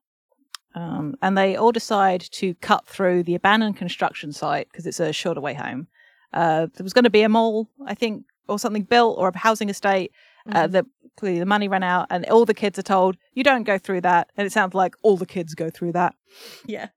Um, 0.74 1.16
and 1.20 1.36
they 1.36 1.54
all 1.56 1.72
decide 1.72 2.22
to 2.32 2.54
cut 2.54 2.86
through 2.86 3.24
the 3.24 3.34
abandoned 3.34 3.76
construction 3.76 4.32
site 4.32 4.68
because 4.70 4.86
it's 4.86 5.00
a 5.00 5.12
shorter 5.12 5.40
way 5.40 5.54
home. 5.54 5.86
Uh, 6.32 6.66
there 6.74 6.84
was 6.84 6.94
going 6.94 7.04
to 7.04 7.10
be 7.10 7.22
a 7.22 7.28
mall, 7.28 7.68
I 7.86 7.94
think, 7.94 8.24
or 8.48 8.58
something 8.58 8.84
built, 8.84 9.18
or 9.18 9.28
a 9.28 9.36
housing 9.38 9.68
estate. 9.68 10.12
Uh, 10.50 10.66
Mhm. 10.66 10.72
that 10.72 10.86
clearly 11.16 11.38
the 11.38 11.46
money 11.46 11.68
ran 11.68 11.84
out, 11.84 12.08
and 12.10 12.26
all 12.26 12.44
the 12.44 12.52
kids 12.54 12.76
are 12.76 12.82
told 12.82 13.16
you 13.32 13.44
don't 13.44 13.62
go 13.62 13.78
through 13.78 14.00
that. 14.00 14.28
And 14.36 14.44
it 14.44 14.50
sounds 14.50 14.74
like 14.74 14.96
all 15.02 15.16
the 15.16 15.24
kids 15.26 15.54
go 15.54 15.70
through 15.70 15.92
that. 15.92 16.16
yeah. 16.66 16.88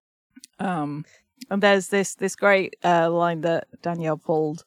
Um, 0.57 1.05
and 1.49 1.61
there's 1.61 1.87
this 1.89 2.15
this 2.15 2.35
great 2.35 2.75
uh, 2.83 3.09
line 3.09 3.41
that 3.41 3.67
Danielle 3.81 4.17
pulled. 4.17 4.65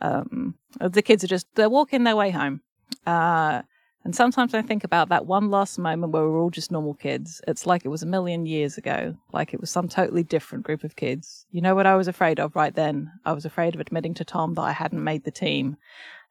Um, 0.00 0.54
the 0.80 1.02
kids 1.02 1.24
are 1.24 1.28
just 1.28 1.46
they're 1.54 1.68
walking 1.70 2.04
their 2.04 2.16
way 2.16 2.30
home. 2.30 2.60
Uh, 3.06 3.62
and 4.04 4.14
sometimes 4.14 4.54
I 4.54 4.62
think 4.62 4.84
about 4.84 5.08
that 5.10 5.26
one 5.26 5.50
last 5.50 5.78
moment 5.78 6.12
where 6.12 6.22
we 6.22 6.30
were 6.30 6.38
all 6.38 6.50
just 6.50 6.70
normal 6.70 6.94
kids. 6.94 7.42
It's 7.46 7.66
like 7.66 7.84
it 7.84 7.88
was 7.88 8.02
a 8.02 8.06
million 8.06 8.46
years 8.46 8.78
ago, 8.78 9.16
like 9.32 9.52
it 9.52 9.60
was 9.60 9.70
some 9.70 9.88
totally 9.88 10.22
different 10.22 10.64
group 10.64 10.84
of 10.84 10.96
kids. 10.96 11.44
You 11.50 11.60
know 11.60 11.74
what 11.74 11.86
I 11.86 11.96
was 11.96 12.08
afraid 12.08 12.38
of 12.40 12.56
right 12.56 12.74
then? 12.74 13.10
I 13.24 13.32
was 13.32 13.44
afraid 13.44 13.74
of 13.74 13.80
admitting 13.80 14.14
to 14.14 14.24
Tom 14.24 14.54
that 14.54 14.62
I 14.62 14.72
hadn't 14.72 15.02
made 15.04 15.24
the 15.24 15.30
team. 15.30 15.76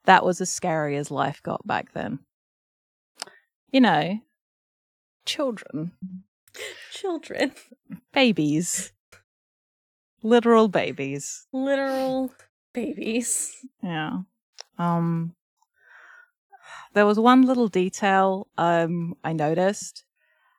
That 0.06 0.24
was 0.24 0.40
as 0.40 0.50
scary 0.50 0.96
as 0.96 1.10
life 1.10 1.42
got 1.42 1.66
back 1.66 1.92
then. 1.92 2.20
You 3.70 3.82
know, 3.82 4.18
children, 5.26 5.92
Children. 6.90 7.52
babies, 8.12 8.92
literal 10.22 10.68
babies. 10.68 11.46
Literal 11.52 12.32
babies. 12.72 13.56
Yeah. 13.82 14.20
Um 14.78 15.34
there 16.94 17.06
was 17.06 17.18
one 17.18 17.42
little 17.42 17.68
detail 17.68 18.46
um 18.56 19.14
I 19.24 19.32
noticed. 19.32 20.04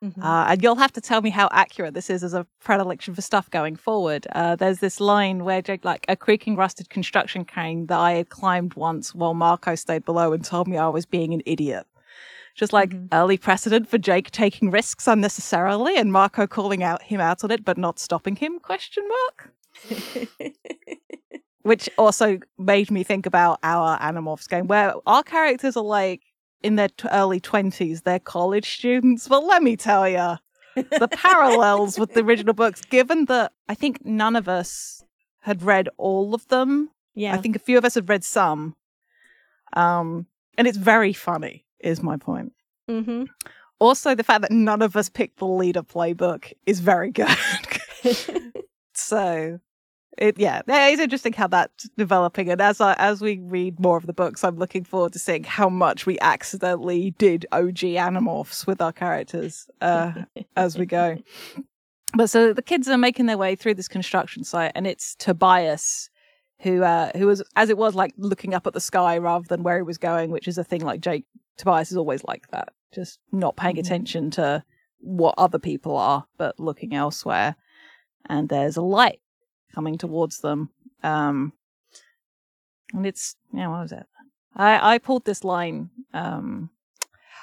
Mhm. 0.02 0.24
Uh, 0.24 0.46
and 0.48 0.62
you'll 0.62 0.76
have 0.76 0.92
to 0.94 1.00
tell 1.02 1.20
me 1.20 1.28
how 1.28 1.46
accurate 1.52 1.92
this 1.92 2.08
is 2.08 2.24
as 2.24 2.32
a 2.32 2.46
predilection 2.60 3.14
for 3.14 3.20
stuff 3.20 3.50
going 3.50 3.76
forward. 3.76 4.26
Uh, 4.32 4.56
there's 4.56 4.78
this 4.78 4.98
line 4.98 5.44
where 5.44 5.60
Jake, 5.60 5.84
like 5.84 6.06
a 6.08 6.16
creaking 6.16 6.56
rusted 6.56 6.88
construction 6.88 7.44
crane 7.44 7.84
that 7.86 7.98
I 7.98 8.12
had 8.12 8.30
climbed 8.30 8.74
once 8.74 9.14
while 9.14 9.34
Marco 9.34 9.74
stayed 9.74 10.06
below 10.06 10.32
and 10.32 10.42
told 10.42 10.68
me 10.68 10.78
I 10.78 10.88
was 10.88 11.04
being 11.04 11.34
an 11.34 11.42
idiot. 11.44 11.86
Just 12.60 12.74
like 12.74 12.90
Mhm. 12.90 13.08
early 13.10 13.38
precedent 13.38 13.88
for 13.88 13.96
Jake 13.96 14.30
taking 14.30 14.70
risks 14.70 15.08
unnecessarily 15.08 15.96
and 15.96 16.12
Marco 16.12 16.46
calling 16.46 16.82
out 16.82 17.00
him 17.04 17.18
out 17.18 17.42
on 17.42 17.50
it 17.50 17.64
but 17.64 17.78
not 17.78 17.98
stopping 17.98 18.36
him? 18.36 18.58
Question 18.60 19.02
mark. 19.08 19.54
which 21.62 21.88
also 21.96 22.38
made 22.58 22.90
me 22.90 23.02
think 23.02 23.24
about 23.24 23.58
our 23.62 23.98
Animorphs 23.98 24.46
game 24.48 24.66
where 24.66 24.92
our 25.06 25.22
characters 25.22 25.74
are 25.76 25.82
like 25.84 26.20
in 26.62 26.76
their 26.76 26.88
t- 26.88 27.08
early 27.10 27.40
20s, 27.40 28.02
they're 28.02 28.18
college 28.18 28.70
students. 28.76 29.30
Well, 29.30 29.46
let 29.46 29.62
me 29.62 29.74
tell 29.76 30.06
you, 30.06 30.36
the 30.74 31.08
parallels 31.12 31.98
with 31.98 32.12
the 32.12 32.20
original 32.22 32.52
books, 32.52 32.82
given 32.82 33.24
that 33.26 33.52
I 33.70 33.74
think 33.74 34.04
none 34.04 34.36
of 34.36 34.48
us 34.48 35.02
had 35.40 35.62
read 35.62 35.88
all 35.96 36.34
of 36.34 36.46
them. 36.48 36.90
Yeah. 37.14 37.34
I 37.34 37.38
think 37.38 37.56
a 37.56 37.58
few 37.58 37.78
of 37.78 37.84
us 37.86 37.94
had 37.94 38.08
read 38.10 38.22
some. 38.24 38.76
Um, 39.72 40.26
and 40.58 40.66
it's 40.68 40.76
very 40.78 41.14
funny, 41.14 41.64
is 41.82 42.02
my 42.02 42.16
point. 42.16 42.52
mm-hmm. 42.88 43.24
Also, 43.78 44.14
the 44.14 44.22
fact 44.22 44.42
that 44.42 44.52
none 44.52 44.82
of 44.82 44.94
us 44.94 45.08
picked 45.08 45.38
the 45.38 45.46
leader 45.46 45.82
playbook 45.82 46.52
is 46.66 46.80
very 46.80 47.10
good. 47.12 47.28
so, 48.94 49.58
it 50.18 50.38
yeah, 50.38 50.60
it's 50.66 51.00
interesting 51.00 51.32
how 51.32 51.46
that's 51.46 51.88
developing. 51.96 52.50
And 52.50 52.60
as 52.60 52.80
I 52.80 52.94
as 52.98 53.22
we 53.22 53.38
read 53.38 53.80
more 53.80 53.96
of 53.96 54.06
the 54.06 54.12
books, 54.12 54.44
I'm 54.44 54.58
looking 54.58 54.84
forward 54.84 55.14
to 55.14 55.18
seeing 55.18 55.44
how 55.44 55.70
much 55.70 56.04
we 56.04 56.18
accidentally 56.20 57.12
did 57.12 57.46
OG 57.52 57.78
Animorphs 57.78 58.66
with 58.66 58.82
our 58.82 58.92
characters 58.92 59.66
uh, 59.80 60.12
as 60.56 60.76
we 60.76 60.84
go. 60.84 61.16
But 62.14 62.28
so 62.28 62.52
the 62.52 62.62
kids 62.62 62.88
are 62.88 62.98
making 62.98 63.26
their 63.26 63.38
way 63.38 63.56
through 63.56 63.74
this 63.74 63.88
construction 63.88 64.44
site, 64.44 64.72
and 64.74 64.86
it's 64.86 65.14
Tobias 65.14 66.10
who 66.60 66.82
uh, 66.82 67.10
who 67.16 67.26
was 67.26 67.42
as 67.56 67.70
it 67.70 67.78
was 67.78 67.94
like 67.94 68.12
looking 68.18 68.52
up 68.52 68.66
at 68.66 68.74
the 68.74 68.80
sky 68.80 69.16
rather 69.18 69.46
than 69.48 69.62
where 69.62 69.76
he 69.76 69.82
was 69.82 69.98
going, 69.98 70.30
which 70.30 70.48
is 70.48 70.58
a 70.58 70.64
thing 70.64 70.82
like 70.82 71.00
Jake 71.00 71.24
Tobias 71.60 71.90
is 71.90 71.96
always 71.96 72.24
like 72.24 72.48
that, 72.50 72.70
just 72.92 73.18
not 73.32 73.56
paying 73.56 73.76
Mhm. 73.76 73.80
attention 73.80 74.30
to 74.32 74.64
what 74.98 75.34
other 75.38 75.58
people 75.58 75.96
are, 75.96 76.26
but 76.36 76.58
looking 76.58 76.94
elsewhere. 76.94 77.56
And 78.26 78.48
there's 78.48 78.76
a 78.76 78.82
light 78.82 79.20
coming 79.74 79.96
towards 79.98 80.40
them, 80.40 80.70
um, 81.02 81.52
and 82.92 83.06
it's 83.06 83.36
yeah, 83.52 83.68
what 83.68 83.82
was 83.82 83.92
it? 83.92 84.06
I 84.54 84.94
I 84.94 84.98
pulled 84.98 85.24
this 85.24 85.44
line. 85.44 85.90
Um, 86.12 86.70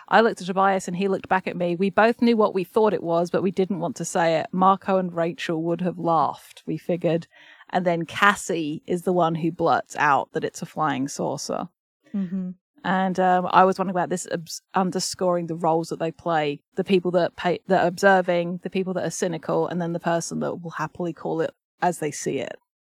I 0.09 0.22
looked 0.22 0.39
at 0.41 0.47
Tobias 0.47 0.88
and 0.88 0.95
he 0.95 1.07
looked 1.09 1.28
back 1.28 1.47
at 1.47 1.57
me. 1.57 1.76
We 1.76 1.89
both 1.89 2.22
knew 2.22 2.38
what 2.38 2.53
we 2.53 2.63
thought 2.63 2.93
it 2.93 3.03
was, 3.03 3.30
but 3.30 3.43
we 3.43 3.51
didn't 3.51 3.80
want 3.80 3.95
to 3.97 4.05
say 4.05 4.39
it. 4.39 4.47
Marco 4.53 4.97
and 4.97 5.13
Rachel 5.13 5.61
would 5.63 5.82
have 5.82 5.99
laughed, 5.99 6.63
we 6.65 6.78
figured. 6.78 7.28
And 7.72 7.86
then 7.86 8.05
Cassie 8.05 8.84
is 8.88 9.01
the 9.01 9.11
one 9.11 9.36
who 9.36 9.51
blurts 9.51 9.97
out 9.97 10.32
that 10.32 10.45
it's 10.45 10.61
a 10.61 10.65
flying 10.65 11.07
saucer. 11.09 11.68
mm-hmm. 12.13 12.51
And 12.84 13.19
um, 13.19 13.47
I 13.51 13.63
was 13.65 13.78
wondering 13.78 13.95
about 13.95 14.09
this 14.09 14.28
obs- 14.32 14.61
underscoring 14.73 15.47
the 15.47 15.55
roles 15.55 15.89
that 15.89 15.99
they 15.99 16.11
play: 16.11 16.61
the 16.75 16.84
people 16.84 17.11
that 17.11 17.36
pay, 17.36 17.59
that 17.67 17.84
are 17.84 17.88
observing, 17.88 18.59
the 18.63 18.69
people 18.69 18.93
that 18.93 19.05
are 19.05 19.09
cynical, 19.09 19.67
and 19.67 19.82
then 19.82 19.93
the 19.93 19.99
person 19.99 20.39
that 20.39 20.61
will 20.61 20.71
happily 20.71 21.11
call 21.13 21.41
it 21.41 21.51
as 21.82 21.99
they 21.99 22.11
see 22.11 22.39
it. 22.39 22.55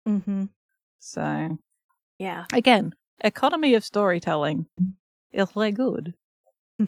Mm-hmm. 0.07 0.45
So 0.99 1.57
Yeah. 2.17 2.45
again, 2.53 2.93
economy 3.23 3.73
of 3.73 3.83
storytelling 3.85 4.67
is 5.31 5.49
very 5.51 5.71
good. 5.71 6.13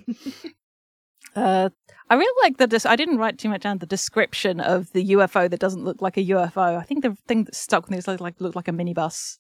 uh, 1.36 1.70
I 2.10 2.16
really 2.16 2.44
like 2.44 2.58
the. 2.58 2.68
Des- 2.68 2.88
I 2.88 2.96
didn't 2.96 3.18
write 3.18 3.38
too 3.38 3.50
much 3.50 3.62
down 3.62 3.78
the 3.78 3.86
description 3.86 4.60
of 4.60 4.92
the 4.92 5.12
UFO 5.12 5.50
that 5.50 5.60
doesn't 5.60 5.84
look 5.84 6.02
like 6.02 6.18
a 6.18 6.26
UFO. 6.26 6.78
I 6.78 6.84
think 6.84 7.04
the 7.04 7.16
thing 7.28 7.46
that 7.46 7.56
stuck 7.56 7.84
with 7.84 7.92
me 7.92 7.98
is 7.98 8.08
like, 8.08 8.20
like 8.20 8.40
looked 8.42 8.56
like 8.56 8.68
a 8.68 8.72
minibus, 8.72 9.38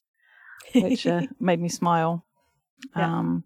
which 0.74 1.06
uh, 1.06 1.22
made 1.39 1.60
me 1.60 1.70
smile. 1.70 2.26
Yeah. 2.95 3.19
Um, 3.19 3.43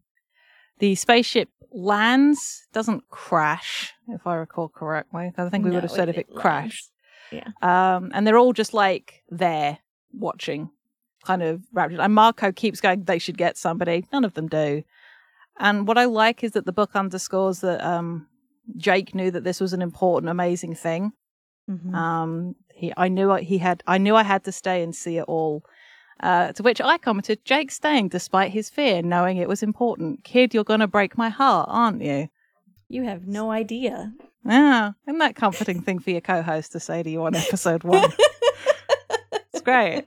the 0.80 0.96
spaceship 0.96 1.50
lands, 1.72 2.68
doesn't 2.74 3.08
crash, 3.10 3.94
if 4.08 4.26
I 4.28 4.36
recall 4.36 4.70
correctly. 4.70 5.32
I 5.38 5.50
think 5.50 5.66
we 5.66 5.72
would 5.72 5.84
have 5.84 5.92
said 5.92 6.10
if 6.10 6.18
it 6.18 6.28
crashed. 6.34 6.92
lands. 7.32 7.48
Um, 7.62 8.12
and 8.14 8.26
they're 8.26 8.38
all 8.38 8.54
just 8.54 8.74
like 8.74 9.24
there 9.30 9.80
watching, 10.14 10.70
kind 11.26 11.44
of 11.44 11.62
raptured. 11.74 12.00
And 12.00 12.14
Marco 12.14 12.52
keeps 12.52 12.80
going, 12.82 13.04
they 13.04 13.20
should 13.20 13.38
get 13.38 13.58
somebody. 13.58 14.06
None 14.14 14.24
of 14.26 14.34
them 14.36 14.48
do. 14.48 14.84
And 15.60 15.88
what 15.88 15.98
I 15.98 16.06
like 16.06 16.44
is 16.44 16.52
that 16.52 16.66
the 16.66 16.72
book 16.74 16.92
underscores 16.96 17.62
that 17.62 17.82
um, 17.86 18.28
Jake 18.78 19.16
knew 19.16 19.32
that 19.32 19.44
this 19.44 19.60
was 19.62 19.74
an 19.74 19.82
important, 19.82 20.30
amazing 20.30 20.76
thing. 20.76 21.14
Mhm. 21.70 21.94
Um, 21.94 22.56
he, 22.74 22.94
I 22.98 23.08
knew 23.08 23.32
I- 23.32 23.42
he 23.42 23.58
had, 23.58 23.82
I 23.88 23.98
knew 23.98 24.16
I 24.16 24.24
had 24.24 24.44
to 24.46 24.52
stay 24.52 24.84
and 24.84 24.94
see 24.96 25.18
it 25.18 25.24
all. 25.24 25.64
Uh, 26.22 26.52
to 26.54 26.64
which 26.64 26.80
I 26.82 26.98
commented, 26.98 27.44
Jake 27.46 27.72
staying 27.72 28.10
despite 28.10 28.52
his 28.52 28.70
fear, 28.70 29.02
knowing 29.02 29.38
it 29.38 29.50
was 29.50 29.62
important. 29.62 30.24
Kid, 30.24 30.54
you're 30.54 30.64
gonna 30.64 30.88
break 30.88 31.18
my 31.18 31.30
heart, 31.30 31.68
aren't 31.70 32.02
you? 32.02 32.30
You 32.88 33.04
have 33.04 33.28
no 33.28 33.52
idea. 33.52 34.14
Yeah, 34.46 34.92
isn't 35.08 35.20
that 35.20 35.36
comforting 35.36 35.82
thing 35.82 36.00
for 36.00 36.12
your 36.12 36.22
co-host 36.22 36.72
to 36.74 36.80
say 36.80 37.04
to 37.04 37.10
you 37.10 37.24
on 37.24 37.36
episode 37.36 37.84
one? 37.84 38.12
it's 39.32 39.62
great. 39.62 40.06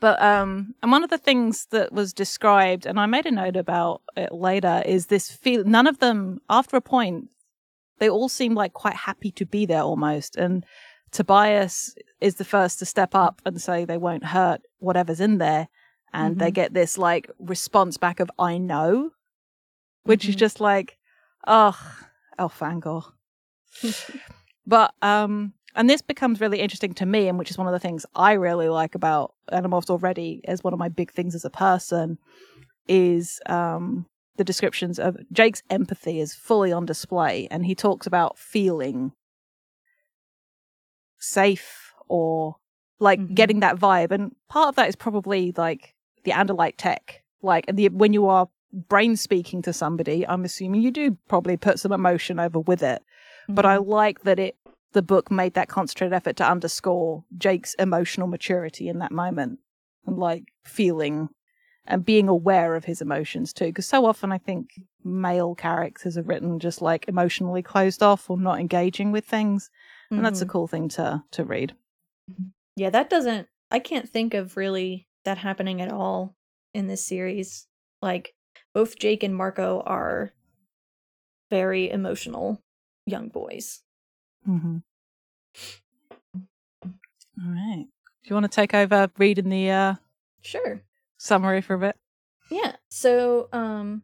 But 0.00 0.20
um, 0.22 0.74
and 0.82 0.90
one 0.90 1.04
of 1.04 1.10
the 1.10 1.18
things 1.18 1.66
that 1.70 1.92
was 1.92 2.12
described, 2.12 2.86
and 2.86 2.98
I 2.98 3.06
made 3.06 3.26
a 3.26 3.30
note 3.30 3.56
about 3.56 4.02
it 4.16 4.32
later, 4.32 4.82
is 4.86 5.06
this 5.06 5.30
feel. 5.30 5.64
None 5.64 5.86
of 5.86 5.98
them, 5.98 6.40
after 6.48 6.76
a 6.76 6.80
point, 6.80 7.28
they 7.98 8.08
all 8.08 8.30
seem 8.30 8.54
like 8.54 8.72
quite 8.72 8.96
happy 8.96 9.30
to 9.32 9.44
be 9.44 9.66
there 9.66 9.82
almost. 9.82 10.36
And 10.36 10.64
Tobias 11.12 11.94
is 12.20 12.36
the 12.36 12.44
first 12.44 12.78
to 12.78 12.86
step 12.86 13.14
up 13.14 13.40
and 13.44 13.60
say 13.60 13.84
they 13.84 13.98
won't 13.98 14.24
hurt 14.24 14.60
whatever's 14.78 15.20
in 15.20 15.38
there, 15.38 15.68
and 16.12 16.38
they 16.38 16.50
Mhm. 16.50 16.54
get 16.54 16.74
this 16.74 16.96
like 16.98 17.30
response 17.38 17.96
back 17.96 18.20
of 18.20 18.30
"I 18.38 18.58
know," 18.58 19.10
which 20.04 20.28
is 20.28 20.34
Mhm. 20.36 20.38
just 20.38 20.60
like, 20.60 20.98
oh, 21.46 21.76
Elfangor. 22.38 23.02
but 24.66 24.94
um 25.02 25.52
and 25.74 25.88
this 25.88 26.02
becomes 26.02 26.40
really 26.40 26.60
interesting 26.60 26.92
to 26.94 27.06
me 27.06 27.28
and 27.28 27.38
which 27.38 27.50
is 27.50 27.56
one 27.58 27.66
of 27.66 27.72
the 27.72 27.78
things 27.78 28.04
i 28.16 28.32
really 28.32 28.68
like 28.68 28.94
about 28.94 29.34
animorphs 29.52 29.88
already 29.90 30.40
as 30.46 30.62
one 30.64 30.72
of 30.72 30.78
my 30.78 30.88
big 30.88 31.10
things 31.12 31.34
as 31.34 31.44
a 31.44 31.50
person 31.50 32.18
is 32.88 33.40
um 33.46 34.06
the 34.36 34.44
descriptions 34.44 34.98
of 34.98 35.16
jake's 35.32 35.62
empathy 35.70 36.20
is 36.20 36.34
fully 36.34 36.72
on 36.72 36.84
display 36.84 37.46
and 37.50 37.64
he 37.66 37.74
talks 37.74 38.06
about 38.06 38.36
feeling 38.38 39.12
safe 41.20 41.92
or 42.08 42.56
like 42.98 43.20
Mhm. 43.20 43.34
getting 43.34 43.60
that 43.60 43.76
vibe 43.76 44.10
and 44.10 44.34
part 44.48 44.68
of 44.70 44.76
that 44.76 44.88
is 44.88 44.96
probably 44.96 45.52
like 45.56 45.94
the 46.24 46.32
andalite 46.32 46.74
tech 46.76 47.22
like 47.42 47.64
the 47.72 47.88
when 47.90 48.12
you 48.12 48.26
are 48.26 48.48
brain 48.72 49.16
speaking 49.16 49.62
to 49.62 49.72
somebody 49.72 50.26
i'm 50.26 50.44
assuming 50.44 50.80
you 50.80 50.90
do 50.90 51.16
probably 51.28 51.56
put 51.56 51.78
some 51.78 51.92
emotion 51.92 52.38
over 52.38 52.58
with 52.58 52.82
it 52.82 53.02
but 53.48 53.64
I 53.66 53.76
Mm-hmm. 53.78 53.90
like 53.90 54.20
that 54.22 54.38
it 54.38 54.56
the 54.92 55.02
book 55.02 55.30
made 55.30 55.54
that 55.54 55.68
concentrated 55.68 56.12
effort 56.12 56.36
to 56.36 56.48
underscore 56.48 57.24
Jake's 57.36 57.74
emotional 57.74 58.26
maturity 58.28 58.88
in 58.88 58.98
that 58.98 59.12
moment 59.12 59.58
and 60.06 60.18
like 60.18 60.52
feeling 60.64 61.28
and 61.86 62.04
being 62.04 62.28
aware 62.28 62.74
of 62.76 62.84
his 62.84 63.00
emotions 63.00 63.52
too. 63.52 63.66
Because 63.66 63.86
so 63.86 64.04
often 64.04 64.30
I 64.32 64.38
think 64.38 64.70
male 65.04 65.54
characters 65.56 66.16
are 66.18 66.22
written 66.22 66.58
just 66.60 66.80
like 66.82 67.06
emotionally 67.08 67.62
closed 67.62 68.02
off 68.02 68.28
or 68.30 68.36
not 68.38 68.60
engaging 68.60 69.10
with 69.12 69.24
things, 69.24 69.70
and 70.10 70.24
that's 70.24 70.40
a 70.40 70.46
Mhm. 70.46 70.50
cool 70.50 70.66
thing 70.66 70.88
to 70.90 71.24
to 71.30 71.44
read. 71.44 71.74
Yeah, 72.76 72.90
that 72.90 73.10
doesn't. 73.10 73.48
I 73.70 73.78
can't 73.78 74.08
think 74.08 74.34
of 74.34 74.56
really 74.56 75.08
that 75.24 75.38
happening 75.38 75.80
at 75.80 75.92
all 75.92 76.36
in 76.74 76.86
this 76.86 77.04
series. 77.04 77.66
Like, 78.02 78.34
both 78.72 78.98
Jake 78.98 79.22
and 79.22 79.34
Marco 79.36 79.80
are 79.82 80.32
very 81.50 81.90
emotional 81.90 82.62
young 83.06 83.28
boys. 83.28 83.82
Mm-hmm. 84.48 84.78
All 86.84 86.90
right. 87.52 87.86
Do 88.22 88.28
you 88.28 88.34
want 88.34 88.44
to 88.44 88.48
take 88.54 88.74
over 88.74 89.10
reading 89.18 89.48
the 89.48 89.70
uh, 89.70 89.94
Sure. 90.42 90.82
summary 91.18 91.60
for 91.60 91.74
a 91.74 91.78
bit? 91.78 91.96
Yeah. 92.50 92.76
So, 92.88 93.48
um, 93.52 94.02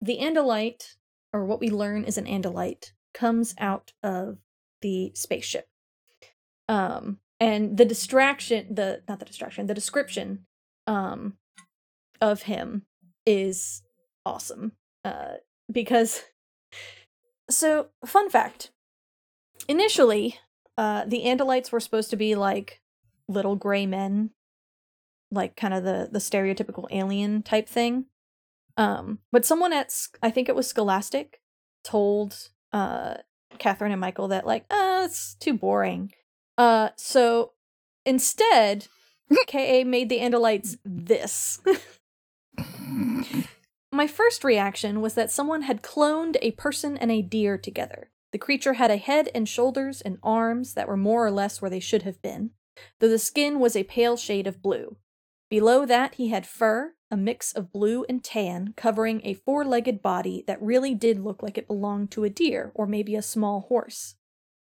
the 0.00 0.18
Andalite, 0.18 0.96
or 1.32 1.44
what 1.44 1.60
we 1.60 1.70
learn 1.70 2.04
is 2.04 2.16
an 2.18 2.26
Andalite, 2.26 2.92
comes 3.14 3.54
out 3.58 3.92
of 4.02 4.38
the 4.80 5.12
spaceship. 5.14 5.68
Um, 6.68 7.18
and 7.40 7.76
the 7.76 7.84
distraction, 7.84 8.74
the 8.74 9.02
not 9.08 9.18
the 9.18 9.24
distraction, 9.24 9.66
the 9.66 9.74
description, 9.74 10.46
um, 10.86 11.34
of 12.20 12.42
him 12.42 12.82
is 13.26 13.82
awesome. 14.26 14.72
Uh, 15.04 15.34
because, 15.70 16.22
so 17.50 17.88
fun 18.04 18.30
fact. 18.30 18.70
Initially, 19.68 20.38
uh, 20.76 21.04
the 21.06 21.24
Andalites 21.24 21.70
were 21.70 21.80
supposed 21.80 22.10
to 22.10 22.16
be 22.16 22.34
like 22.34 22.80
little 23.28 23.56
gray 23.56 23.86
men 23.86 24.30
like 25.30 25.56
kind 25.56 25.74
of 25.74 25.84
the 25.84 26.08
the 26.10 26.18
stereotypical 26.18 26.86
alien 26.90 27.42
type 27.42 27.68
thing. 27.68 28.06
Um, 28.76 29.18
but 29.32 29.44
someone 29.44 29.72
at 29.72 29.92
I 30.22 30.30
think 30.30 30.48
it 30.48 30.54
was 30.54 30.68
Scholastic 30.68 31.40
told 31.84 32.50
uh 32.72 33.14
Catherine 33.58 33.92
and 33.92 34.00
Michael 34.00 34.28
that 34.28 34.46
like, 34.46 34.64
uh, 34.70 35.02
it's 35.04 35.34
too 35.34 35.54
boring. 35.54 36.12
Uh, 36.56 36.90
so 36.96 37.52
instead, 38.04 38.88
KA 39.46 39.84
made 39.84 40.08
the 40.08 40.18
Andalites 40.18 40.76
this. 40.84 41.60
My 43.92 44.06
first 44.06 44.44
reaction 44.44 45.00
was 45.00 45.14
that 45.14 45.30
someone 45.30 45.62
had 45.62 45.82
cloned 45.82 46.36
a 46.42 46.52
person 46.52 46.96
and 46.96 47.10
a 47.10 47.22
deer 47.22 47.56
together. 47.58 48.10
The 48.32 48.38
creature 48.38 48.74
had 48.74 48.90
a 48.90 48.96
head 48.96 49.30
and 49.34 49.48
shoulders 49.48 50.00
and 50.00 50.18
arms 50.22 50.74
that 50.74 50.86
were 50.86 50.96
more 50.96 51.24
or 51.26 51.30
less 51.30 51.62
where 51.62 51.70
they 51.70 51.80
should 51.80 52.02
have 52.02 52.20
been, 52.20 52.50
though 53.00 53.08
the 53.08 53.18
skin 53.18 53.58
was 53.58 53.74
a 53.74 53.84
pale 53.84 54.16
shade 54.16 54.46
of 54.46 54.62
blue. 54.62 54.96
Below 55.48 55.86
that, 55.86 56.16
he 56.16 56.28
had 56.28 56.46
fur, 56.46 56.92
a 57.10 57.16
mix 57.16 57.52
of 57.52 57.72
blue 57.72 58.04
and 58.08 58.22
tan, 58.22 58.74
covering 58.76 59.20
a 59.24 59.34
four 59.34 59.64
legged 59.64 60.02
body 60.02 60.44
that 60.46 60.60
really 60.62 60.94
did 60.94 61.18
look 61.18 61.42
like 61.42 61.56
it 61.56 61.66
belonged 61.66 62.10
to 62.10 62.24
a 62.24 62.30
deer 62.30 62.70
or 62.74 62.86
maybe 62.86 63.16
a 63.16 63.22
small 63.22 63.62
horse. 63.68 64.16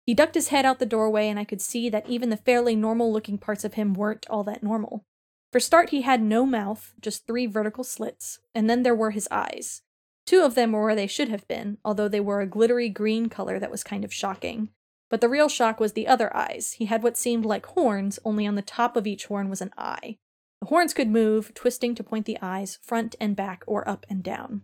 He 0.05 0.15
ducked 0.15 0.35
his 0.35 0.49
head 0.49 0.65
out 0.65 0.79
the 0.79 0.87
doorway, 0.87 1.29
and 1.29 1.39
I 1.39 1.45
could 1.45 1.61
see 1.61 1.89
that 1.91 2.09
even 2.09 2.31
the 2.31 2.37
fairly 2.37 2.75
normal 2.75 3.13
looking 3.13 3.39
parts 3.39 3.65
of 3.65 3.75
him 3.75 3.95
weren't 3.95 4.27
all 4.29 4.43
that 4.45 4.63
normal. 4.63 5.05
For 5.53 5.61
start, 5.61 5.91
he 5.91 6.03
had 6.03 6.23
no 6.23 6.47
mouth, 6.47 6.95
just 7.01 7.27
three 7.27 7.47
vertical 7.47 7.85
slits, 7.85 8.41
and 8.55 8.69
then 8.69 8.83
there 8.83 8.95
were 8.95 9.11
his 9.11 9.29
eyes. 9.31 9.83
Two 10.25 10.43
of 10.43 10.55
them 10.55 10.73
were 10.73 10.83
where 10.83 10.95
they 10.95 11.07
should 11.07 11.29
have 11.29 11.47
been, 11.47 11.79
although 11.85 12.09
they 12.09 12.21
were 12.21 12.41
a 12.41 12.47
glittery 12.47 12.89
green 12.89 13.29
color 13.29 13.59
that 13.59 13.71
was 13.71 13.85
kind 13.85 14.05
of 14.05 14.13
shocking. 14.13 14.71
But 15.11 15.21
the 15.21 15.29
real 15.29 15.49
shock 15.49 15.79
was 15.79 15.93
the 15.93 16.07
other 16.07 16.35
eyes. 16.35 16.77
He 16.79 16.87
had 16.87 17.03
what 17.03 17.19
seemed 17.19 17.45
like 17.45 17.67
horns, 17.67 18.19
only 18.25 18.47
on 18.47 18.55
the 18.55 18.63
top 18.63 18.97
of 18.97 19.07
each 19.07 19.27
horn 19.27 19.51
was 19.51 19.61
an 19.61 19.73
eye. 19.77 20.17
The 20.63 20.69
horns 20.69 20.95
could 20.95 21.09
move, 21.09 21.53
twisting 21.55 21.97
to 21.97 22.05
point 22.05 22.25
the 22.25 22.39
eyes 22.41 22.79
front 22.81 23.17
and 23.21 23.35
back 23.35 23.65
or 23.67 23.87
up 23.89 24.07
and 24.09 24.23
down. 24.23 24.63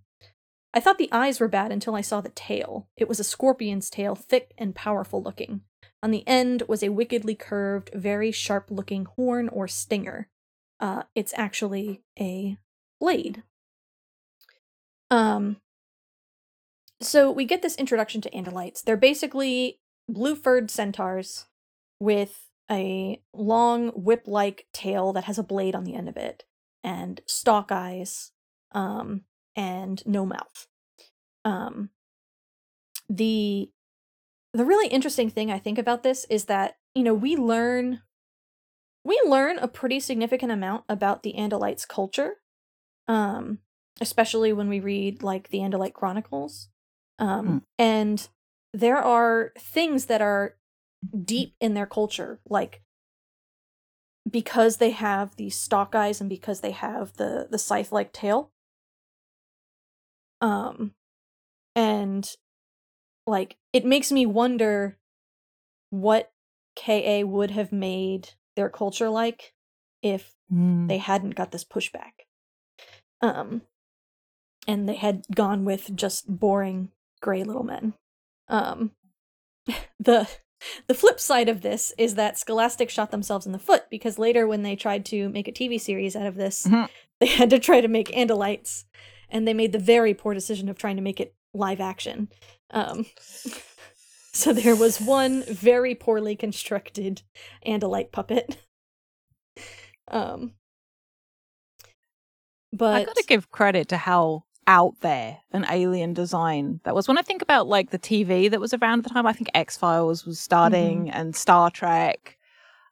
I 0.72 0.78
thought 0.78 0.96
the 0.96 1.10
eyes 1.10 1.40
were 1.40 1.48
bad 1.48 1.72
until 1.72 1.96
I 1.96 2.02
saw 2.02 2.20
the 2.20 2.28
tail. 2.28 2.86
It 2.96 3.08
was 3.08 3.18
a 3.18 3.24
scorpion's 3.24 3.90
tail, 3.90 4.14
thick 4.14 4.54
and 4.56 4.76
powerful 4.76 5.20
looking. 5.20 5.62
On 6.00 6.12
the 6.12 6.22
end 6.24 6.62
was 6.68 6.84
a 6.84 6.90
wickedly 6.90 7.34
curved, 7.34 7.90
very 7.92 8.30
sharp 8.30 8.70
looking 8.70 9.06
horn 9.06 9.48
or 9.48 9.66
stinger. 9.66 10.28
Uh, 10.78 11.02
it's 11.16 11.34
actually 11.36 12.04
a 12.16 12.58
blade. 13.00 13.42
Um, 15.10 15.56
so 17.00 17.28
we 17.28 17.44
get 17.44 17.60
this 17.60 17.74
introduction 17.74 18.20
to 18.20 18.30
Andalites. 18.30 18.84
They're 18.84 18.96
basically 18.96 19.80
blue 20.08 20.36
furred 20.36 20.70
centaurs 20.70 21.46
with 21.98 22.47
a 22.70 23.20
long 23.32 23.88
whip 23.88 24.24
like 24.26 24.66
tail 24.72 25.12
that 25.12 25.24
has 25.24 25.38
a 25.38 25.42
blade 25.42 25.74
on 25.74 25.84
the 25.84 25.94
end 25.94 26.08
of 26.08 26.16
it 26.16 26.44
and 26.84 27.20
stalk 27.26 27.72
eyes 27.72 28.32
um, 28.72 29.22
and 29.56 30.02
no 30.06 30.26
mouth. 30.26 30.66
Um, 31.44 31.90
the 33.08 33.70
the 34.52 34.64
really 34.64 34.88
interesting 34.88 35.30
thing 35.30 35.50
I 35.50 35.58
think 35.58 35.78
about 35.78 36.02
this 36.02 36.26
is 36.28 36.46
that 36.46 36.76
you 36.94 37.02
know 37.02 37.14
we 37.14 37.36
learn 37.36 38.02
we 39.04 39.20
learn 39.26 39.58
a 39.58 39.68
pretty 39.68 40.00
significant 40.00 40.52
amount 40.52 40.84
about 40.88 41.22
the 41.22 41.34
Andalites 41.38 41.88
culture, 41.88 42.34
um, 43.06 43.58
especially 44.00 44.52
when 44.52 44.68
we 44.68 44.80
read 44.80 45.22
like 45.22 45.48
the 45.48 45.58
Andalite 45.58 45.94
Chronicles, 45.94 46.68
um, 47.18 47.48
mm. 47.48 47.62
and 47.78 48.28
there 48.74 48.98
are 48.98 49.52
things 49.58 50.06
that 50.06 50.20
are 50.20 50.57
deep 51.24 51.54
in 51.60 51.74
their 51.74 51.86
culture, 51.86 52.40
like 52.48 52.82
because 54.30 54.76
they 54.76 54.90
have 54.90 55.36
these 55.36 55.58
stalk 55.58 55.94
eyes 55.94 56.20
and 56.20 56.28
because 56.28 56.60
they 56.60 56.72
have 56.72 57.14
the 57.14 57.48
the 57.50 57.58
scythe 57.58 57.92
like 57.92 58.12
tail. 58.12 58.50
Um, 60.40 60.92
and 61.74 62.28
like 63.26 63.56
it 63.72 63.84
makes 63.84 64.12
me 64.12 64.26
wonder 64.26 64.98
what 65.90 66.32
KA 66.76 67.22
would 67.24 67.50
have 67.50 67.72
made 67.72 68.30
their 68.56 68.68
culture 68.68 69.08
like 69.08 69.54
if 70.02 70.34
mm. 70.52 70.88
they 70.88 70.98
hadn't 70.98 71.34
got 71.34 71.50
this 71.50 71.64
pushback. 71.64 72.26
Um, 73.20 73.62
and 74.66 74.88
they 74.88 74.94
had 74.94 75.24
gone 75.34 75.64
with 75.64 75.96
just 75.96 76.38
boring 76.38 76.90
gray 77.20 77.42
little 77.42 77.64
men. 77.64 77.94
Um, 78.48 78.92
the 79.98 80.28
the 80.86 80.94
flip 80.94 81.20
side 81.20 81.48
of 81.48 81.62
this 81.62 81.92
is 81.98 82.14
that 82.14 82.38
Scholastic 82.38 82.90
shot 82.90 83.10
themselves 83.10 83.46
in 83.46 83.52
the 83.52 83.58
foot 83.58 83.84
because 83.90 84.18
later, 84.18 84.46
when 84.46 84.62
they 84.62 84.76
tried 84.76 85.04
to 85.06 85.28
make 85.28 85.48
a 85.48 85.52
TV 85.52 85.80
series 85.80 86.16
out 86.16 86.26
of 86.26 86.36
this, 86.36 86.66
mm-hmm. 86.66 86.86
they 87.20 87.26
had 87.26 87.50
to 87.50 87.58
try 87.58 87.80
to 87.80 87.88
make 87.88 88.08
Andalites, 88.08 88.84
and 89.28 89.46
they 89.46 89.54
made 89.54 89.72
the 89.72 89.78
very 89.78 90.14
poor 90.14 90.34
decision 90.34 90.68
of 90.68 90.78
trying 90.78 90.96
to 90.96 91.02
make 91.02 91.20
it 91.20 91.34
live 91.54 91.80
action. 91.80 92.28
Um, 92.70 93.06
so 94.32 94.52
there 94.52 94.76
was 94.76 95.00
one 95.00 95.42
very 95.44 95.94
poorly 95.94 96.36
constructed 96.36 97.22
Andalite 97.66 98.12
puppet. 98.12 98.56
Um, 100.10 100.54
but 102.72 102.94
I 102.94 103.04
gotta 103.04 103.24
give 103.26 103.50
credit 103.50 103.88
to 103.88 103.98
how 103.98 104.44
out 104.68 105.00
there 105.00 105.38
an 105.52 105.64
alien 105.70 106.12
design 106.12 106.78
that 106.84 106.94
was 106.94 107.08
when 107.08 107.16
I 107.16 107.22
think 107.22 107.40
about 107.40 107.66
like 107.66 107.90
the 107.90 107.98
TV 107.98 108.50
that 108.50 108.60
was 108.60 108.74
around 108.74 108.98
at 108.98 109.04
the 109.04 109.10
time. 109.10 109.26
I 109.26 109.32
think 109.32 109.48
X 109.54 109.78
Files 109.78 110.26
was 110.26 110.38
starting 110.38 111.06
mm-hmm. 111.06 111.18
and 111.18 111.34
Star 111.34 111.70
Trek. 111.70 112.36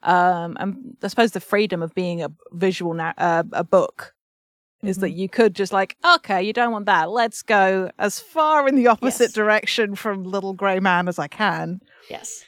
Um, 0.03 0.57
and 0.59 0.97
I 1.03 1.09
suppose 1.09 1.33
the 1.33 1.41
freedom 1.41 1.83
of 1.83 1.95
being 1.95 2.22
a 2.22 2.31
visual 2.53 2.95
na- 2.95 3.12
uh, 3.18 3.45
a 3.53 3.62
book 3.62 4.14
mm-hmm. 4.79 4.89
is 4.89 4.99
that 4.99 5.09
mm-hmm. 5.09 5.18
you 5.18 5.29
could 5.29 5.55
just 5.55 5.72
like, 5.72 5.97
okay, 6.14 6.43
you 6.43 6.55
don't 6.55 6.72
want 6.72 6.87
that. 6.87 7.11
Let's 7.11 7.43
go 7.43 7.91
as 7.99 8.18
far 8.18 8.66
in 8.66 8.74
the 8.74 8.87
opposite 8.87 9.24
yes. 9.24 9.33
direction 9.33 9.95
from 9.95 10.24
Little 10.24 10.55
Grey 10.55 10.81
Man 10.81 11.09
as 11.09 11.18
I 11.18 11.29
can. 11.29 11.81
Yes. 12.09 12.43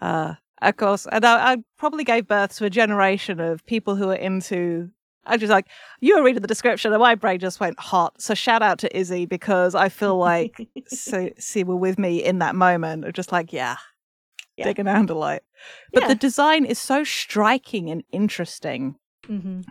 Uh, 0.00 0.34
of 0.62 0.76
course, 0.76 1.06
and 1.10 1.24
I, 1.24 1.52
I 1.52 1.56
probably 1.76 2.04
gave 2.04 2.28
birth 2.28 2.56
to 2.56 2.66
a 2.66 2.70
generation 2.70 3.40
of 3.40 3.66
people 3.66 3.96
who 3.96 4.10
are 4.10 4.14
into 4.14 4.90
I 5.26 5.36
just 5.36 5.50
like 5.50 5.66
you 6.00 6.16
were 6.16 6.22
reading 6.22 6.42
the 6.42 6.48
description 6.48 6.92
and 6.92 7.00
my 7.00 7.14
brain 7.14 7.38
just 7.38 7.60
went 7.60 7.78
hot. 7.78 8.20
So 8.20 8.34
shout 8.34 8.62
out 8.62 8.78
to 8.80 8.96
Izzy 8.96 9.26
because 9.26 9.74
I 9.74 9.88
feel 9.88 10.16
like 10.16 10.68
so 10.86 11.30
see 11.38 11.64
were 11.64 11.76
with 11.76 11.98
me 11.98 12.22
in 12.22 12.38
that 12.38 12.54
moment 12.54 13.04
of 13.04 13.12
just 13.12 13.32
like, 13.32 13.52
yeah, 13.52 13.76
yeah. 14.56 14.64
dig 14.64 14.78
an 14.78 14.86
Andalite. 14.86 15.40
But 15.92 16.04
yeah. 16.04 16.08
the 16.08 16.14
design 16.14 16.64
is 16.64 16.78
so 16.78 17.04
striking 17.04 17.90
and 17.90 18.02
interesting. 18.12 18.96
Mm-hmm. 19.26 19.62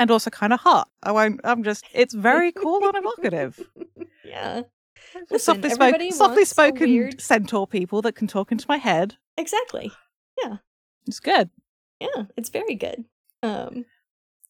And 0.00 0.10
also 0.10 0.30
kind 0.30 0.52
of 0.52 0.60
hot. 0.60 0.88
I 1.02 1.12
won't 1.12 1.40
I'm 1.44 1.62
just 1.62 1.84
it's 1.92 2.14
very 2.14 2.52
cool 2.52 2.84
and 2.84 2.96
evocative. 2.96 3.60
Yeah. 4.24 4.62
Listen, 5.30 5.62
softly, 5.62 5.70
spoke, 5.70 6.12
softly 6.12 6.44
spoken 6.44 6.90
weird... 6.90 7.18
centaur 7.18 7.66
people 7.66 8.02
that 8.02 8.14
can 8.14 8.26
talk 8.26 8.52
into 8.52 8.66
my 8.68 8.76
head. 8.76 9.16
Exactly. 9.38 9.90
Yeah. 10.42 10.56
It's 11.06 11.18
good. 11.18 11.48
Yeah, 11.98 12.24
it's 12.36 12.50
very 12.50 12.74
good. 12.74 13.06
Um 13.42 13.86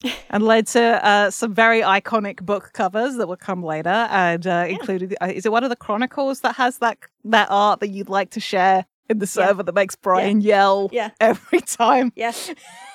and 0.31 0.43
led 0.45 0.67
to 0.69 1.05
uh, 1.05 1.31
some 1.31 1.55
very 1.55 1.81
iconic 1.81 2.43
book 2.43 2.73
covers 2.73 3.17
that 3.17 3.27
will 3.27 3.37
come 3.37 3.63
later, 3.63 3.89
and 3.89 4.47
uh, 4.47 4.51
yeah. 4.51 4.65
included. 4.67 5.17
Uh, 5.21 5.33
is 5.35 5.45
it 5.45 5.53
one 5.53 5.65
of 5.65 5.71
the 5.71 5.77
Chronicles 5.77 6.41
that 6.41 6.57
has 6.57 6.79
that 6.79 6.99
that 7.25 7.49
art 7.51 7.81
that 7.81 7.89
you'd 7.89 8.09
like 8.09 8.31
to 8.31 8.41
share 8.41 8.87
in 9.09 9.19
the 9.19 9.27
server 9.27 9.59
yeah. 9.59 9.63
that 9.65 9.75
makes 9.75 9.97
Brian 9.97 10.41
yeah. 10.41 10.49
yell 10.49 10.89
yeah. 10.93 11.11
every 11.21 11.61
time? 11.61 12.13
Yeah, 12.15 12.33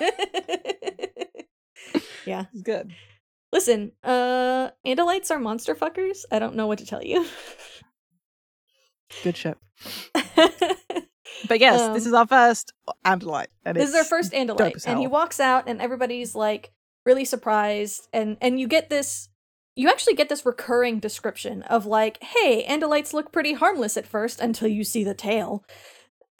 yeah, 2.26 2.44
it's 2.52 2.62
good. 2.62 2.92
Listen, 3.52 3.92
uh, 4.02 4.70
Andalites 4.86 5.30
are 5.30 5.38
monster 5.38 5.74
fuckers. 5.74 6.24
I 6.32 6.38
don't 6.38 6.56
know 6.56 6.66
what 6.66 6.78
to 6.78 6.86
tell 6.86 7.04
you. 7.04 7.26
good 9.22 9.36
shit. 9.36 9.58
But 11.48 11.60
yes, 11.60 11.80
um, 11.80 11.94
this 11.94 12.06
is 12.06 12.12
our 12.12 12.26
first 12.26 12.72
Andalite. 13.04 13.46
this 13.64 13.88
is 13.88 13.94
our 13.94 14.04
first 14.04 14.32
Andalite. 14.32 14.86
And 14.86 14.98
he 14.98 15.06
walks 15.06 15.40
out 15.40 15.68
and 15.68 15.80
everybody's 15.80 16.34
like, 16.34 16.72
really 17.04 17.24
surprised 17.24 18.08
and 18.12 18.36
and 18.40 18.58
you 18.58 18.66
get 18.66 18.90
this 18.90 19.28
you 19.76 19.90
actually 19.90 20.14
get 20.14 20.28
this 20.28 20.46
recurring 20.46 21.00
description 21.00 21.62
of 21.62 21.86
like 21.86 22.22
hey 22.22 22.64
andalites 22.68 23.12
look 23.12 23.32
pretty 23.32 23.54
harmless 23.54 23.96
at 23.96 24.06
first 24.06 24.40
until 24.40 24.68
you 24.68 24.84
see 24.84 25.04
the 25.04 25.14
tail. 25.14 25.64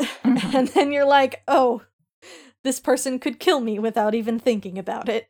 Mm-hmm. 0.01 0.57
and 0.57 0.69
then 0.69 0.91
you're 0.91 1.05
like 1.05 1.43
oh 1.47 1.83
this 2.65 2.81
person 2.81 3.21
could 3.21 3.39
kill 3.39 3.61
me 3.61 3.79
without 3.79 4.13
even 4.13 4.41
thinking 4.41 4.77
about 4.77 5.09
it. 5.09 5.29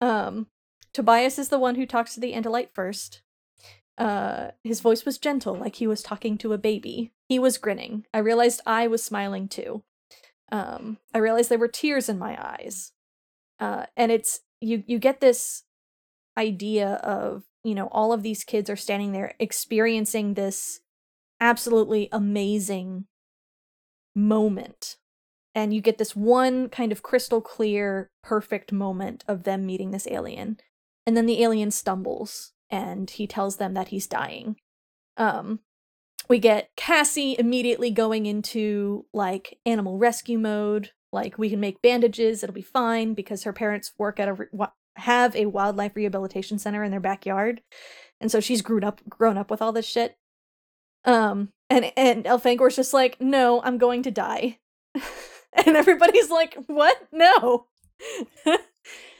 Um 0.00 0.46
tobias 0.94 1.38
is 1.38 1.50
the 1.50 1.58
one 1.58 1.74
who 1.74 1.84
talks 1.84 2.14
to 2.14 2.20
the 2.20 2.32
andalite 2.32 2.70
first. 2.72 3.20
Uh 3.98 4.52
his 4.62 4.80
voice 4.80 5.04
was 5.04 5.18
gentle 5.18 5.54
like 5.54 5.76
he 5.76 5.86
was 5.86 6.02
talking 6.02 6.38
to 6.38 6.54
a 6.54 6.58
baby. 6.58 7.12
He 7.28 7.38
was 7.38 7.58
grinning. 7.58 8.06
I 8.14 8.18
realized 8.18 8.62
i 8.64 8.86
was 8.86 9.02
smiling 9.02 9.48
too. 9.48 9.82
Um 10.50 10.96
i 11.12 11.18
realized 11.18 11.50
there 11.50 11.58
were 11.58 11.68
tears 11.68 12.08
in 12.08 12.18
my 12.18 12.38
eyes. 12.42 12.92
Uh, 13.60 13.86
and 13.96 14.10
it's 14.10 14.40
you 14.64 14.84
you 14.86 14.98
get 14.98 15.20
this 15.20 15.64
idea 16.36 16.94
of 16.94 17.44
you 17.62 17.74
know 17.74 17.88
all 17.92 18.12
of 18.12 18.22
these 18.22 18.44
kids 18.44 18.68
are 18.68 18.76
standing 18.76 19.12
there 19.12 19.34
experiencing 19.38 20.34
this 20.34 20.80
absolutely 21.40 22.08
amazing 22.12 23.06
moment. 24.14 24.96
And 25.54 25.72
you 25.72 25.80
get 25.80 25.98
this 25.98 26.16
one 26.16 26.68
kind 26.68 26.90
of 26.90 27.02
crystal 27.02 27.40
clear 27.40 28.10
perfect 28.22 28.72
moment 28.72 29.24
of 29.28 29.44
them 29.44 29.66
meeting 29.66 29.90
this 29.90 30.08
alien. 30.10 30.58
And 31.06 31.16
then 31.16 31.26
the 31.26 31.42
alien 31.42 31.70
stumbles 31.70 32.52
and 32.70 33.08
he 33.08 33.26
tells 33.26 33.56
them 33.56 33.74
that 33.74 33.88
he's 33.88 34.06
dying. 34.06 34.56
Um 35.16 35.60
we 36.28 36.38
get 36.38 36.70
cassie 36.76 37.36
immediately 37.38 37.90
going 37.90 38.24
into 38.24 39.04
like 39.12 39.58
animal 39.66 39.98
rescue 39.98 40.38
mode 40.38 40.90
like 41.14 41.38
we 41.38 41.48
can 41.48 41.60
make 41.60 41.80
bandages, 41.80 42.42
it'll 42.42 42.52
be 42.52 42.60
fine 42.62 43.14
because 43.14 43.44
her 43.44 43.52
parents 43.52 43.92
work 43.96 44.20
at 44.20 44.28
a 44.28 44.70
have 44.96 45.34
a 45.34 45.46
wildlife 45.46 45.96
rehabilitation 45.96 46.58
center 46.58 46.84
in 46.84 46.90
their 46.90 47.00
backyard. 47.00 47.62
And 48.20 48.30
so 48.30 48.38
she's 48.40 48.60
grown 48.62 48.84
up 48.84 49.00
grown 49.08 49.38
up 49.38 49.50
with 49.50 49.62
all 49.62 49.72
this 49.72 49.86
shit. 49.86 50.16
Um 51.04 51.48
and 51.70 51.90
and 51.96 52.24
Elfangor's 52.24 52.76
just 52.76 52.92
like, 52.92 53.20
"No, 53.20 53.62
I'm 53.62 53.78
going 53.78 54.02
to 54.02 54.10
die." 54.10 54.58
and 55.54 55.76
everybody's 55.76 56.30
like, 56.30 56.56
"What? 56.66 56.96
No." 57.10 57.66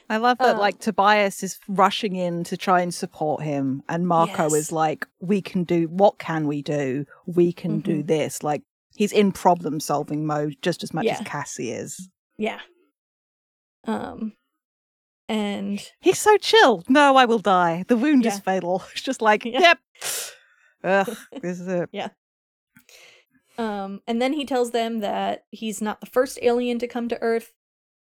I 0.09 0.17
love 0.17 0.37
that, 0.41 0.55
Uh, 0.55 0.59
like, 0.59 0.79
Tobias 0.79 1.41
is 1.43 1.59
rushing 1.67 2.15
in 2.15 2.43
to 2.45 2.55
try 2.57 2.81
and 2.81 2.93
support 2.93 3.41
him, 3.41 3.81
and 3.89 4.07
Marco 4.07 4.43
Yes. 4.43 4.53
is 4.53 4.71
like, 4.71 5.07
We 5.19 5.41
can 5.41 5.63
do, 5.63 5.87
what 5.87 6.19
can 6.19 6.45
we 6.47 6.61
do? 6.61 7.05
We 7.25 7.51
can 7.51 7.79
do 7.79 8.03
Mhm. 8.03 8.07
this. 8.07 8.43
Like, 8.43 8.61
he's 8.95 9.11
in 9.11 9.31
problem 9.31 9.79
solving 9.79 10.25
mode 10.25 10.55
just 10.61 10.83
as 10.83 10.93
much 10.93 11.05
Yeah. 11.05 11.17
as 11.19 11.27
Cassie 11.27 11.71
is. 11.71 12.09
Yeah. 12.37 12.59
Um, 13.85 14.33
and 15.29 15.79
He's 16.01 16.19
so 16.19 16.37
chill. 16.37 16.83
No, 16.89 17.15
I 17.15 17.25
will 17.25 17.39
die. 17.39 17.85
The 17.87 17.97
wound 17.97 18.25
is 18.25 18.39
fatal. 18.39 18.83
It's 18.91 19.01
just 19.01 19.21
like, 19.21 19.45
Yeah. 19.45 19.59
yep. 19.59 19.77
Ugh, 20.83 21.17
this 21.41 21.59
is 21.59 21.67
it. 21.67 21.89
Yeah. 21.91 22.09
Um, 23.57 24.01
and 24.05 24.21
then 24.21 24.33
he 24.33 24.45
tells 24.45 24.71
them 24.71 24.99
that 24.99 25.45
he's 25.49 25.81
not 25.81 25.99
the 26.01 26.05
first 26.07 26.37
alien 26.41 26.77
to 26.79 26.87
come 26.87 27.07
to 27.09 27.21
Earth. 27.21 27.53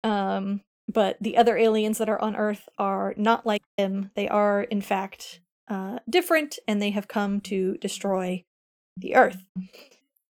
Um, 0.03 0.61
but 0.87 1.17
the 1.21 1.37
other 1.37 1.57
aliens 1.57 1.97
that 1.97 2.09
are 2.09 2.19
on 2.21 2.35
Earth 2.35 2.67
are 2.77 3.13
not 3.17 3.45
like 3.45 3.61
him. 3.77 4.11
They 4.15 4.27
are, 4.27 4.63
in 4.63 4.81
fact, 4.81 5.41
uh, 5.69 5.99
different, 6.09 6.59
and 6.67 6.81
they 6.81 6.89
have 6.91 7.07
come 7.07 7.41
to 7.41 7.77
destroy 7.77 8.43
the 8.97 9.15
Earth. 9.15 9.43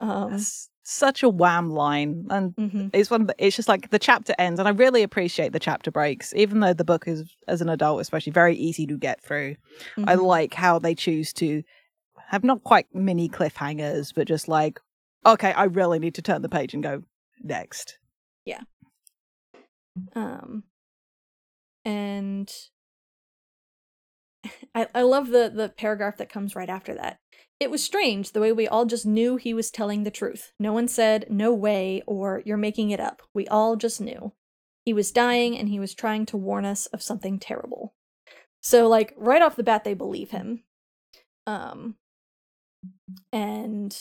Um, 0.01 0.31
That's 0.33 0.69
such 0.83 1.23
a 1.23 1.29
wham 1.29 1.71
line. 1.71 2.27
And 2.31 2.55
mhm. 2.57 2.91
it's 2.93 3.11
one 3.11 3.21
of 3.21 3.27
the, 3.27 3.35
it's 3.39 3.55
just 3.55 3.69
like 3.69 3.91
the 3.91 3.99
chapter 3.99 4.35
ends 4.39 4.59
and 4.59 4.67
i 4.67 4.73
really 4.73 5.03
appreciate 5.05 5.53
the 5.53 5.61
chapter 5.61 5.91
breaks 5.93 6.35
even 6.35 6.59
though 6.61 6.73
the 6.73 6.85
book 6.85 7.07
is 7.07 7.33
as 7.47 7.61
an 7.61 7.69
adult 7.69 8.01
especially 8.01 8.33
very 8.33 8.57
easy 8.57 8.87
to 8.87 8.97
get 8.97 9.23
through 9.23 9.55
i 9.99 10.17
Mhm. 10.17 10.25
like 10.27 10.55
how 10.55 10.79
they 10.81 10.95
choose 10.95 11.33
to 11.35 11.63
have 12.31 12.43
not 12.43 12.65
quite 12.65 12.87
mini 12.93 13.29
cliffhangers 13.29 14.13
but 14.13 14.27
just 14.27 14.49
like 14.49 14.81
okay 15.25 15.53
i 15.53 15.65
really 15.65 16.01
need 16.01 16.15
to 16.17 16.23
turn 16.23 16.43
the 16.43 16.49
page 16.49 16.75
and 16.75 16.83
go 16.83 17.03
next 17.43 17.99
Yeah. 18.45 18.63
um 20.17 20.65
and 21.85 22.53
I, 24.75 24.89
I 24.95 25.03
love 25.03 25.29
the 25.29 25.53
the 25.55 25.69
paragraph 25.69 26.17
that 26.17 26.29
comes 26.29 26.57
right 26.57 26.69
after 26.71 26.95
that 26.95 27.19
it 27.61 27.71
was 27.71 27.85
strange 27.85 28.33
the 28.33 28.41
way 28.41 28.53
we 28.53 28.67
all 28.67 28.87
just 28.87 29.05
knew 29.05 29.37
he 29.37 29.53
was 29.55 29.71
telling 29.71 30.03
the 30.03 30.11
truth. 30.11 30.53
No 30.59 30.73
one 30.73 30.89
said 30.89 31.27
no 31.29 31.53
way 31.53 32.03
or 32.07 32.43
you're 32.45 32.57
making 32.57 32.91
it 32.91 33.01
up. 33.01 33.23
We 33.35 33.47
all 33.49 33.77
just 33.77 34.01
knew. 34.01 34.33
He 34.87 34.95
was 34.95 35.13
dying 35.13 35.57
and 35.57 35.69
he 35.69 35.79
was 35.79 35.95
trying 35.95 36.25
to 36.27 36.39
warn 36.39 36.65
us 36.65 36.87
of 36.87 37.03
something 37.03 37.39
terrible. 37.39 37.95
So 38.63 38.89
like 38.89 39.15
right 39.17 39.43
off 39.43 39.57
the 39.57 39.63
bat 39.63 39.85
they 39.85 39.95
believe 39.95 40.31
him. 40.31 40.65
Um 41.47 41.97
and 43.33 43.95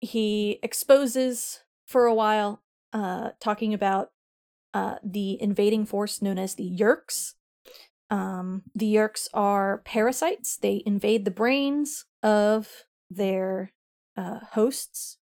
he 0.00 0.60
exposes 0.62 1.60
for 1.86 2.04
a 2.04 2.14
while 2.14 2.62
uh 2.92 3.30
talking 3.40 3.72
about 3.72 4.10
uh, 4.76 4.96
the 5.02 5.40
invading 5.40 5.86
force 5.86 6.20
known 6.20 6.38
as 6.38 6.54
the 6.54 6.70
Yeerks. 6.70 7.32
Um, 8.10 8.62
the 8.74 8.94
Yeerks 8.94 9.26
are 9.32 9.78
parasites. 9.86 10.58
They 10.58 10.82
invade 10.84 11.24
the 11.24 11.30
brains 11.30 12.04
of 12.22 12.84
their 13.10 13.72
uh, 14.16 14.40
hosts 14.52 15.18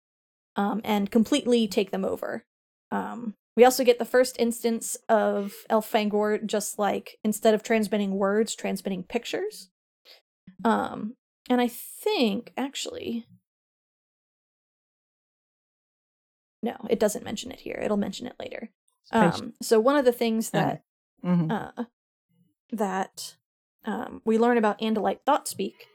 um, 0.56 0.82
and 0.84 1.12
completely 1.12 1.68
take 1.68 1.92
them 1.92 2.06
over. 2.06 2.46
Um, 2.92 3.36
we 3.56 3.66
also 3.66 3.84
get 3.84 4.00
the 4.00 4.06
first 4.06 4.36
instance 4.40 4.98
of 5.10 5.54
Elfangor 5.70 6.44
just 6.46 6.80
like 6.80 7.18
instead 7.24 7.54
of 7.54 7.64
transmitting 7.64 8.16
words, 8.16 8.56
transmitting 8.56 9.04
pictures. 9.04 9.70
Um, 10.64 11.16
and 11.50 11.60
I 11.62 11.68
think 11.68 12.54
actually. 12.58 13.28
No, 16.62 16.78
it 16.90 17.00
doesn't 17.00 17.26
mention 17.26 17.52
it 17.52 17.60
here. 17.60 17.80
It'll 17.84 17.98
mention 17.98 18.26
it 18.26 18.36
later. 18.40 18.70
Um, 19.12 19.54
so 19.62 19.80
one 19.80 19.98
of 19.98 20.06
the 20.06 20.14
things 20.14 20.52
that 20.52 20.84
Mhm. 21.24 21.52
uh, 21.52 21.84
that 22.72 23.36
um, 23.86 24.22
we 24.26 24.38
learn 24.38 24.58
about 24.58 24.80
Andalite 24.80 25.22
thought 25.26 25.48
speak 25.48 25.88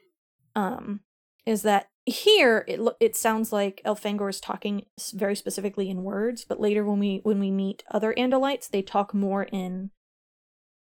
um, 0.55 1.01
is 1.47 1.63
that 1.63 1.89
here 2.07 2.65
it 2.67 2.81
it 3.01 3.17
sounds 3.17 3.53
like 3.53 3.83
Elfangor 3.85 4.31
is 4.31 4.41
talking 4.41 4.87
very 5.13 5.37
specifically 5.37 5.91
in 5.91 6.03
words, 6.05 6.45
but 6.49 6.61
later 6.61 6.85
when 6.85 6.99
we 6.99 7.21
when 7.23 7.39
we 7.39 7.51
meet 7.51 7.85
other 7.91 8.15
Andalites, 8.15 8.69
they 8.69 8.83
talk 8.83 9.13
more 9.13 9.45
in 9.45 9.91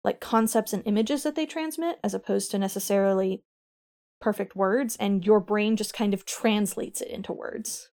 like 0.04 0.20
concepts 0.20 0.72
and 0.72 0.86
images 0.86 1.22
that 1.24 1.34
they 1.34 1.44
transmit, 1.44 1.98
as 2.02 2.14
opposed 2.14 2.50
to 2.50 2.58
necessarily 2.58 3.42
perfect 4.20 4.56
words, 4.56 4.96
and 4.96 5.24
your 5.24 5.40
brain 5.40 5.76
just 5.76 5.92
kind 5.92 6.14
of 6.14 6.24
translates 6.24 7.00
it 7.00 7.08
into 7.08 7.32
words, 7.32 7.90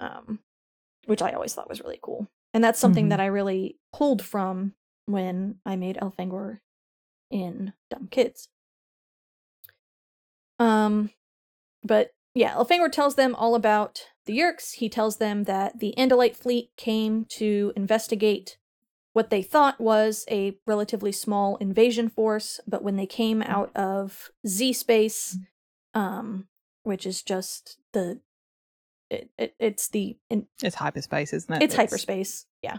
um, 0.00 0.40
which 1.06 1.22
I 1.22 1.32
always 1.32 1.54
thought 1.54 1.68
was 1.68 1.80
really 1.80 1.98
cool. 2.02 2.28
And 2.54 2.62
that's 2.62 2.78
something 2.78 3.06
Mhm. 3.06 3.10
that 3.10 3.20
I 3.20 3.26
really 3.26 3.78
pulled 3.92 4.22
from 4.22 4.74
when 5.06 5.58
I 5.64 5.74
made 5.76 5.96
Elfangor 5.96 6.60
in 7.30 7.72
Dumb 7.90 8.08
Kids. 8.08 8.48
Um, 10.58 11.10
but 11.84 12.12
yeah, 12.34 12.54
Elfangor 12.54 12.90
tells 12.90 13.14
them 13.14 13.34
all 13.34 13.54
about 13.54 14.06
the 14.26 14.38
Yeerks. 14.38 14.74
He 14.74 14.88
tells 14.88 15.18
them 15.18 15.44
that 15.44 15.80
the 15.80 15.94
Andalite 15.98 16.36
fleet 16.36 16.70
came 16.76 17.26
to 17.30 17.72
investigate 17.76 18.58
what 19.12 19.30
they 19.30 19.42
thought 19.42 19.80
was 19.80 20.24
a 20.30 20.56
relatively 20.66 21.12
small 21.12 21.56
invasion 21.56 22.08
force, 22.08 22.60
but 22.66 22.82
when 22.82 22.96
they 22.96 23.06
came 23.06 23.42
out 23.42 23.70
of 23.76 24.30
Z 24.46 24.72
space, 24.72 25.36
um, 25.92 26.48
which 26.82 27.04
is 27.04 27.22
just 27.22 27.78
the 27.92 28.20
it, 29.10 29.30
it, 29.36 29.54
it's 29.58 29.88
the 29.88 30.16
in, 30.30 30.46
it's 30.62 30.76
hyperspace 30.76 31.34
isn't 31.34 31.54
it 31.54 31.62
it's 31.62 31.74
hyperspace. 31.74 32.46
Yeah. 32.62 32.78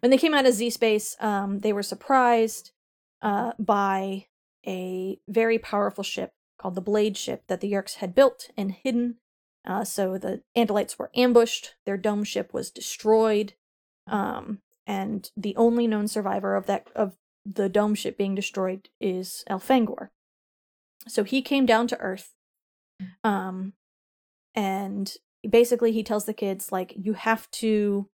When 0.00 0.10
they 0.10 0.16
came 0.16 0.32
out 0.32 0.46
of 0.46 0.54
Z 0.54 0.70
space, 0.70 1.16
um, 1.20 1.58
they 1.58 1.74
were 1.74 1.82
surprised 1.82 2.72
uh, 3.20 3.52
by 3.58 4.26
a 4.66 5.18
very 5.28 5.58
powerful 5.58 6.04
ship 6.04 6.32
called 6.64 6.74
the 6.74 6.80
Blade 6.80 7.18
Ship 7.18 7.42
that 7.46 7.60
the 7.60 7.70
Yeerks 7.70 7.96
had 7.96 8.14
built 8.14 8.48
and 8.56 8.72
hidden. 8.72 9.16
Uh, 9.66 9.84
so 9.84 10.16
the 10.16 10.40
Andalites 10.56 10.98
were 10.98 11.10
ambushed. 11.14 11.74
Their 11.84 11.98
dome 11.98 12.24
ship 12.24 12.54
was 12.54 12.70
destroyed, 12.70 13.52
um, 14.06 14.60
and 14.86 15.30
the 15.36 15.54
only 15.56 15.86
known 15.86 16.08
survivor 16.08 16.56
of 16.56 16.64
that 16.64 16.86
of 16.96 17.16
the 17.44 17.68
dome 17.68 17.94
ship 17.94 18.16
being 18.16 18.34
destroyed 18.34 18.88
is 18.98 19.44
Elfangor. 19.50 20.08
So 21.06 21.22
he 21.22 21.42
came 21.42 21.66
down 21.66 21.86
to 21.88 22.00
Earth, 22.00 22.32
um, 23.22 23.74
and 24.54 25.14
basically 25.46 25.92
he 25.92 26.02
tells 26.02 26.24
the 26.24 26.32
kids 26.32 26.72
like 26.72 26.94
you 26.96 27.12
have 27.12 27.50
to 27.50 28.08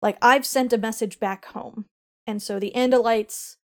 like 0.00 0.16
I've 0.22 0.46
sent 0.46 0.72
a 0.72 0.78
message 0.78 1.20
back 1.20 1.44
home. 1.46 1.84
And 2.26 2.42
so 2.42 2.58
the 2.58 2.72
Andalites 2.74 3.56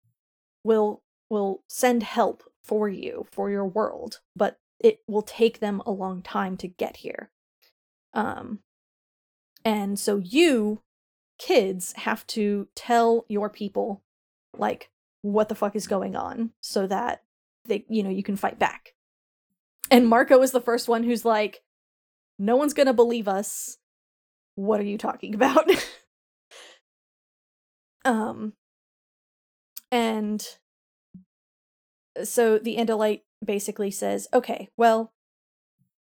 will 0.65 1.03
will 1.29 1.63
send 1.69 2.03
help 2.03 2.43
for 2.63 2.89
you 2.89 3.25
for 3.31 3.49
your 3.49 3.65
world, 3.65 4.19
but 4.35 4.59
it 4.79 5.01
will 5.07 5.21
take 5.21 5.59
them 5.59 5.81
a 5.85 5.91
long 5.91 6.21
time 6.21 6.57
to 6.57 6.67
get 6.67 6.97
here. 6.97 7.29
Um 8.13 8.59
and 9.65 9.99
so 9.99 10.17
you 10.17 10.81
kids 11.37 11.93
have 11.93 12.25
to 12.27 12.67
tell 12.75 13.25
your 13.29 13.49
people 13.49 14.03
like 14.57 14.89
what 15.21 15.49
the 15.49 15.55
fuck 15.55 15.75
is 15.75 15.87
going 15.87 16.15
on 16.15 16.51
so 16.61 16.87
that 16.87 17.23
they 17.65 17.85
you 17.89 18.03
know 18.03 18.09
you 18.09 18.23
can 18.23 18.35
fight 18.35 18.59
back. 18.59 18.93
And 19.91 20.07
Marco 20.07 20.41
is 20.41 20.51
the 20.51 20.61
first 20.61 20.87
one 20.87 21.03
who's 21.03 21.25
like 21.25 21.61
no 22.37 22.55
one's 22.55 22.73
to 22.87 22.93
believe 22.93 23.27
us. 23.27 23.77
What 24.55 24.79
are 24.79 24.85
you 24.85 24.97
talking 24.97 25.35
about? 25.35 25.69
um 28.05 28.53
and 29.91 30.47
so 32.23 32.57
the 32.57 32.77
Andalite 32.77 33.21
basically 33.43 33.91
says, 33.91 34.27
"Okay, 34.33 34.69
well, 34.77 35.11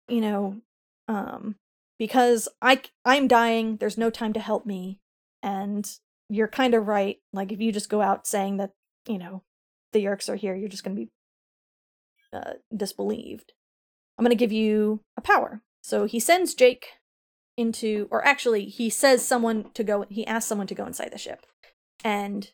you 0.08 0.22
know, 0.22 0.62
um 1.08 1.56
because 1.99 2.47
I 2.62 2.82
I'm 3.06 3.28
dying, 3.28 3.78
there's 3.78 3.97
no 3.97 4.10
time 4.10 4.34
to 4.34 4.39
help 4.39 4.66
me 4.66 4.99
and 5.43 5.89
you're 6.30 6.47
kind 6.47 6.74
of 6.74 6.88
right. 6.88 7.18
Like 7.34 7.52
if 7.52 7.60
you 7.60 7.72
just 7.72 7.89
go 7.89 8.02
out 8.02 8.26
saying 8.26 8.58
that, 8.58 8.72
you 9.08 9.18
know, 9.18 9.43
the 9.91 10.04
Yeerks 10.06 10.30
are 10.30 10.36
here, 10.36 10.56
you're 10.56 10.70
just 10.70 10.84
going 10.84 10.95
to 10.95 11.02
be 11.02 11.12
uh, 12.34 12.54
disbelieved. 12.76 13.52
I'm 14.18 14.24
going 14.24 14.36
to 14.36 14.39
give 14.39 14.52
you 14.52 15.02
a 15.18 15.22
power. 15.22 15.62
So 15.84 16.06
he 16.06 16.20
sends 16.20 16.54
Jake 16.54 16.88
into, 17.58 18.08
or 18.12 18.26
actually, 18.26 18.66
he 18.66 18.89
says 18.89 19.26
someone 19.26 19.72
to 19.74 19.84
go, 19.84 20.06
he 20.10 20.26
asks 20.26 20.47
someone 20.47 20.68
to 20.68 20.76
go 20.76 20.86
inside 20.86 21.12
the 21.12 21.18
ship. 21.18 21.45
And 22.04 22.49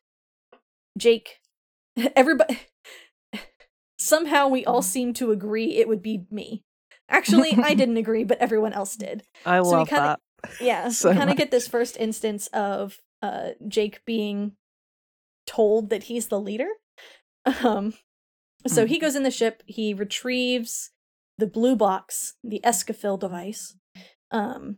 Jake, 0.98 1.40
everybody, 2.16 2.60
somehow 4.08 4.48
we 4.48 4.66
all 4.66 4.82
seem 4.82 5.14
to 5.14 5.32
agree 5.32 5.76
it 5.76 5.88
would 5.88 6.02
be 6.02 6.26
me. 6.32 6.64
Actually, 7.10 7.52
I 7.64 7.74
didn't 7.82 7.98
agree, 7.98 8.24
but 8.24 8.38
everyone 8.40 8.74
else 8.74 8.96
did. 8.96 9.24
i 9.46 9.60
we 9.62 9.68
love 9.68 9.88
kinda- 9.90 10.18
that 10.44 10.52
Yeah, 10.62 10.90
So 11.00 11.10
we 11.12 11.16
kind 11.18 11.30
of 11.30 11.38
get 11.38 11.52
this 11.52 11.68
first 11.68 11.98
instance 11.98 12.48
of 12.48 12.98
uh, 13.22 13.50
Jake 13.68 14.02
being 14.06 14.54
told 15.46 15.90
that 15.90 16.04
he's 16.04 16.28
the 16.28 16.40
leader. 16.40 16.70
Um, 17.64 17.94
so 18.68 18.86
he 18.86 18.98
Mhm. 18.98 19.02
goes 19.02 19.16
in 19.16 19.24
the 19.24 19.32
ship. 19.32 19.64
He 19.66 19.94
retrieves 19.94 20.92
the 21.38 21.48
blue 21.48 21.76
box, 21.76 22.36
the 22.44 22.60
Escafil 22.64 23.20
device, 23.20 23.76
um, 24.32 24.78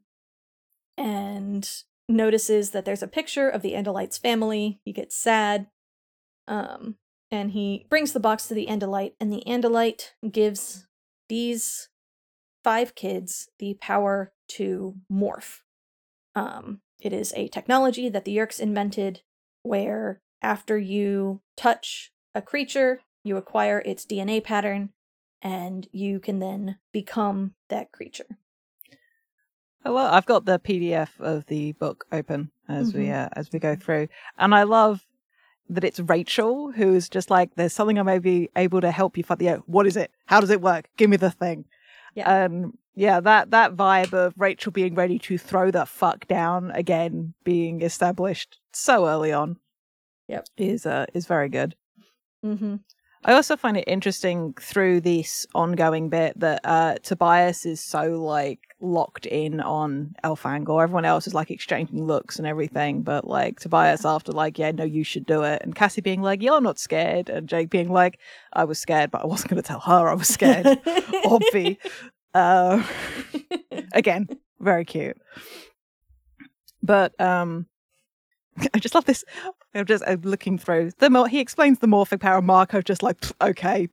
and 0.98 1.70
notices 2.08 2.72
that 2.72 2.86
there's 2.86 3.04
a 3.04 3.08
picture 3.08 3.50
of 3.50 3.62
the 3.62 3.74
Andalite's 3.74 4.18
family. 4.18 4.80
He 4.86 4.94
gets 4.94 5.16
sad. 5.16 5.68
Um, 6.48 6.98
and 7.32 7.52
he 7.52 7.86
brings 7.90 8.14
the 8.14 8.20
box 8.20 8.48
to 8.48 8.54
the 8.54 8.68
Andalite, 8.68 9.14
and 9.20 9.32
the 9.32 9.44
Andalite 9.46 10.12
gives 10.32 10.88
these 11.28 11.90
five 12.64 12.96
kids 12.96 13.50
the 13.60 13.76
power 13.76 14.34
to 14.50 14.96
morph. 15.12 15.62
Um, 16.36 16.82
it 17.00 17.14
is 17.14 17.34
a 17.36 17.48
technology 17.48 18.10
that 18.10 18.26
the 18.26 18.36
Yeerks 18.36 18.60
invented 18.60 19.22
where 19.64 20.22
after 20.42 20.78
you 20.78 21.42
touch 21.56 22.12
a 22.34 22.42
creature, 22.42 23.02
you 23.24 23.38
acquire 23.38 23.80
its 23.86 24.06
DNA 24.06 24.44
pattern, 24.44 24.90
and 25.42 25.88
you 25.92 26.20
can 26.20 26.40
then 26.40 26.78
become 26.92 27.54
that 27.70 27.92
creature. 27.92 28.38
Oh, 29.86 29.94
well, 29.94 30.08
I've 30.14 30.26
got 30.26 30.46
the 30.46 30.60
PDF 30.60 31.20
of 31.20 31.46
the 31.46 31.72
book 31.74 32.06
open 32.12 32.52
as 32.68 32.94
we 32.94 33.06
Mhm. 33.06 33.26
uh, 33.26 33.30
as 33.34 33.50
we 33.52 33.60
go 33.60 33.76
through, 33.76 34.10
and 34.38 34.54
I 34.54 34.64
love 34.64 35.06
that 35.70 35.84
it's 35.84 36.00
Rachel 36.00 36.72
who's 36.72 37.10
just 37.10 37.30
like, 37.30 37.56
"There's 37.56 37.74
something 37.74 38.00
I 38.00 38.04
may 38.04 38.20
be 38.20 38.50
able 38.56 38.82
to 38.82 38.92
help 38.92 39.18
you 39.18 39.24
find. 39.24 39.42
Yeah, 39.42 39.58
what 39.66 39.88
is 39.88 39.96
it? 39.96 40.12
How 40.26 40.40
does 40.40 40.50
it 40.50 40.62
work? 40.62 40.90
Give 40.98 41.10
me 41.10 41.18
the 41.18 41.32
thing." 41.32 41.66
Yeah. 42.16 42.46
Um, 42.46 42.78
yeah, 42.96 43.20
that 43.22 43.52
that 43.52 43.76
vibe 43.76 44.14
of 44.14 44.34
Rachel 44.38 44.72
being 44.72 44.96
ready 44.96 45.20
to 45.20 45.38
throw 45.38 45.72
the 45.72 45.86
fuck 45.86 46.28
down 46.28 46.72
again, 46.72 47.34
being 47.44 47.82
established 47.82 48.60
so 48.74 49.08
early 49.08 49.32
on. 49.32 49.58
Yep. 50.28 50.48
is 50.58 50.86
uh 50.86 51.06
is 51.14 51.26
very 51.26 51.50
good. 51.50 51.76
Mm-hmm. 52.46 52.76
I 53.26 53.34
also 53.34 53.58
find 53.58 53.76
it 53.76 53.84
interesting 53.86 54.54
through 54.60 55.02
this 55.02 55.46
ongoing 55.54 56.10
bit 56.10 56.40
that 56.40 56.62
uh, 56.64 56.96
Tobias 57.04 57.66
is 57.66 57.82
so 57.82 58.22
like 58.24 58.60
locked 58.80 59.26
in 59.26 59.60
on 59.60 60.16
Elfangor. 60.24 60.82
Everyone 60.82 61.04
else 61.04 61.28
is 61.28 61.34
like 61.34 61.52
exchanging 61.52 62.06
looks 62.06 62.38
and 62.38 62.48
everything, 62.48 63.02
but 63.02 63.28
like 63.28 63.60
Tobias 63.60 64.06
after 64.06 64.32
like, 64.32 64.58
yeah, 64.58 64.72
no, 64.72 64.86
you 64.86 65.04
should 65.04 65.26
do 65.26 65.44
it, 65.44 65.62
and 65.62 65.76
Cassie 65.76 66.02
being 66.02 66.22
like, 66.22 66.42
you're 66.42 66.62
not 66.62 66.80
scared, 66.80 67.30
and 67.30 67.50
Jake 67.50 67.70
being 67.70 67.92
like, 67.92 68.20
I 68.54 68.64
was 68.64 68.80
scared, 68.80 69.12
but 69.12 69.22
I 69.22 69.26
wasn't 69.26 69.50
going 69.50 69.62
to 69.62 69.68
tell 69.68 69.82
her 69.82 70.08
I 70.08 70.14
was 70.14 70.30
scared. 70.30 70.66
Obvi. 71.26 71.78
Uh, 72.34 72.84
again, 73.94 74.30
very 74.60 74.86
cute. 74.86 75.18
But 76.82 77.20
um, 77.20 77.68
I 78.74 78.80
just 78.80 78.96
love 78.96 79.06
this. 79.06 79.26
I'm 79.76 79.86
just 79.86 80.04
I'm 80.08 80.22
looking 80.22 80.58
through 80.58 80.92
the 81.00 81.10
mor- 81.10 81.28
he 81.28 81.40
explains 81.40 81.80
the 81.80 81.88
morphic 81.88 82.20
power. 82.20 82.38
Of 82.40 82.44
Marco 82.44 82.82
just 82.82 83.04
like 83.04 83.24
okay, 83.42 83.88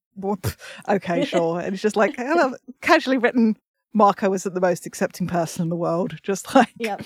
okay, 0.88 1.24
sure, 1.26 1.60
and 1.60 1.74
it's 1.74 1.82
just 1.82 1.96
like 1.96 2.18
casually 2.80 3.18
written. 3.18 3.56
Marco 3.92 4.32
isn't 4.34 4.52
the 4.54 4.60
most 4.60 4.84
accepting 4.84 5.26
person 5.26 5.62
in 5.62 5.68
the 5.70 5.76
world. 5.76 6.18
Just 6.22 6.54
like 6.54 6.68
Yep. 6.76 7.02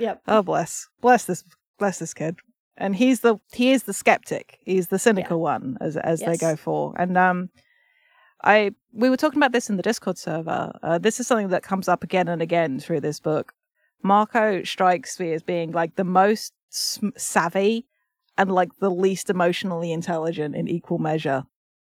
Yep. 0.00 0.22
oh 0.26 0.42
bless, 0.42 0.88
bless 1.00 1.26
this, 1.26 1.44
bless 1.78 2.00
this 2.00 2.12
kid. 2.12 2.36
And 2.76 2.96
he's 2.96 3.20
the 3.20 3.36
he 3.52 3.70
is 3.70 3.84
the 3.84 3.92
skeptic. 3.92 4.58
He's 4.64 4.88
the 4.88 4.98
cynical 4.98 5.40
one 5.40 5.78
as 5.80 5.96
as 5.96 6.18
they 6.20 6.36
go 6.36 6.56
for. 6.56 6.92
And 6.98 7.16
um, 7.16 7.50
I 8.42 8.72
we 8.92 9.10
were 9.10 9.16
talking 9.16 9.38
about 9.38 9.52
this 9.52 9.70
in 9.70 9.76
the 9.76 9.82
Discord 9.82 10.18
server. 10.18 10.72
Uh, 10.82 10.98
this 10.98 11.20
is 11.20 11.28
something 11.28 11.50
that 11.50 11.62
comes 11.62 11.88
up 11.88 12.02
again 12.02 12.26
and 12.26 12.42
again 12.42 12.80
through 12.80 13.00
this 13.02 13.20
book. 13.20 13.52
Marco 14.02 14.64
strikes 14.64 15.20
me 15.20 15.32
as 15.34 15.42
being 15.44 15.70
like 15.70 15.94
the 15.94 16.02
most 16.04 16.52
savvy 17.16 17.86
and 18.36 18.50
like 18.52 18.70
the 18.78 18.90
least 18.90 19.30
emotionally 19.30 19.92
intelligent 19.92 20.54
in 20.56 20.68
equal 20.68 20.98
measure, 20.98 21.44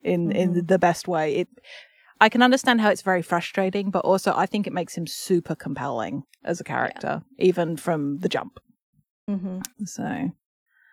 in 0.04 0.32
in 0.32 0.54
Mhm. 0.54 0.68
the 0.68 0.80
best 0.80 1.08
way. 1.08 1.36
It. 1.36 1.48
I 2.20 2.30
can 2.30 2.42
understand 2.42 2.82
how 2.82 2.90
it's 2.90 3.04
very 3.04 3.22
frustrating, 3.22 3.92
but 3.92 4.04
also 4.04 4.34
I 4.36 4.48
think 4.48 4.66
it 4.66 4.74
makes 4.74 4.96
him 4.98 5.06
super 5.06 5.56
compelling 5.56 6.24
as 6.44 6.60
a 6.60 6.64
character, 6.64 7.24
even 7.38 7.78
from 7.78 8.18
the 8.20 8.30
jump. 8.30 8.60
Mm-hmm. 9.30 9.60
So 9.86 10.32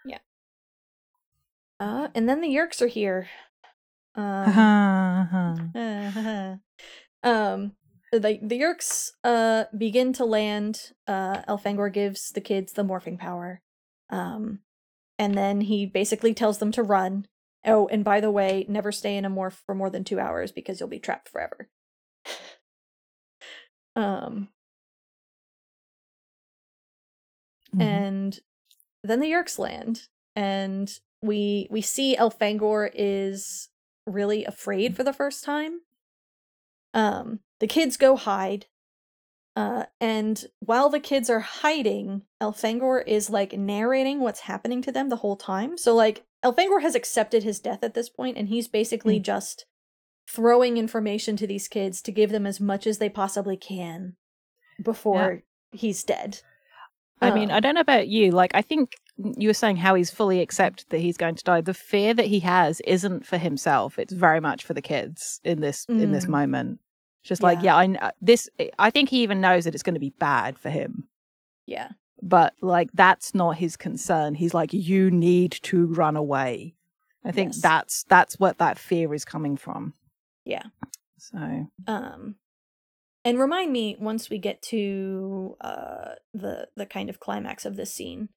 Yeah. 0.05 0.19
Uh, 1.81 2.09
and 2.15 2.29
then 2.29 2.41
the 2.41 2.49
Yeerks 2.49 2.83
are 2.83 2.87
here. 2.89 3.29
Um, 4.15 4.45
Uh-huh. 5.75 6.57
um 7.23 7.73
the 8.13 8.39
the 8.43 8.61
Yeerks 8.61 9.13
uh 9.25 9.65
begin 9.77 10.13
to 10.15 10.25
land. 10.25 10.93
Uh 11.07 11.43
Elfangor 11.49 11.93
gives 11.93 12.31
the 12.33 12.41
kids 12.41 12.73
the 12.75 12.85
morphing 12.85 13.19
power. 13.19 13.63
Um 14.11 14.61
and 15.19 15.37
then 15.37 15.63
he 15.63 15.87
basically 15.87 16.35
tells 16.35 16.59
them 16.59 16.73
to 16.73 16.83
run. 16.83 17.27
Oh, 17.65 17.89
and 17.89 18.05
by 18.05 18.21
the 18.21 18.31
way, 18.31 18.67
never 18.69 18.93
stay 18.93 19.17
in 19.17 19.25
a 19.25 19.31
morph 19.31 19.61
for 19.67 19.75
more 19.75 19.91
than 19.91 20.05
2 20.05 20.21
hours 20.21 20.53
because 20.53 20.81
you'll 20.81 20.89
be 20.89 20.99
trapped 20.99 21.29
forever. 21.29 21.69
um 23.97 24.49
Mhm. 27.73 27.81
and 27.81 28.41
then 29.05 29.21
the 29.21 29.31
Yeerks 29.33 29.59
land 29.59 30.09
and 30.37 31.01
we 31.23 31.69
we 31.71 31.81
see 31.81 32.17
Elfangor 32.17 32.91
is 32.95 33.71
really 34.07 34.45
afraid 34.45 34.97
for 34.97 35.05
the 35.05 35.13
first 35.13 35.45
time. 35.45 35.81
Um 36.95 37.41
the 37.61 37.67
kids 37.67 37.97
go 37.97 38.17
hide. 38.17 38.67
Uh 39.57 39.85
and 40.01 40.45
while 40.61 40.89
the 40.91 41.01
kids 41.01 41.31
are 41.31 41.41
hiding, 41.41 42.23
Elfangor 42.41 43.03
is 43.07 43.31
like 43.31 43.53
narrating 43.53 44.21
what's 44.21 44.41
happening 44.41 44.83
to 44.83 44.91
them 44.93 45.09
the 45.09 45.17
whole 45.17 45.37
time. 45.37 45.77
So 45.79 45.95
like 45.95 46.25
Elfangor 46.45 46.83
has 46.83 46.95
accepted 46.95 47.43
his 47.45 47.61
death 47.61 47.83
at 47.83 47.95
this 47.95 48.09
point 48.09 48.37
and 48.37 48.49
he's 48.49 48.69
basically 48.69 49.21
just 49.21 49.67
throwing 50.29 50.77
information 50.77 51.37
to 51.37 51.47
these 51.47 51.69
kids 51.69 52.03
to 52.03 52.11
give 52.13 52.31
them 52.31 52.47
as 52.47 52.61
much 52.61 52.87
as 52.87 52.99
they 52.99 53.09
possibly 53.09 53.57
can 53.57 54.17
before 54.83 55.43
he's 55.73 56.03
dead. 56.03 56.41
I 57.21 57.31
mean, 57.31 57.51
Um, 57.51 57.57
I 57.57 57.61
don't 57.61 57.75
know 57.75 57.81
about 57.81 58.09
you. 58.09 58.33
Like, 58.33 58.51
I 58.55 58.63
think 58.63 58.95
you 59.39 59.49
were 59.49 59.55
saying 59.55 59.77
how 59.77 59.95
he's 59.95 60.11
fully 60.11 60.41
accepted 60.41 60.87
that 60.91 60.99
he's 60.99 61.17
going 61.17 61.37
to 61.37 61.45
die. 61.45 61.61
The 61.61 61.73
fear 61.73 62.13
that 62.15 62.27
he 62.27 62.41
has 62.41 62.81
isn't 62.81 63.25
for 63.25 63.39
himself; 63.39 63.99
it's 63.99 64.13
very 64.13 64.41
much 64.41 64.65
for 64.65 64.75
the 64.75 64.83
kids 64.83 65.41
in 65.45 65.61
this 65.61 65.87
in 65.89 66.11
this 66.13 66.27
Mm. 66.27 66.31
moment. 66.31 66.81
Just 67.25 67.43
like, 67.43 67.59
Yeah. 67.59 67.65
yeah, 67.65 67.77
I 67.77 67.87
kn- 67.87 68.11
this. 68.21 68.49
I 68.79 68.91
think 68.91 69.09
he 69.09 69.23
even 69.23 69.41
knows 69.41 69.65
that 69.65 69.75
it's 69.75 69.83
going 69.83 69.95
to 69.95 70.01
be 70.01 70.15
bad 70.19 70.59
for 70.59 70.69
him, 70.71 71.09
yeah. 71.67 71.89
but 72.23 72.53
like 72.61 72.91
that's 72.93 73.35
not 73.35 73.57
his 73.57 73.77
concern. 73.77 74.35
He's 74.35 74.55
like, 74.55 74.73
you 74.73 75.11
need 75.11 75.53
to 75.63 75.87
run 75.87 76.17
away. 76.17 76.75
I 77.25 77.33
think 77.33 77.53
Yes. 77.55 77.63
that's 77.63 78.05
that's 78.05 78.39
what 78.39 78.59
that 78.59 78.79
fear 78.79 79.15
is 79.15 79.25
coming 79.25 79.57
from. 79.57 79.95
Yeah. 80.45 80.65
So 81.19 81.69
um 81.87 82.35
and 83.25 83.39
remind 83.39 83.73
me 83.73 83.97
once 83.99 84.29
we 84.29 84.37
get 84.37 84.61
to 84.65 85.57
uh 85.63 86.17
the 86.35 86.69
the 86.77 86.85
kind 86.85 87.09
of 87.09 87.19
climax 87.21 87.65
of 87.65 87.77
this 87.77 87.95
scene 87.95 88.29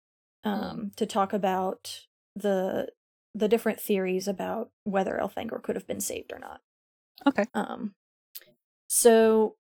um 0.46 0.92
to 0.96 1.06
talk 1.06 1.34
about 1.34 2.06
the 2.38 2.88
the 3.36 3.50
different 3.50 3.82
theories 3.82 4.30
about 4.30 4.70
whether 4.86 5.20
Elfangor 5.22 5.62
could 5.62 5.76
have 5.76 5.86
been 5.88 6.00
saved 6.00 6.32
or 6.32 6.40
not. 6.40 6.62
okay, 7.28 7.44
Um 7.54 7.94
so 8.88 9.56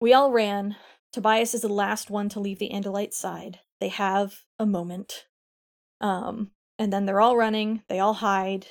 we 0.00 0.12
all 0.12 0.32
ran. 0.32 0.76
Tobias 1.12 1.54
is 1.54 1.62
the 1.62 1.68
last 1.68 2.10
one 2.10 2.28
to 2.30 2.40
leave 2.40 2.58
the 2.58 2.70
Andalite 2.72 3.12
side. 3.12 3.60
They 3.80 3.88
have 3.88 4.40
a 4.58 4.66
moment. 4.66 5.26
Um 6.00 6.52
and 6.78 6.92
then 6.92 7.04
they're 7.04 7.20
all 7.20 7.36
running, 7.36 7.82
they 7.88 7.98
all 7.98 8.14
hide. 8.14 8.66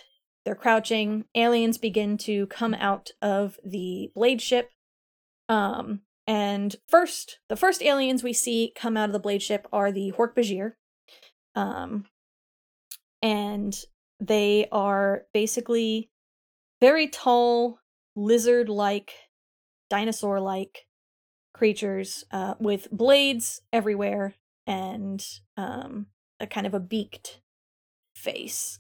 They're 0.46 0.56
crouching. 0.56 1.26
Aliens 1.36 1.78
begin 1.78 2.18
to 2.20 2.48
come 2.48 2.74
out 2.74 3.12
of 3.22 3.60
the 3.64 4.12
blade 4.16 4.42
ship. 4.42 4.72
Um 5.48 6.02
and 6.26 6.76
first, 6.88 7.40
the 7.50 7.56
first 7.56 7.82
aliens 7.82 8.24
we 8.24 8.34
see 8.34 8.72
come 8.76 8.96
out 8.96 9.10
of 9.10 9.14
the 9.14 9.20
blade 9.20 9.42
ship 9.42 9.68
are 9.74 9.92
the 9.92 10.14
Hork-Bajir. 10.18 10.74
Um 11.56 12.06
and 13.22 13.76
they 14.20 14.68
are 14.72 15.24
basically 15.34 16.10
very 16.82 17.08
tall, 17.08 17.79
lizard-like, 18.20 19.14
dinosaur-like 19.90 20.86
creatures 21.54 22.24
uh, 22.32 22.56
with 22.60 22.90
blades 22.92 23.62
everywhere 23.74 24.36
and 24.68 25.26
um, 25.58 26.08
a 26.40 26.48
kind 26.48 26.68
of 26.68 26.74
a 26.74 26.80
beaked 26.80 27.42
face. 28.16 28.80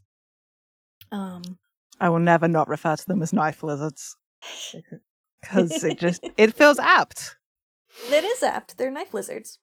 Um, 1.12 1.58
I 2.00 2.10
will 2.10 2.20
never 2.20 2.48
not 2.48 2.68
refer 2.68 2.96
to 2.96 3.06
them 3.08 3.22
as 3.22 3.34
knife 3.34 3.64
lizards 3.64 4.16
because 5.42 5.84
it 5.84 6.00
just 6.00 6.26
it 6.38 6.54
feels 6.54 6.80
apt. 6.80 7.36
That 8.10 8.24
is 8.24 8.44
apt. 8.44 8.78
They're 8.78 8.92
knife 8.92 9.14
lizards. 9.14 9.60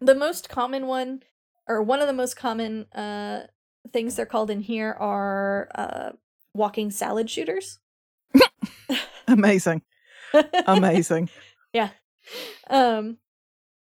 The 0.00 0.14
most 0.14 0.48
common 0.48 0.86
one, 0.86 1.22
or 1.66 1.82
one 1.82 2.00
of 2.00 2.06
the 2.06 2.12
most 2.12 2.36
common 2.36 2.86
uh, 2.92 3.46
things 3.92 4.14
they're 4.14 4.26
called 4.26 4.50
in 4.50 4.60
here 4.60 4.96
are 4.98 5.68
uh, 5.74 6.10
walking 6.54 6.90
salad 6.90 7.28
shooters. 7.28 7.78
Amazing, 9.28 9.82
amazing. 10.66 11.28
Yeah. 11.72 11.90
Um, 12.68 13.18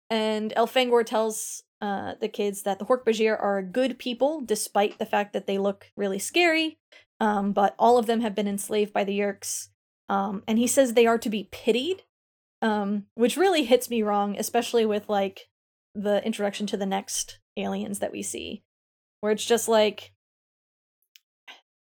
and 0.09 0.53
Elfangor 0.55 1.05
tells 1.05 1.63
uh, 1.81 2.13
the 2.19 2.27
kids 2.27 2.63
that 2.63 2.79
the 2.79 2.85
Hork-Bajir 2.85 3.41
are 3.41 3.61
good 3.61 3.99
people, 3.99 4.41
despite 4.41 4.99
the 4.99 5.05
fact 5.05 5.33
that 5.33 5.47
they 5.47 5.57
look 5.57 5.91
really 5.97 6.19
scary. 6.19 6.77
Um, 7.19 7.51
but 7.53 7.75
all 7.77 7.97
of 7.97 8.05
them 8.05 8.21
have 8.21 8.35
been 8.35 8.47
enslaved 8.47 8.93
by 8.93 9.03
the 9.03 9.17
Yeerks. 9.17 9.69
Um, 10.09 10.43
and 10.47 10.57
he 10.57 10.67
says 10.67 10.93
they 10.93 11.07
are 11.07 11.17
to 11.17 11.29
be 11.29 11.49
pitied, 11.51 12.03
um, 12.61 13.05
which 13.15 13.37
really 13.37 13.63
hits 13.63 13.89
me 13.89 14.03
wrong, 14.03 14.35
especially 14.37 14.85
with 14.85 15.09
like 15.09 15.49
the 15.95 16.23
introduction 16.25 16.67
to 16.67 16.77
the 16.77 16.85
next 16.85 17.39
aliens 17.57 17.99
that 17.99 18.11
we 18.11 18.23
see, 18.23 18.63
where 19.21 19.31
it's 19.31 19.45
just 19.45 19.67
like 19.67 20.13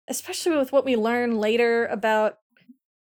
especially 0.09 0.57
with 0.57 0.71
what 0.71 0.85
we 0.85 0.95
learn 0.95 1.37
later 1.37 1.85
about 1.85 2.39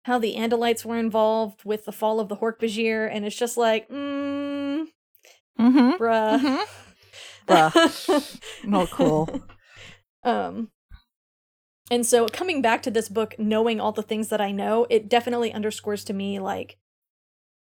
how 0.04 0.20
the 0.20 0.36
Andalites 0.36 0.86
were 0.86 0.98
involved 0.98 1.64
with 1.66 1.86
the 1.86 1.92
fall 1.92 2.20
of 2.20 2.28
the 2.30 2.38
Hork-Bajir, 2.38 3.10
and 3.12 3.26
it's 3.26 3.36
just 3.36 3.58
like, 3.58 3.90
mm, 3.90 4.86
Mm-hmm. 5.60 5.92
bruh. 6.02 6.40
Mhm. 6.40 6.66
Bruh. 7.48 8.40
Not 8.64 8.90
cool. 8.92 9.30
um 10.24 10.70
and 11.92 12.06
so 12.06 12.28
coming 12.28 12.62
back 12.62 12.82
to 12.84 12.90
this 12.92 13.10
book 13.10 13.36
knowing 13.38 13.80
all 13.82 13.92
the 13.92 14.02
things 14.02 14.30
that 14.30 14.40
i 14.42 14.52
know 14.52 14.88
it 14.90 15.10
definitely 15.10 15.52
underscores 15.52 16.04
to 16.06 16.14
me 16.14 16.40
like 16.40 16.78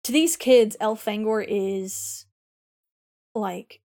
to 0.04 0.12
these 0.12 0.36
kids 0.36 0.76
elfangor 0.82 1.46
is 1.48 2.26
like 3.36 3.80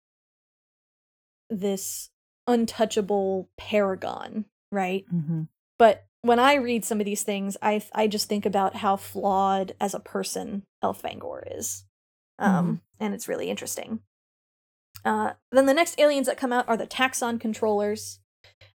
this 1.50 2.08
untouchable 2.46 3.50
paragon 3.58 4.46
right 4.70 5.04
Mm-hmm. 5.12 5.42
but 5.78 6.06
when 6.22 6.38
i 6.38 6.54
read 6.54 6.84
some 6.84 7.00
of 7.00 7.04
these 7.04 7.22
things 7.22 7.56
i 7.62 7.82
i 7.94 8.06
just 8.06 8.28
think 8.28 8.46
about 8.46 8.76
how 8.76 8.96
flawed 8.96 9.74
as 9.80 9.94
a 9.94 10.00
person 10.00 10.62
elfangor 10.82 11.42
is 11.58 11.84
um 12.38 12.80
and 13.02 13.14
it's 13.14 13.28
really 13.28 13.50
interesting. 13.50 14.00
Uh 15.04 15.32
then 15.50 15.66
the 15.66 15.74
next 15.74 15.98
aliens 15.98 16.26
that 16.26 16.36
come 16.36 16.52
out 16.52 16.68
are 16.68 16.76
the 16.76 16.86
taxxon 16.86 17.40
controllers. 17.40 18.20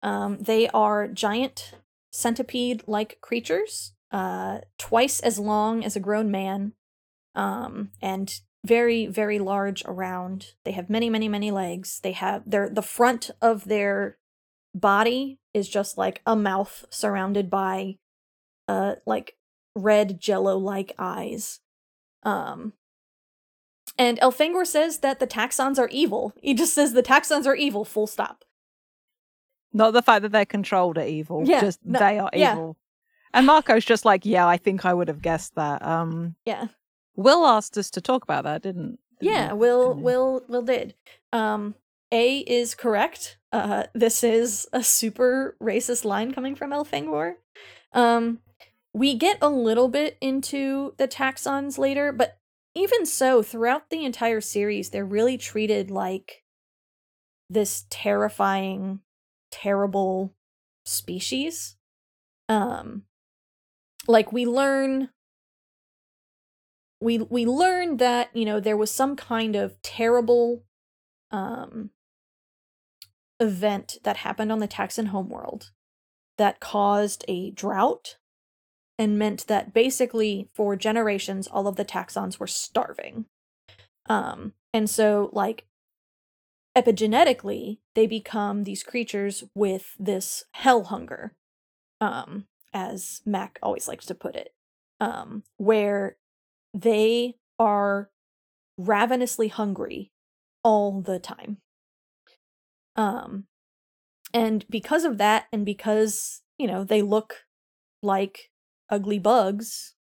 Um 0.02 0.38
they 0.40 0.70
are 0.70 1.08
giant 1.08 1.74
centipede 2.12 2.84
like 2.88 3.20
creatures 3.22 3.94
uh 4.12 4.60
twice 4.78 5.20
as 5.20 5.40
long 5.40 5.84
as 5.84 5.96
a 5.96 6.00
grown 6.00 6.30
man 6.32 6.74
um 7.36 7.90
and 8.02 8.42
very 8.66 9.08
very 9.08 9.40
large 9.40 9.84
around. 9.86 10.54
They 10.64 10.72
have 10.72 10.90
many 10.90 11.10
many 11.10 11.28
many 11.28 11.52
legs. 11.52 12.00
They 12.02 12.14
have 12.14 12.50
their 12.50 12.70
the 12.70 12.82
front 12.82 13.30
of 13.42 13.66
their 13.66 14.18
body 14.74 15.40
is 15.54 15.70
just 15.70 15.98
like 15.98 16.22
a 16.26 16.36
mouth 16.36 16.86
surrounded 16.90 17.50
by 17.50 17.98
uh 18.68 18.96
like 19.06 19.36
red 19.76 20.20
jello 20.20 20.58
like 20.58 20.94
eyes 20.98 21.60
um 22.24 22.74
and 23.98 24.20
Elfangor 24.20 24.66
says 24.66 25.00
that 25.00 25.20
the 25.20 25.28
taxxons 25.28 25.78
are 25.78 25.90
evil. 25.90 26.34
He 26.42 26.54
just 26.54 26.74
says 26.74 26.94
the 26.94 27.04
taxxons 27.04 27.46
are 27.46 27.56
evil, 27.56 27.86
full 27.86 28.08
stop. 28.08 28.44
Not 29.72 29.92
the 29.94 30.02
fact 30.02 30.24
that 30.24 30.32
they're 30.32 30.46
controlled 30.46 30.98
are 30.98 31.06
evil. 31.06 31.44
Yeah, 31.46 31.62
just 31.62 31.80
no- 31.84 32.00
they 32.00 32.18
are 32.20 32.30
yeah. 32.34 32.54
evil. 32.54 32.78
And 33.34 33.48
Marco's 33.48 33.86
just 33.86 34.06
like, 34.06 34.26
yeah, 34.26 34.48
I 34.48 34.58
think 34.58 34.86
I 34.86 34.94
would 34.94 35.08
have 35.08 35.22
guessed 35.22 35.56
that. 35.56 35.86
Um, 35.86 36.36
Yeah. 36.46 36.68
Will 37.16 37.46
asked 37.46 37.78
us 37.78 37.92
to 37.92 38.02
talk 38.02 38.24
about 38.24 38.44
that, 38.44 38.64
didn't? 38.64 39.00
didn't 39.20 39.34
Yeah. 39.34 39.54
Will 39.54 39.90
Didn't? 39.90 40.04
Will 40.04 40.44
Will 40.48 40.62
did. 40.64 40.96
Um 41.32 41.76
A 42.12 42.40
is 42.40 42.74
correct. 42.74 43.38
Uh 43.54 43.84
this 43.94 44.24
is 44.24 44.68
a 44.74 44.84
super 44.84 45.56
racist 45.62 46.04
line 46.04 46.34
coming 46.34 46.56
from 46.56 46.72
Elfangor. 46.72 47.36
Um 47.94 48.40
we 48.96 49.16
get 49.16 49.38
a 49.42 49.50
little 49.50 49.88
bit 49.88 50.18
into 50.22 50.94
the 50.98 51.08
taxxons 51.08 51.78
later, 51.78 52.12
but 52.12 52.40
even 52.76 53.06
so, 53.06 53.44
throughout 53.44 53.90
the 53.92 54.04
entire 54.04 54.42
series, 54.42 54.90
they're 54.90 55.06
really 55.06 55.38
treated 55.38 55.92
like 55.92 56.44
this 57.50 57.86
terrifying, 57.92 59.02
terrible 59.52 60.34
species. 60.86 61.76
Um 62.50 63.04
like 64.08 64.34
we 64.34 64.46
learn 64.48 65.10
we 67.02 67.20
we 67.20 67.46
learned 67.46 68.00
that 68.00 68.36
you 68.36 68.46
know 68.46 68.60
there 68.60 68.78
was 68.78 68.92
some 68.92 69.16
kind 69.16 69.56
of 69.56 69.80
terrible 69.82 70.64
um 71.32 71.92
event 73.40 73.98
that 74.04 74.18
happened 74.18 74.52
on 74.52 74.60
the 74.60 74.68
Taxxon 74.68 75.08
homeworld 75.08 75.72
that 76.38 76.60
caused 76.60 77.24
a 77.28 77.52
drought 77.52 78.18
and 78.98 79.18
meant 79.20 79.48
that 79.48 79.74
basically 79.74 80.50
for 80.54 80.76
generations 80.76 81.48
all 81.48 81.68
of 81.68 81.76
the 81.76 81.86
taxxons 81.86 82.40
were 82.40 82.48
starving 82.48 83.26
um 84.08 84.54
and 84.72 84.90
so 84.90 85.30
like 85.34 85.66
epigenetically 86.78 87.80
they 87.96 88.06
become 88.06 88.64
these 88.64 88.84
creatures 88.84 89.44
with 89.56 89.96
this 90.00 90.44
hell 90.54 90.86
hunger 90.86 91.34
um 92.02 92.46
as 92.72 93.22
mac 93.26 93.58
always 93.64 93.88
likes 93.88 94.06
to 94.06 94.16
put 94.16 94.36
it 94.36 94.54
um 95.00 95.44
where 95.58 96.18
they 96.74 97.36
are 97.60 98.10
ravenously 98.78 99.48
hungry 99.50 100.12
all 100.64 101.02
the 101.02 101.20
time. 101.20 101.58
Um 102.96 103.46
and 104.34 104.66
because 104.70 105.04
of 105.04 105.18
that 105.20 105.46
and 105.52 105.66
because, 105.66 106.42
you 106.58 106.68
know, 106.68 106.84
they 106.84 107.02
look 107.02 107.44
like 108.02 108.50
ugly 108.90 109.20
bugs, 109.20 109.94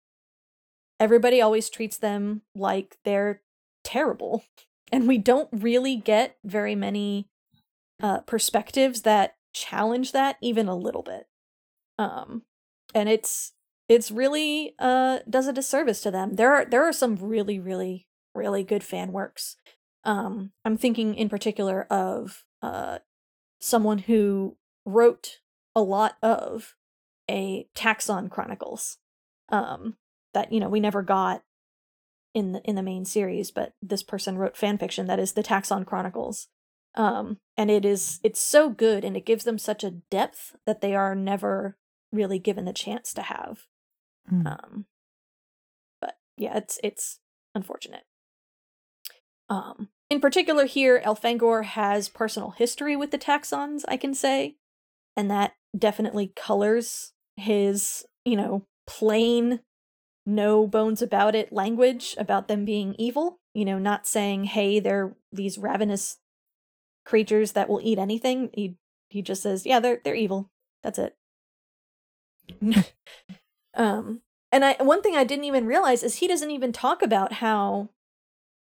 everybody 1.00 1.42
always 1.42 1.70
treats 1.70 1.98
them 1.98 2.42
like 2.56 2.98
they're 3.04 3.42
terrible. 3.84 4.44
And 4.94 5.08
we 5.08 5.18
don't 5.18 5.48
really 5.54 5.96
get 5.96 6.36
very 6.44 6.76
many 6.76 7.30
uh 8.04 8.20
perspectives 8.28 9.04
that 9.04 9.36
challenge 9.54 10.12
that 10.12 10.36
even 10.42 10.68
a 10.68 10.76
little 10.76 11.02
bit. 11.02 11.28
Um 11.98 12.42
and 12.94 13.08
it's 13.08 13.54
it's 13.88 14.12
really 14.12 14.76
uh 14.80 15.20
does 15.30 15.48
a 15.48 15.54
disservice 15.54 16.02
to 16.02 16.12
them. 16.12 16.34
There 16.36 16.54
are 16.54 16.66
there 16.66 16.84
are 16.84 16.92
some 16.92 17.16
really 17.16 17.58
really 17.58 18.10
really 18.36 18.66
good 18.66 18.84
fan 18.84 19.14
works. 19.14 19.56
Um 20.04 20.52
I'm 20.66 20.76
thinking 20.76 21.16
in 21.16 21.30
particular 21.30 21.84
of 21.84 22.44
uh 22.62 23.00
someone 23.60 24.00
who 24.00 24.58
wrote 24.86 25.40
a 25.76 25.82
lot 25.82 26.18
of 26.22 26.76
a 27.30 27.68
Taxxon 27.76 28.30
Chronicles. 28.30 28.98
Um 29.50 29.96
that 30.34 30.52
you 30.52 30.60
know 30.60 30.70
we 30.70 30.80
never 30.80 31.02
got 31.02 31.44
in 32.34 32.54
the 32.54 32.62
in 32.64 32.76
the 32.76 32.84
main 32.84 33.06
series, 33.06 33.52
but 33.52 33.74
this 33.82 34.04
person 34.04 34.38
wrote 34.38 34.58
fan 34.58 34.78
fiction 34.78 35.08
that 35.08 35.20
is 35.20 35.34
the 35.34 35.44
Taxxon 35.44 35.86
Chronicles. 35.86 36.48
Um 36.96 37.38
and 37.58 37.70
it 37.72 37.86
is 37.86 38.20
it's 38.24 38.40
so 38.40 38.70
good 38.70 39.04
and 39.04 39.16
it 39.16 39.26
gives 39.26 39.44
them 39.44 39.58
such 39.58 39.84
a 39.84 39.92
depth 39.92 40.56
that 40.66 40.82
they 40.82 40.96
are 40.96 41.16
never 41.16 41.78
really 42.12 42.40
given 42.40 42.66
the 42.66 42.74
chance 42.74 43.14
to 43.14 43.22
have. 43.22 43.68
Mm. 44.32 44.46
Um, 44.48 44.86
but 46.00 46.18
yeah, 46.38 46.58
it's 46.58 46.80
it's 46.84 47.20
unfortunate. 47.56 48.04
Um, 49.50 49.90
in 50.12 50.20
particular, 50.20 50.66
here 50.66 51.02
Elfangor 51.06 51.64
has 51.64 52.10
personal 52.10 52.52
history 52.52 52.98
with 52.98 53.12
the 53.12 53.18
taxxons. 53.18 53.84
I 53.88 53.96
can 53.96 54.14
say, 54.14 54.58
and 55.16 55.32
that 55.32 55.54
definitely 55.76 56.34
colors 56.36 57.14
his, 57.38 58.06
you 58.26 58.36
know, 58.36 58.66
plain, 58.86 59.62
no 60.26 60.68
bones 60.68 61.02
about 61.02 61.34
it 61.34 61.54
language 61.54 62.14
about 62.18 62.50
them 62.50 62.66
being 62.66 62.94
evil. 63.00 63.40
You 63.54 63.64
know, 63.64 63.80
not 63.80 64.06
saying, 64.06 64.44
"Hey, 64.44 64.82
they're 64.82 65.16
these 65.32 65.58
ravenous 65.58 66.18
creatures 67.06 67.54
that 67.54 67.70
will 67.70 67.80
eat 67.82 67.98
anything." 67.98 68.50
He 68.54 68.76
he 69.10 69.22
just 69.22 69.42
says, 69.42 69.66
"Yeah, 69.66 69.80
they're 69.80 70.02
they're 70.04 70.14
evil." 70.14 70.50
That's 70.84 71.00
it. 71.00 71.16
um 73.76 74.22
and 74.52 74.66
i 74.66 74.76
one 74.80 75.02
thing 75.02 75.16
i 75.16 75.24
didn't 75.24 75.46
even 75.46 75.66
realize 75.66 76.04
is 76.04 76.16
he 76.16 76.28
doesn't 76.28 76.52
even 76.52 76.74
talk 76.74 77.02
about 77.02 77.34
how 77.34 77.88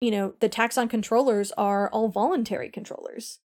you 0.01 0.11
know 0.11 0.35
the 0.41 0.49
taxxon 0.49 0.89
controllers 0.89 1.53
are 1.53 1.91
all 1.91 2.09
voluntary 2.09 2.69
controllers 2.71 3.41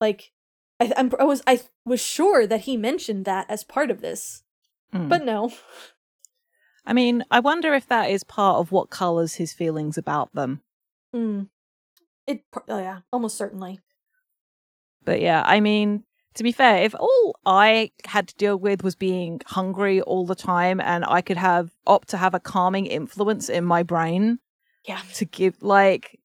like 0.00 0.32
I, 0.80 0.92
I'm, 0.96 1.10
I 1.18 1.24
was 1.24 1.42
i 1.46 1.60
was 1.84 2.00
sure 2.00 2.46
that 2.46 2.62
he 2.62 2.76
mentioned 2.76 3.24
that 3.24 3.46
as 3.50 3.64
part 3.64 3.90
of 3.90 4.00
this 4.00 4.42
Mm. 4.92 5.08
but 5.08 5.24
no 5.24 5.52
I 6.84 6.92
mean, 6.94 7.24
I 7.30 7.38
wonder 7.40 7.74
if 7.74 7.86
that 7.88 8.10
is 8.10 8.24
part 8.24 8.56
of 8.58 8.72
what 8.72 8.90
colors 8.90 9.34
his 9.34 9.52
feelings 9.52 9.96
about 9.98 10.32
them. 10.34 10.62
mm. 11.14 11.48
it 12.26 12.42
oh 12.68 12.78
yeah 12.78 13.00
almost 13.12 13.36
certainly 13.36 13.78
But 15.04 15.20
yeah, 15.20 15.42
I 15.46 15.60
mean, 15.60 16.04
to 16.34 16.42
be 16.42 16.52
fair, 16.52 16.82
if 16.82 16.94
all 16.98 17.36
I 17.46 17.92
had 18.04 18.28
to 18.28 18.34
deal 18.34 18.56
with 18.56 18.82
was 18.82 18.96
being 18.96 19.40
hungry 19.46 20.00
all 20.00 20.26
the 20.26 20.34
time 20.34 20.80
and 20.80 21.04
I 21.06 21.20
could 21.20 21.36
have 21.36 21.70
opt 21.86 22.08
to 22.08 22.16
have 22.16 22.34
a 22.34 22.40
calming 22.40 22.86
influence 22.86 23.48
in 23.48 23.64
my 23.64 23.82
brain 23.82 24.38
yeah 24.86 25.00
to 25.14 25.24
give 25.24 25.62
like 25.62 26.18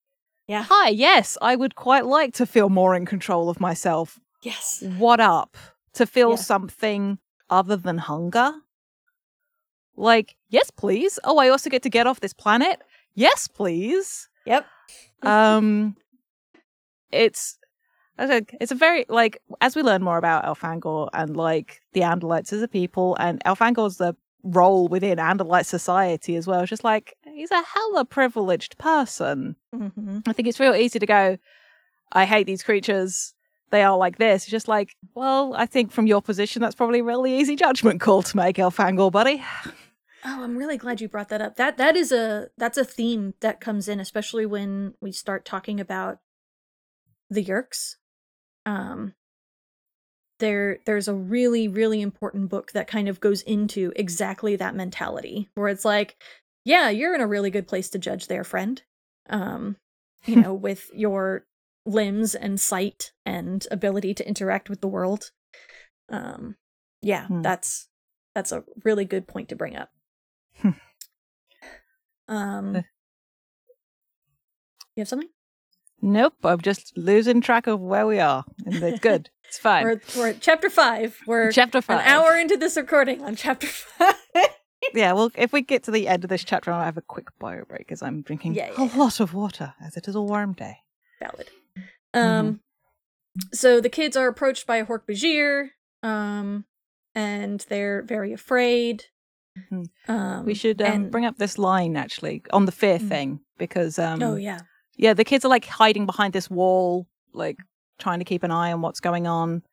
yeah 0.47 0.64
hi, 0.64 0.89
yes, 0.89 1.38
I 1.41 1.56
would 1.56 1.76
quite 1.76 2.06
like 2.06 2.34
to 2.36 2.45
feel 2.45 2.70
more 2.70 2.93
in 2.95 3.06
control 3.06 3.49
of 3.49 3.60
myself. 3.60 4.20
yes 4.43 4.84
What 4.97 5.20
up? 5.20 5.58
To 5.93 6.06
feel 6.06 6.32
Yeah. 6.32 6.36
something 6.36 7.18
other 7.49 7.76
than 7.78 7.97
hunger? 7.97 8.51
Like, 9.97 10.36
yes, 10.49 10.70
please. 10.72 11.18
Oh, 11.24 11.38
I 11.38 11.47
also 11.49 11.70
get 11.70 11.82
to 11.84 11.89
get 11.89 12.06
off 12.06 12.20
this 12.20 12.34
planet. 12.34 12.82
Yes, 13.16 13.47
please. 13.47 14.30
yep 14.45 14.66
um 15.24 15.95
it's 17.12 17.58
it's 18.20 18.72
a 18.72 18.76
very 18.76 19.06
like 19.10 19.41
as 19.62 19.76
we 19.76 19.82
learn 19.82 20.03
more 20.03 20.18
about 20.18 20.45
Elfangor 20.45 21.10
and 21.14 21.36
like 21.36 21.82
the 21.93 22.01
Andalites 22.01 22.53
as 22.53 22.62
a 22.62 22.68
people 22.68 23.16
and 23.20 23.41
Elfangor's 23.45 23.97
the 23.97 24.16
role 24.43 24.88
within 24.88 25.18
Andalite 25.18 25.66
society 25.66 26.36
as 26.36 26.45
well. 26.47 26.62
It's 26.62 26.70
just 26.70 26.84
like 26.84 27.16
he's 27.36 27.52
a 27.52 27.62
hella 27.62 28.06
privileged 28.06 28.78
person. 28.78 29.56
hmm 29.74 30.20
I 30.26 30.34
think 30.34 30.48
it's 30.48 30.60
real 30.60 30.76
easy 30.76 31.00
to 31.00 31.06
go, 31.06 31.38
I 32.12 32.26
hate 32.26 32.48
these 32.48 32.64
creatures. 32.64 33.34
they 33.72 33.84
are 33.84 33.98
like 33.98 34.18
this. 34.18 34.44
It's 34.44 34.52
just 34.52 34.68
like, 34.68 34.96
well, 35.16 35.54
I 35.56 35.66
think 35.66 35.92
from 35.92 36.08
your 36.08 36.22
position, 36.22 36.62
that's 36.62 36.76
probably 36.76 37.00
a 37.00 37.04
really 37.04 37.38
easy 37.38 37.56
judgment 37.56 38.00
call 38.00 38.24
to 38.24 38.38
make, 38.38 38.56
Elfangor, 38.58 39.12
buddy. 39.12 39.44
Oh, 40.24 40.44
I'm 40.44 40.58
really 40.58 40.78
glad 40.78 41.02
you 41.02 41.08
brought 41.10 41.30
that 41.30 41.42
up. 41.42 41.56
That 41.58 41.78
that 41.78 41.96
is 41.96 42.12
a 42.12 42.48
that's 42.58 42.78
a 42.78 42.86
theme 42.86 43.34
that 43.42 43.60
comes 43.60 43.88
in, 43.88 44.00
especially 44.00 44.46
when 44.46 44.94
we 45.02 45.12
start 45.12 45.46
talking 45.46 45.80
about 45.80 46.20
the 47.30 47.44
Yeerks. 47.44 47.96
Um, 48.66 49.14
there 50.40 50.80
there's 50.86 51.08
a 51.08 51.14
really 51.14 51.68
really 51.68 52.02
important 52.02 52.50
book 52.50 52.72
that 52.74 52.88
kind 52.88 53.08
of 53.08 53.20
goes 53.20 53.42
into 53.44 53.94
exactly 53.96 54.56
that 54.56 54.76
mentality, 54.76 55.50
where 55.56 55.68
it's 55.68 55.86
like, 55.86 56.16
yeah, 56.66 56.89
you're 56.89 57.16
in 57.16 57.22
a 57.22 57.28
really 57.28 57.49
good 57.51 57.68
place 57.68 57.89
to 57.91 57.99
judge 57.99 58.28
there, 58.28 58.43
friend. 58.43 58.82
Um, 59.30 59.78
you 60.26 60.36
know, 60.36 60.53
with 60.68 60.89
your 60.93 61.45
limbs 61.86 62.36
and 62.36 62.59
sight 62.59 63.11
and 63.26 63.66
ability 63.72 64.13
to 64.16 64.28
interact 64.28 64.70
with 64.70 64.82
the 64.82 64.88
world. 64.88 65.32
Um, 66.09 66.55
yeah, 67.01 67.28
Hmm. 67.28 67.41
that's 67.43 67.88
that's 68.34 68.51
a 68.51 68.63
really 68.84 69.05
good 69.05 69.28
point 69.28 69.49
to 69.49 69.55
bring 69.55 69.76
up. 69.78 69.91
um, 72.28 72.76
you 74.95 75.01
have 75.01 75.07
something? 75.07 75.30
Nope, 76.01 76.34
I'm 76.43 76.61
just 76.61 76.95
losing 76.97 77.41
track 77.41 77.68
of 77.68 77.80
where 77.80 78.05
we 78.05 78.20
are. 78.20 78.43
And 78.66 78.76
it's 78.84 78.99
good. 78.99 79.30
It's 79.47 79.57
fine. 79.57 79.84
We're, 79.86 80.01
we're 80.18 80.28
at 80.30 80.41
chapter 80.41 80.70
five. 80.70 81.18
We're 81.26 81.51
Chapter 81.51 81.82
five. 81.82 81.99
an 81.99 82.05
hour 82.05 82.36
into 82.38 82.57
this 82.57 82.76
recording 82.78 83.24
on 83.24 83.36
chapter 83.36 83.68
five. 83.68 84.16
Yeah, 84.94 85.14
well, 85.14 85.32
if 85.36 85.52
we 85.52 85.62
get 85.62 85.84
to 85.84 85.92
the 85.92 86.08
end 86.08 86.24
of 86.24 86.30
this 86.30 86.44
chapter, 86.44 86.72
I'll 86.72 86.84
have 86.84 86.98
a 86.98 87.02
quick 87.02 87.28
bio 87.40 87.66
break 87.66 87.80
because 87.80 88.02
I'm 88.02 88.22
drinking 88.22 88.56
Yeah, 88.56 88.68
a 88.78 88.84
yeah, 88.86 88.90
yeah. 88.94 88.98
lot 88.98 89.20
of 89.20 89.34
water 89.34 89.74
as 89.82 89.98
it 89.98 90.08
is 90.08 90.16
a 90.16 90.22
warm 90.22 90.54
day. 90.54 90.78
Valid. 91.20 91.50
Um, 92.14 92.62
so 93.52 93.82
the 93.82 93.90
kids 93.90 94.16
are 94.16 94.28
approached 94.28 94.66
by 94.66 94.78
a 94.78 94.86
Hork-Bajir, 94.86 95.70
um, 96.04 96.66
and 97.14 97.60
they're 97.70 98.02
very 98.04 98.32
afraid. 98.32 99.06
Mhm. 99.72 99.86
Um, 100.08 100.46
We 100.46 100.54
should 100.54 100.82
um, 100.82 100.92
and- 100.92 101.12
bring 101.12 101.26
up 101.26 101.38
this 101.38 101.58
line 101.58 101.96
actually 101.98 102.44
on 102.52 102.66
the 102.66 102.72
fear 102.72 103.00
Mm. 103.00 103.08
thing 103.10 103.40
because 103.58 103.98
um, 104.00 104.22
oh 104.22 104.36
yeah. 104.36 104.60
yeah, 104.98 105.14
the 105.14 105.24
kids 105.24 105.46
are 105.46 105.50
like 105.50 105.66
hiding 105.66 106.06
behind 106.06 106.34
this 106.34 106.50
wall, 106.50 107.08
like 107.34 107.58
trying 108.00 108.20
to 108.20 108.26
keep 108.26 108.44
an 108.44 108.52
eye 108.52 108.72
on 108.74 108.82
what's 108.82 109.00
going 109.00 109.28
on. 109.28 109.64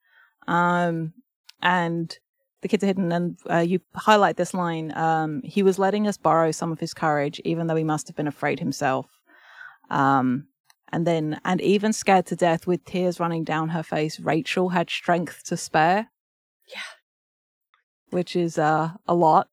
Um, 0.47 1.13
and 1.61 2.17
the 2.63 2.69
kids 2.69 2.83
are 2.85 2.87
hidden, 2.87 3.13
and 3.13 3.39
uh, 3.51 3.59
you 3.59 3.81
highlight 3.95 4.37
this 4.37 4.55
line. 4.55 4.97
Um, 4.97 5.43
he 5.45 5.63
was 5.63 5.79
letting 5.79 6.07
us 6.07 6.17
borrow 6.17 6.53
some 6.53 6.73
of 6.73 6.81
his 6.81 6.95
courage, 6.95 7.41
even 7.45 7.67
though 7.67 7.77
he 7.77 7.85
must 7.85 8.07
have 8.07 8.17
been 8.17 8.29
afraid 8.29 8.61
himself. 8.61 9.07
Um, 9.91 10.47
and 10.93 11.07
then, 11.07 11.41
and 11.45 11.61
even 11.61 11.93
scared 11.93 12.27
to 12.27 12.37
death 12.37 12.67
with 12.67 12.85
tears 12.85 13.19
running 13.19 13.45
down 13.45 13.71
her 13.71 13.83
face, 13.83 14.21
Rachel 14.21 14.69
had 14.69 14.91
strength 14.91 15.43
to 15.45 15.57
spare. 15.57 16.11
Yeah. 16.69 16.81
Which 18.11 18.37
is 18.37 18.59
uh, 18.59 18.93
a 19.09 19.15
lot. 19.15 19.49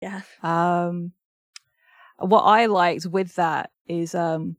Yeah. 0.00 0.20
Um, 0.42 1.12
what 2.18 2.42
I 2.42 2.66
liked 2.66 3.06
with 3.06 3.34
that 3.36 3.70
is 3.88 4.14
um, 4.14 4.56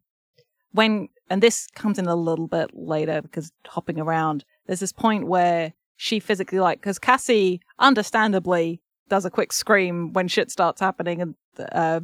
when, 0.71 1.07
and 1.29 1.41
this 1.41 1.67
comes 1.67 1.99
in 1.99 2.07
a 2.07 2.15
little 2.15 2.47
bit 2.47 2.71
later 2.73 3.21
because 3.21 3.51
hopping 3.65 3.99
around, 3.99 4.43
there's 4.65 4.79
this 4.81 4.91
point 4.91 5.27
where 5.27 5.73
she 5.97 6.19
physically, 6.19 6.59
like, 6.59 6.79
because 6.79 6.97
Cassie, 6.99 7.59
understandably, 7.79 8.81
does 9.09 9.25
a 9.25 9.29
quick 9.29 9.51
scream 9.51 10.13
when 10.13 10.27
shit 10.27 10.49
starts 10.51 10.79
happening 10.79 11.21
and 11.21 11.35
uh, 11.71 11.99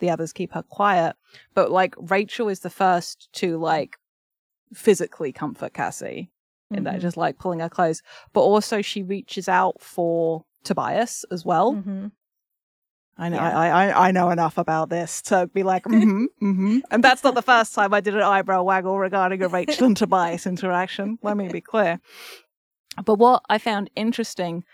the 0.00 0.10
others 0.10 0.32
keep 0.32 0.52
her 0.54 0.62
quiet. 0.62 1.14
But, 1.54 1.70
like, 1.70 1.94
Rachel 1.98 2.48
is 2.48 2.60
the 2.60 2.70
first 2.70 3.28
to, 3.34 3.56
like, 3.58 3.96
physically 4.72 5.32
comfort 5.32 5.72
Cassie 5.74 6.30
in 6.70 6.84
that, 6.84 6.96
Mhm. 6.96 7.00
just 7.00 7.16
like 7.16 7.38
pulling 7.38 7.60
her 7.60 7.68
close. 7.68 8.02
But 8.32 8.40
also, 8.40 8.82
she 8.82 9.02
reaches 9.02 9.48
out 9.48 9.80
for 9.80 10.44
Tobias 10.64 11.24
as 11.30 11.44
well. 11.44 11.74
Mhm. 11.74 12.10
I 13.16 13.28
know, 13.28 13.36
Yeah. 13.36 13.56
I, 13.58 13.68
I, 13.86 14.08
I 14.08 14.10
know 14.10 14.30
enough 14.30 14.58
about 14.58 14.88
this 14.88 15.22
to 15.22 15.46
be 15.46 15.62
like, 15.62 15.84
mm-hmm, 15.84 16.24
mm-hmm. 16.42 16.78
And 16.90 17.04
that's 17.04 17.22
not 17.22 17.34
the 17.36 17.42
first 17.42 17.72
time 17.74 17.94
I 17.94 18.00
did 18.00 18.14
an 18.16 18.22
eyebrow 18.22 18.62
waggle 18.64 18.98
regarding 18.98 19.40
a 19.42 19.48
Rachel 19.48 19.86
and 19.86 19.96
Tobias 20.02 20.46
interaction. 20.46 21.18
Let 21.22 21.36
me 21.36 21.48
be 21.48 21.60
clear. 21.60 22.00
But 23.04 23.16
what 23.16 23.42
I 23.48 23.58
found 23.58 23.90
interesting, 23.96 24.64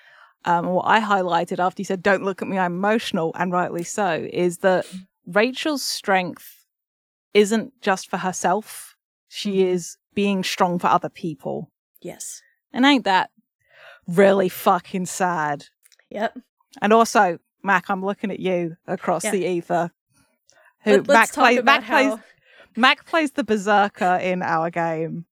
um, 0.44 0.66
what 0.66 0.86
I 0.86 1.00
highlighted 1.00 1.58
after 1.58 1.80
you 1.80 1.84
said, 1.84 2.02
"Don't 2.02 2.22
look 2.24 2.42
at 2.42 2.48
me, 2.48 2.58
I'm 2.58 2.74
emotional," 2.74 3.32
and 3.38 3.52
rightly 3.52 3.84
so, 3.84 4.26
is 4.32 4.58
that 4.58 4.86
Rachel's 5.26 5.82
strength 5.82 6.66
isn't 7.34 7.80
just 7.80 8.08
for 8.10 8.16
herself; 8.18 8.96
she 9.28 9.62
is 9.62 9.96
being 10.14 10.42
strong 10.42 10.78
for 10.78 10.88
other 10.88 11.08
people. 11.08 11.70
Yes. 12.02 12.42
And 12.72 12.84
ain't 12.84 13.04
that 13.04 13.30
really 14.06 14.48
fucking 14.48 15.06
sad? 15.06 15.66
Yep. 16.10 16.38
And 16.82 16.92
also, 16.92 17.38
Mac, 17.62 17.90
I'm 17.90 18.04
looking 18.04 18.30
at 18.30 18.40
you 18.40 18.76
across 18.86 19.24
Yeah. 19.24 19.30
the 19.32 19.44
ether. 19.46 19.90
Who 20.84 20.92
Let, 20.92 21.08
Mac 21.08 21.22
us 21.24 21.34
talk 21.34 21.44
plays? 21.44 21.58
about 21.58 21.80
Mac 21.80 21.82
how. 21.84 22.16
plays. 22.16 22.24
Mac 22.76 23.04
plays 23.06 23.32
the 23.32 23.44
berserker 23.44 24.18
in 24.22 24.42
our 24.42 24.70
game, 24.70 25.26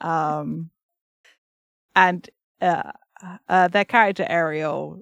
um, 0.00 0.70
and 2.06 2.30
uh, 2.60 2.92
uh, 3.48 3.68
their 3.68 3.84
character 3.84 4.26
Ariel 4.28 5.00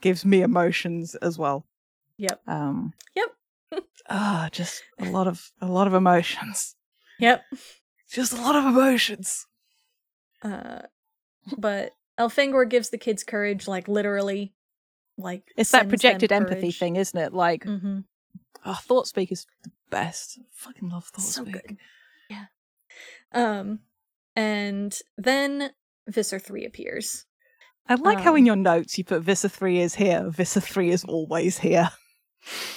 gives 0.00 0.24
me 0.24 0.42
emotions 0.42 1.14
as 1.16 1.38
well. 1.38 1.66
Yep. 2.18 2.40
Um, 2.46 2.92
Yep. 3.14 3.28
Ah, 4.08 4.48
just 4.52 4.82
a 5.00 5.04
lot 5.06 5.26
of 5.26 5.50
a 5.60 5.66
lot 5.66 5.86
of 5.88 5.94
emotions. 5.94 6.76
Yep. 7.18 7.42
Just 8.10 8.32
a 8.32 8.36
lot 8.40 8.54
of 8.54 8.64
emotions. 8.64 9.46
Uh, 10.42 10.82
but 11.58 11.92
Elfangor 12.18 12.68
gives 12.68 12.90
the 12.90 12.98
kids 12.98 13.24
courage, 13.24 13.66
like 13.66 13.88
literally, 13.88 14.54
like 15.18 15.42
It's 15.56 15.72
that 15.72 15.88
projected 15.88 16.30
empathy 16.30 16.60
courage. 16.60 16.78
thing, 16.78 16.96
isn't 16.96 17.18
it? 17.18 17.32
Like, 17.34 17.64
Mm-hmm. 17.64 18.00
oh, 18.64 18.78
Thought 18.82 19.08
Speak 19.08 19.32
is 19.32 19.46
the 19.64 19.70
best. 19.90 20.38
I 20.40 20.44
fucking 20.52 20.88
love 20.88 21.06
Thought 21.06 21.22
So 21.22 21.42
Speak. 21.42 21.52
good. 21.66 21.78
Um, 23.32 23.80
and 24.36 24.96
then 25.18 25.70
Visser 26.08 26.38
three 26.38 26.64
appears. 26.64 27.24
I 27.88 27.94
like 27.94 28.18
how 28.20 28.34
in 28.34 28.42
Um, 28.42 28.46
your 28.46 28.56
notes 28.56 28.98
you 28.98 29.04
put 29.04 29.22
Visser 29.22 29.48
3 29.48 29.78
is 29.80 29.94
here, 29.94 30.28
Visser 30.28 30.60
3 30.60 30.90
is 30.90 31.04
always 31.04 31.58
here. 31.58 31.90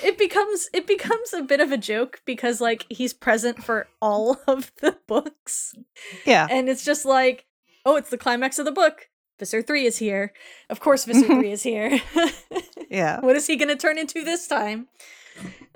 It 0.03 0.17
becomes 0.19 0.69
it 0.71 0.85
becomes 0.85 1.33
a 1.33 1.41
bit 1.41 1.59
of 1.59 1.71
a 1.71 1.77
joke 1.77 2.21
because 2.25 2.61
like 2.61 2.85
he's 2.89 3.13
present 3.13 3.63
for 3.63 3.87
all 4.01 4.39
of 4.47 4.71
the 4.81 4.97
books, 5.07 5.73
Yeah. 6.25 6.47
and 6.49 6.69
it's 6.69 6.85
just 6.85 7.05
like, 7.05 7.45
oh, 7.85 7.95
it's 7.95 8.09
the 8.11 8.17
climax 8.19 8.59
of 8.59 8.65
the 8.65 8.71
book. 8.71 9.09
Visser 9.39 9.61
three 9.63 9.85
is 9.87 9.97
here. 9.97 10.31
Of 10.69 10.79
course, 10.79 11.05
Visser 11.05 11.25
three 11.25 11.51
is 11.51 11.63
here. 11.63 11.99
Yeah. 12.91 13.19
what 13.21 13.35
is 13.35 13.45
he 13.45 13.55
going 13.55 13.69
to 13.69 13.75
turn 13.75 13.99
into 13.99 14.23
this 14.23 14.47
time? 14.47 14.87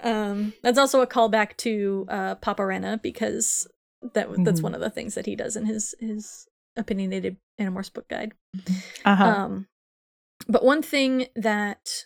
Um, 0.02 0.54
that's 0.64 0.80
also 0.80 1.02
a 1.02 1.08
callback 1.08 1.58
to 1.58 2.08
uh, 2.10 2.36
Paparena 2.36 3.00
because 3.02 3.68
that 4.14 4.28
that's 4.44 4.60
Mhm. 4.60 4.64
one 4.64 4.74
of 4.76 4.82
the 4.82 4.90
things 4.90 5.14
that 5.16 5.28
he 5.28 5.36
does 5.36 5.56
in 5.56 5.66
his 5.68 5.94
his 6.00 6.48
opinionated 6.76 7.38
Animorphs 7.60 7.94
book 7.94 8.08
guide. 8.08 8.34
Uh-huh. 9.06 9.24
Um, 9.24 9.68
but 10.48 10.64
one 10.64 10.82
thing 10.82 11.28
that 11.36 12.06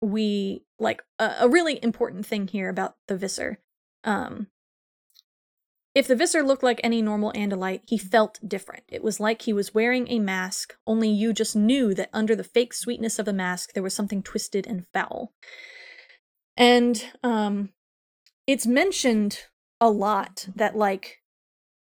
we 0.00 0.64
like 0.78 1.02
a, 1.18 1.32
a 1.40 1.48
really 1.48 1.82
important 1.82 2.26
thing 2.26 2.48
here 2.48 2.68
about 2.68 2.96
the 3.08 3.16
Visser, 3.16 3.60
um, 4.04 4.48
if 5.94 6.06
the 6.06 6.16
Visser 6.16 6.42
looked 6.42 6.62
like 6.62 6.80
any 6.84 7.00
normal 7.00 7.32
Andalite, 7.32 7.80
he 7.86 7.96
felt 7.96 8.38
different. 8.46 8.84
It 8.88 9.02
was 9.02 9.18
like 9.18 9.42
he 9.42 9.54
was 9.54 9.72
wearing 9.72 10.08
a 10.08 10.18
mask, 10.18 10.74
only 10.86 11.08
you 11.08 11.32
just 11.32 11.56
knew 11.56 11.94
that 11.94 12.10
under 12.12 12.36
the 12.36 12.44
fake 12.44 12.74
sweetness 12.74 13.18
of 13.18 13.24
the 13.24 13.32
mask 13.32 13.72
there 13.72 13.82
was 13.82 13.94
something 13.94 14.22
twisted 14.22 14.66
and 14.66 14.86
foul. 14.92 15.32
And 16.56 17.02
um, 17.22 17.70
it's 18.46 18.66
mentioned 18.66 19.44
a 19.80 19.90
lot 19.90 20.48
that 20.54 20.76
like 20.76 21.18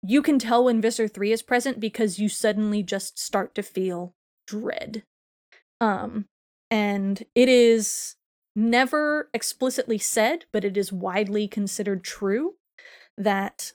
you 0.03 0.23
can 0.23 0.39
tell 0.39 0.65
when 0.65 0.81
Visser 0.81 1.07
3 1.09 1.33
is 1.33 1.43
present 1.43 1.81
because 1.81 2.19
you 2.19 2.29
suddenly 2.29 2.83
just 2.83 3.19
start 3.19 3.55
to 3.55 3.63
feel 3.63 4.15
dread. 4.47 5.05
Um 5.81 6.27
and 6.71 7.25
it 7.35 7.49
is 7.49 8.17
never 8.55 9.29
explicitly 9.35 9.99
said, 9.99 10.45
but 10.53 10.65
it 10.65 10.77
is 10.77 10.93
widely 10.93 11.49
considered 11.49 12.05
true 12.05 12.55
that 13.17 13.73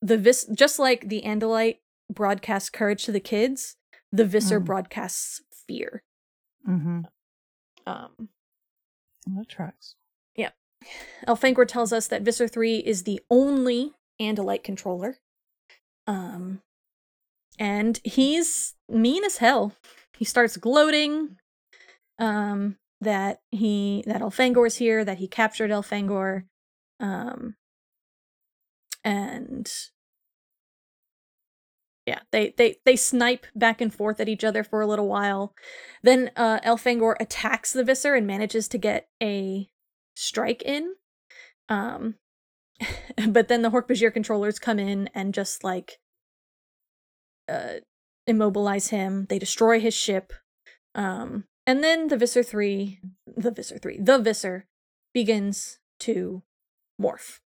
the 0.00 0.16
vis 0.18 0.46
just 0.54 0.78
like 0.78 1.08
the 1.08 1.22
Andalite 1.22 1.78
broadcasts 2.12 2.70
courage 2.70 3.04
to 3.04 3.12
the 3.12 3.20
kids, 3.20 3.76
the 4.10 4.24
Visser 4.24 4.60
Mm. 4.60 4.64
broadcasts 4.64 5.40
fear. 5.66 6.02
mm-hmm. 6.68 7.00
Um 7.86 8.28
That 9.26 9.48
tracks. 9.48 9.94
Yeah. 10.36 10.50
Elfangor 11.28 11.66
tells 11.66 11.92
us 11.92 12.08
that 12.08 12.22
Visser 12.22 12.48
3 12.48 12.78
is 12.78 13.04
the 13.04 13.20
only 13.30 13.92
Andalite 14.20 14.64
controller. 14.64 15.18
Um, 16.06 16.60
and 17.58 18.00
he's 18.04 18.74
mean 18.88 19.24
as 19.24 19.38
hell. 19.38 19.72
He 20.16 20.24
starts 20.24 20.56
gloating 20.56 21.36
um, 22.18 22.76
that 23.00 23.40
he 23.50 24.04
that 24.06 24.20
Elfangor's 24.20 24.76
here, 24.76 25.04
that 25.04 25.18
he 25.18 25.28
captured 25.28 25.70
Elfangor. 25.70 26.44
Um, 27.00 27.56
and 29.04 29.70
yeah, 32.06 32.20
they 32.32 32.54
they 32.56 32.76
they 32.84 32.96
snipe 32.96 33.46
back 33.54 33.80
and 33.80 33.94
forth 33.94 34.18
at 34.20 34.28
each 34.28 34.44
other 34.44 34.64
for 34.64 34.80
a 34.80 34.86
little 34.86 35.08
while. 35.08 35.54
Then 36.02 36.30
uh 36.36 36.58
Elfangor 36.60 37.14
attacks 37.20 37.72
the 37.72 37.84
Visser 37.84 38.14
and 38.14 38.26
manages 38.26 38.68
to 38.68 38.78
get 38.78 39.08
a 39.22 39.68
strike 40.16 40.62
in. 40.62 40.94
Um 41.68 42.16
but 43.28 43.48
then 43.48 43.62
the 43.62 43.70
Hork-Bajir 43.70 44.12
controllers 44.12 44.58
come 44.58 44.78
in 44.78 45.08
and 45.14 45.34
just 45.34 45.64
like 45.64 45.98
uh 47.48 47.80
immobilize 48.26 48.88
him. 48.88 49.26
They 49.28 49.38
destroy 49.38 49.80
his 49.80 49.94
ship. 49.94 50.32
Um 50.94 51.44
and 51.66 51.82
then 51.82 52.08
the 52.08 52.16
Visser 52.16 52.42
3, 52.42 53.00
the 53.36 53.50
Visser 53.50 53.78
3, 53.78 53.98
the 54.00 54.18
Visser 54.18 54.66
begins 55.14 55.78
to 56.00 56.42
morph. 57.00 57.40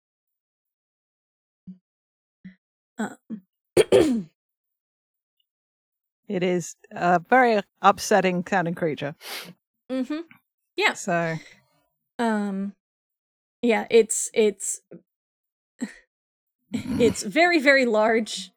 Um 2.97 3.41
It 6.27 6.41
is 6.41 6.75
a 6.91 7.19
very 7.19 7.61
upsetting 7.81 8.45
sounding 8.47 8.75
creature. 8.75 9.15
Mm-hmm. 9.91 10.21
Yeah. 10.75 10.93
So, 10.93 11.35
um, 12.17 12.73
yeah, 13.61 13.85
it's 13.89 14.29
it's 14.33 14.81
it's 16.73 17.23
very 17.23 17.59
very 17.59 17.85
large, 17.85 18.51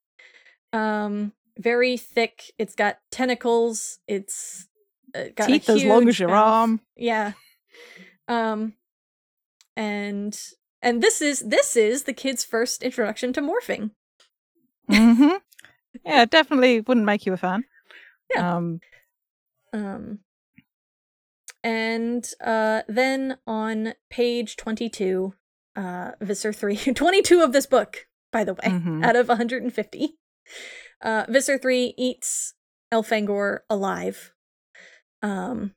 um, 0.72 1.32
very 1.58 1.96
thick. 1.96 2.52
It's 2.58 2.74
got 2.74 2.98
tentacles. 3.10 3.98
It's 4.08 4.68
uh, 5.14 5.24
got 5.34 5.46
teeth 5.46 5.68
as 5.68 5.84
long 5.84 6.08
as 6.08 6.18
your 6.18 6.28
mouth. 6.30 6.46
arm. 6.46 6.80
Yeah. 6.96 7.32
Um, 8.28 8.74
and 9.76 10.38
and 10.82 11.02
this 11.02 11.20
is 11.20 11.40
this 11.40 11.76
is 11.76 12.04
the 12.04 12.12
kid's 12.12 12.44
first 12.44 12.82
introduction 12.82 13.32
to 13.34 13.40
morphing. 13.40 13.90
mm-hmm. 14.90 15.36
Yeah, 16.04 16.26
definitely 16.26 16.80
wouldn't 16.80 17.06
make 17.06 17.24
you 17.24 17.32
a 17.32 17.38
fan. 17.38 17.64
Yeah. 18.34 18.56
Um, 18.56 18.80
Um, 19.72 20.18
and 21.64 22.30
uh, 22.44 22.82
then 22.86 23.38
on 23.46 23.94
page 24.10 24.56
22, 24.56 25.34
uh, 25.74 26.12
Visser 26.20 26.52
3, 26.52 26.76
22 26.94 27.40
of 27.40 27.52
this 27.52 27.66
book, 27.66 28.05
by 28.32 28.44
the 28.44 28.54
way, 28.54 28.60
Mhm. 28.70 29.04
out 29.04 29.16
of 29.16 29.28
150, 29.28 30.18
uh, 31.02 31.24
Visser 31.28 31.58
3 31.58 31.94
eats 31.96 32.54
Elfangor 32.92 33.60
alive. 33.70 34.32
Um, 35.22 35.74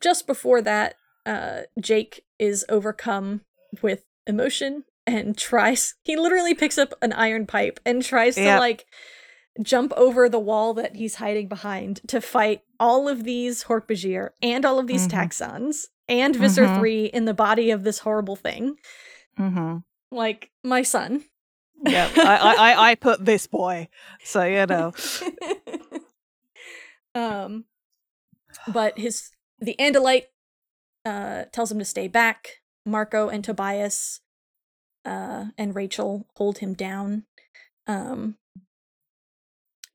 just 0.00 0.26
before 0.26 0.62
that, 0.62 0.94
uh, 1.26 1.62
Jake 1.80 2.24
is 2.38 2.64
overcome 2.68 3.42
with 3.82 4.04
emotion 4.26 4.84
and 5.06 5.36
tries, 5.38 5.94
he 6.02 6.16
literally 6.16 6.54
picks 6.54 6.78
up 6.78 6.94
an 7.02 7.12
iron 7.12 7.46
pipe 7.46 7.80
and 7.84 8.02
tries 8.02 8.34
to 8.36 8.58
like 8.58 8.86
jump 9.60 9.92
over 9.96 10.28
the 10.28 10.38
wall 10.40 10.72
that 10.74 10.96
he's 10.96 11.16
hiding 11.16 11.46
behind 11.48 12.00
to 12.08 12.20
fight 12.20 12.62
all 12.80 13.08
of 13.08 13.24
these 13.24 13.64
Hork-Bajir 13.64 14.30
and 14.40 14.64
all 14.64 14.78
of 14.78 14.86
these 14.86 15.06
Mhm. 15.06 15.10
taxxons 15.10 15.86
and 16.08 16.34
Visser 16.34 16.64
Mhm. 16.66 16.74
3 16.74 17.04
in 17.06 17.26
the 17.26 17.34
body 17.34 17.70
of 17.70 17.84
this 17.84 17.98
horrible 18.00 18.36
thing. 18.36 18.78
hmm 19.36 19.78
Like 20.12 20.50
my 20.62 20.82
son. 20.82 21.24
Yeah, 21.84 22.08
I, 22.16 22.36
I, 22.36 22.54
I, 22.54 22.90
I 22.90 22.94
put 22.94 23.24
this 23.24 23.46
boy. 23.46 23.88
So, 24.22 24.44
you 24.44 24.66
know. 24.66 24.92
um 27.14 27.64
but 28.72 28.98
his 28.98 29.30
the 29.58 29.74
Andalite 29.78 30.26
uh 31.04 31.44
tells 31.52 31.72
him 31.72 31.78
to 31.78 31.84
stay 31.84 32.08
back. 32.08 32.60
Marco 32.86 33.28
and 33.28 33.42
Tobias 33.42 34.20
uh 35.04 35.46
and 35.58 35.74
Rachel 35.74 36.26
hold 36.36 36.58
him 36.58 36.74
down. 36.74 37.24
Um 37.86 38.36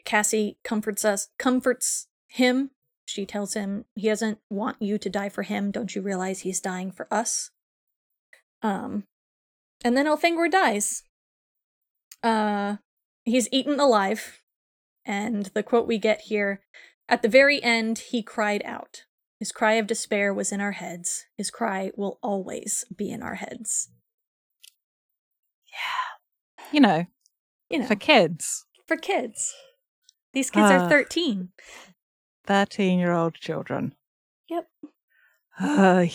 Cassie 0.03 0.57
comforts 0.63 1.05
us 1.05 1.29
comforts 1.37 2.07
him. 2.27 2.71
She 3.05 3.25
tells 3.25 3.53
him 3.53 3.85
he 3.95 4.09
doesn't 4.09 4.39
want 4.49 4.81
you 4.81 4.97
to 4.97 5.09
die 5.09 5.29
for 5.29 5.43
him. 5.43 5.71
Don't 5.71 5.95
you 5.95 6.01
realize 6.01 6.39
he's 6.39 6.59
dying 6.59 6.91
for 6.91 7.07
us? 7.11 7.51
Um 8.61 9.05
and 9.83 9.95
then 9.97 10.05
Elfangor 10.05 10.49
dies. 10.49 11.03
Uh 12.23 12.77
he's 13.25 13.47
eaten 13.51 13.79
alive. 13.79 14.41
And 15.05 15.45
the 15.53 15.63
quote 15.63 15.87
we 15.87 15.97
get 15.97 16.21
here 16.21 16.61
at 17.07 17.21
the 17.21 17.29
very 17.29 17.63
end, 17.63 17.99
he 17.99 18.21
cried 18.21 18.61
out. 18.65 19.03
His 19.39 19.51
cry 19.51 19.73
of 19.73 19.87
despair 19.87 20.33
was 20.33 20.51
in 20.51 20.59
our 20.59 20.73
heads. 20.73 21.25
His 21.37 21.49
cry 21.51 21.91
will 21.95 22.19
always 22.21 22.83
be 22.95 23.09
in 23.11 23.21
our 23.21 23.35
heads. 23.35 23.89
Yeah. 25.71 26.67
You 26.71 26.79
know, 26.81 27.05
You 27.69 27.79
know, 27.79 27.85
for 27.87 27.95
kids, 27.95 28.65
for 28.87 28.97
kids. 28.97 29.53
These 30.33 30.49
kids 30.49 30.71
are 30.71 30.85
Ah. 30.85 30.89
13. 30.89 31.49
13 32.45 32.99
year 32.99 33.13
old 33.13 33.35
children. 33.35 33.95
Yep. 34.49 34.67
Uh, 35.59 36.05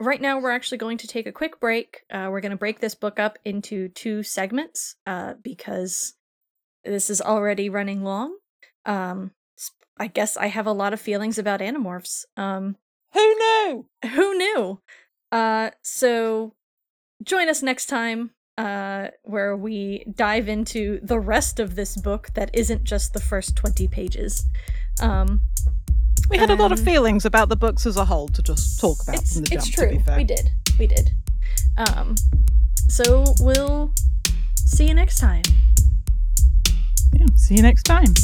Right 0.00 0.20
now, 0.20 0.40
we're 0.40 0.50
actually 0.50 0.78
going 0.78 0.96
to 0.96 1.06
take 1.06 1.26
a 1.26 1.32
quick 1.32 1.60
break. 1.60 2.04
Uh, 2.10 2.28
we're 2.30 2.40
going 2.40 2.52
to 2.52 2.56
break 2.56 2.80
this 2.80 2.94
book 2.94 3.20
up 3.20 3.38
into 3.44 3.88
two 3.88 4.22
segments 4.22 4.96
uh, 5.06 5.34
because 5.42 6.14
this 6.84 7.10
is 7.10 7.20
already 7.20 7.68
running 7.68 8.02
long. 8.02 8.38
Um, 8.86 9.32
I 9.98 10.06
guess 10.06 10.38
I 10.38 10.46
have 10.46 10.66
a 10.66 10.72
lot 10.72 10.94
of 10.94 11.02
feelings 11.02 11.36
about 11.36 11.60
Animorphs. 11.60 12.24
Um, 12.34 12.76
who 13.12 13.20
knew? 13.20 13.86
who 14.14 14.38
knew? 14.38 14.80
Uh, 15.30 15.70
so 15.82 16.54
join 17.22 17.50
us 17.50 17.62
next 17.62 17.84
time 17.84 18.30
uh, 18.56 19.08
where 19.24 19.54
we 19.54 20.06
dive 20.16 20.48
into 20.48 21.00
the 21.02 21.20
rest 21.20 21.60
of 21.60 21.76
this 21.76 21.98
book 21.98 22.30
that 22.32 22.50
isn't 22.54 22.84
just 22.84 23.12
the 23.12 23.20
first 23.20 23.54
20 23.54 23.86
pages. 23.88 24.46
Um, 25.02 25.42
We 26.30 26.38
had 26.38 26.50
a 26.50 26.54
lot 26.54 26.72
of 26.72 26.78
Um, 26.78 26.84
feelings 26.84 27.24
about 27.24 27.48
the 27.48 27.56
books 27.56 27.84
as 27.86 27.96
a 27.96 28.04
whole 28.04 28.28
to 28.28 28.42
just 28.42 28.78
talk 28.80 29.02
about 29.02 29.16
it's 29.16 29.34
from 29.34 29.42
the 29.44 29.54
it's 29.54 29.64
jump, 29.68 29.74
true. 29.74 29.98
be 29.98 30.04
fair. 30.04 30.16
We 30.16 30.24
did. 30.24 30.50
We 30.78 30.86
did. 30.86 31.10
Um, 31.76 32.14
so 32.88 33.24
we'll 33.40 33.92
see 34.54 34.86
you 34.88 34.94
next 34.94 35.18
time. 35.18 35.42
Yeah, 37.12 37.26
see 37.34 37.56
you 37.56 37.62
next 37.62 37.82
time. 37.82 38.14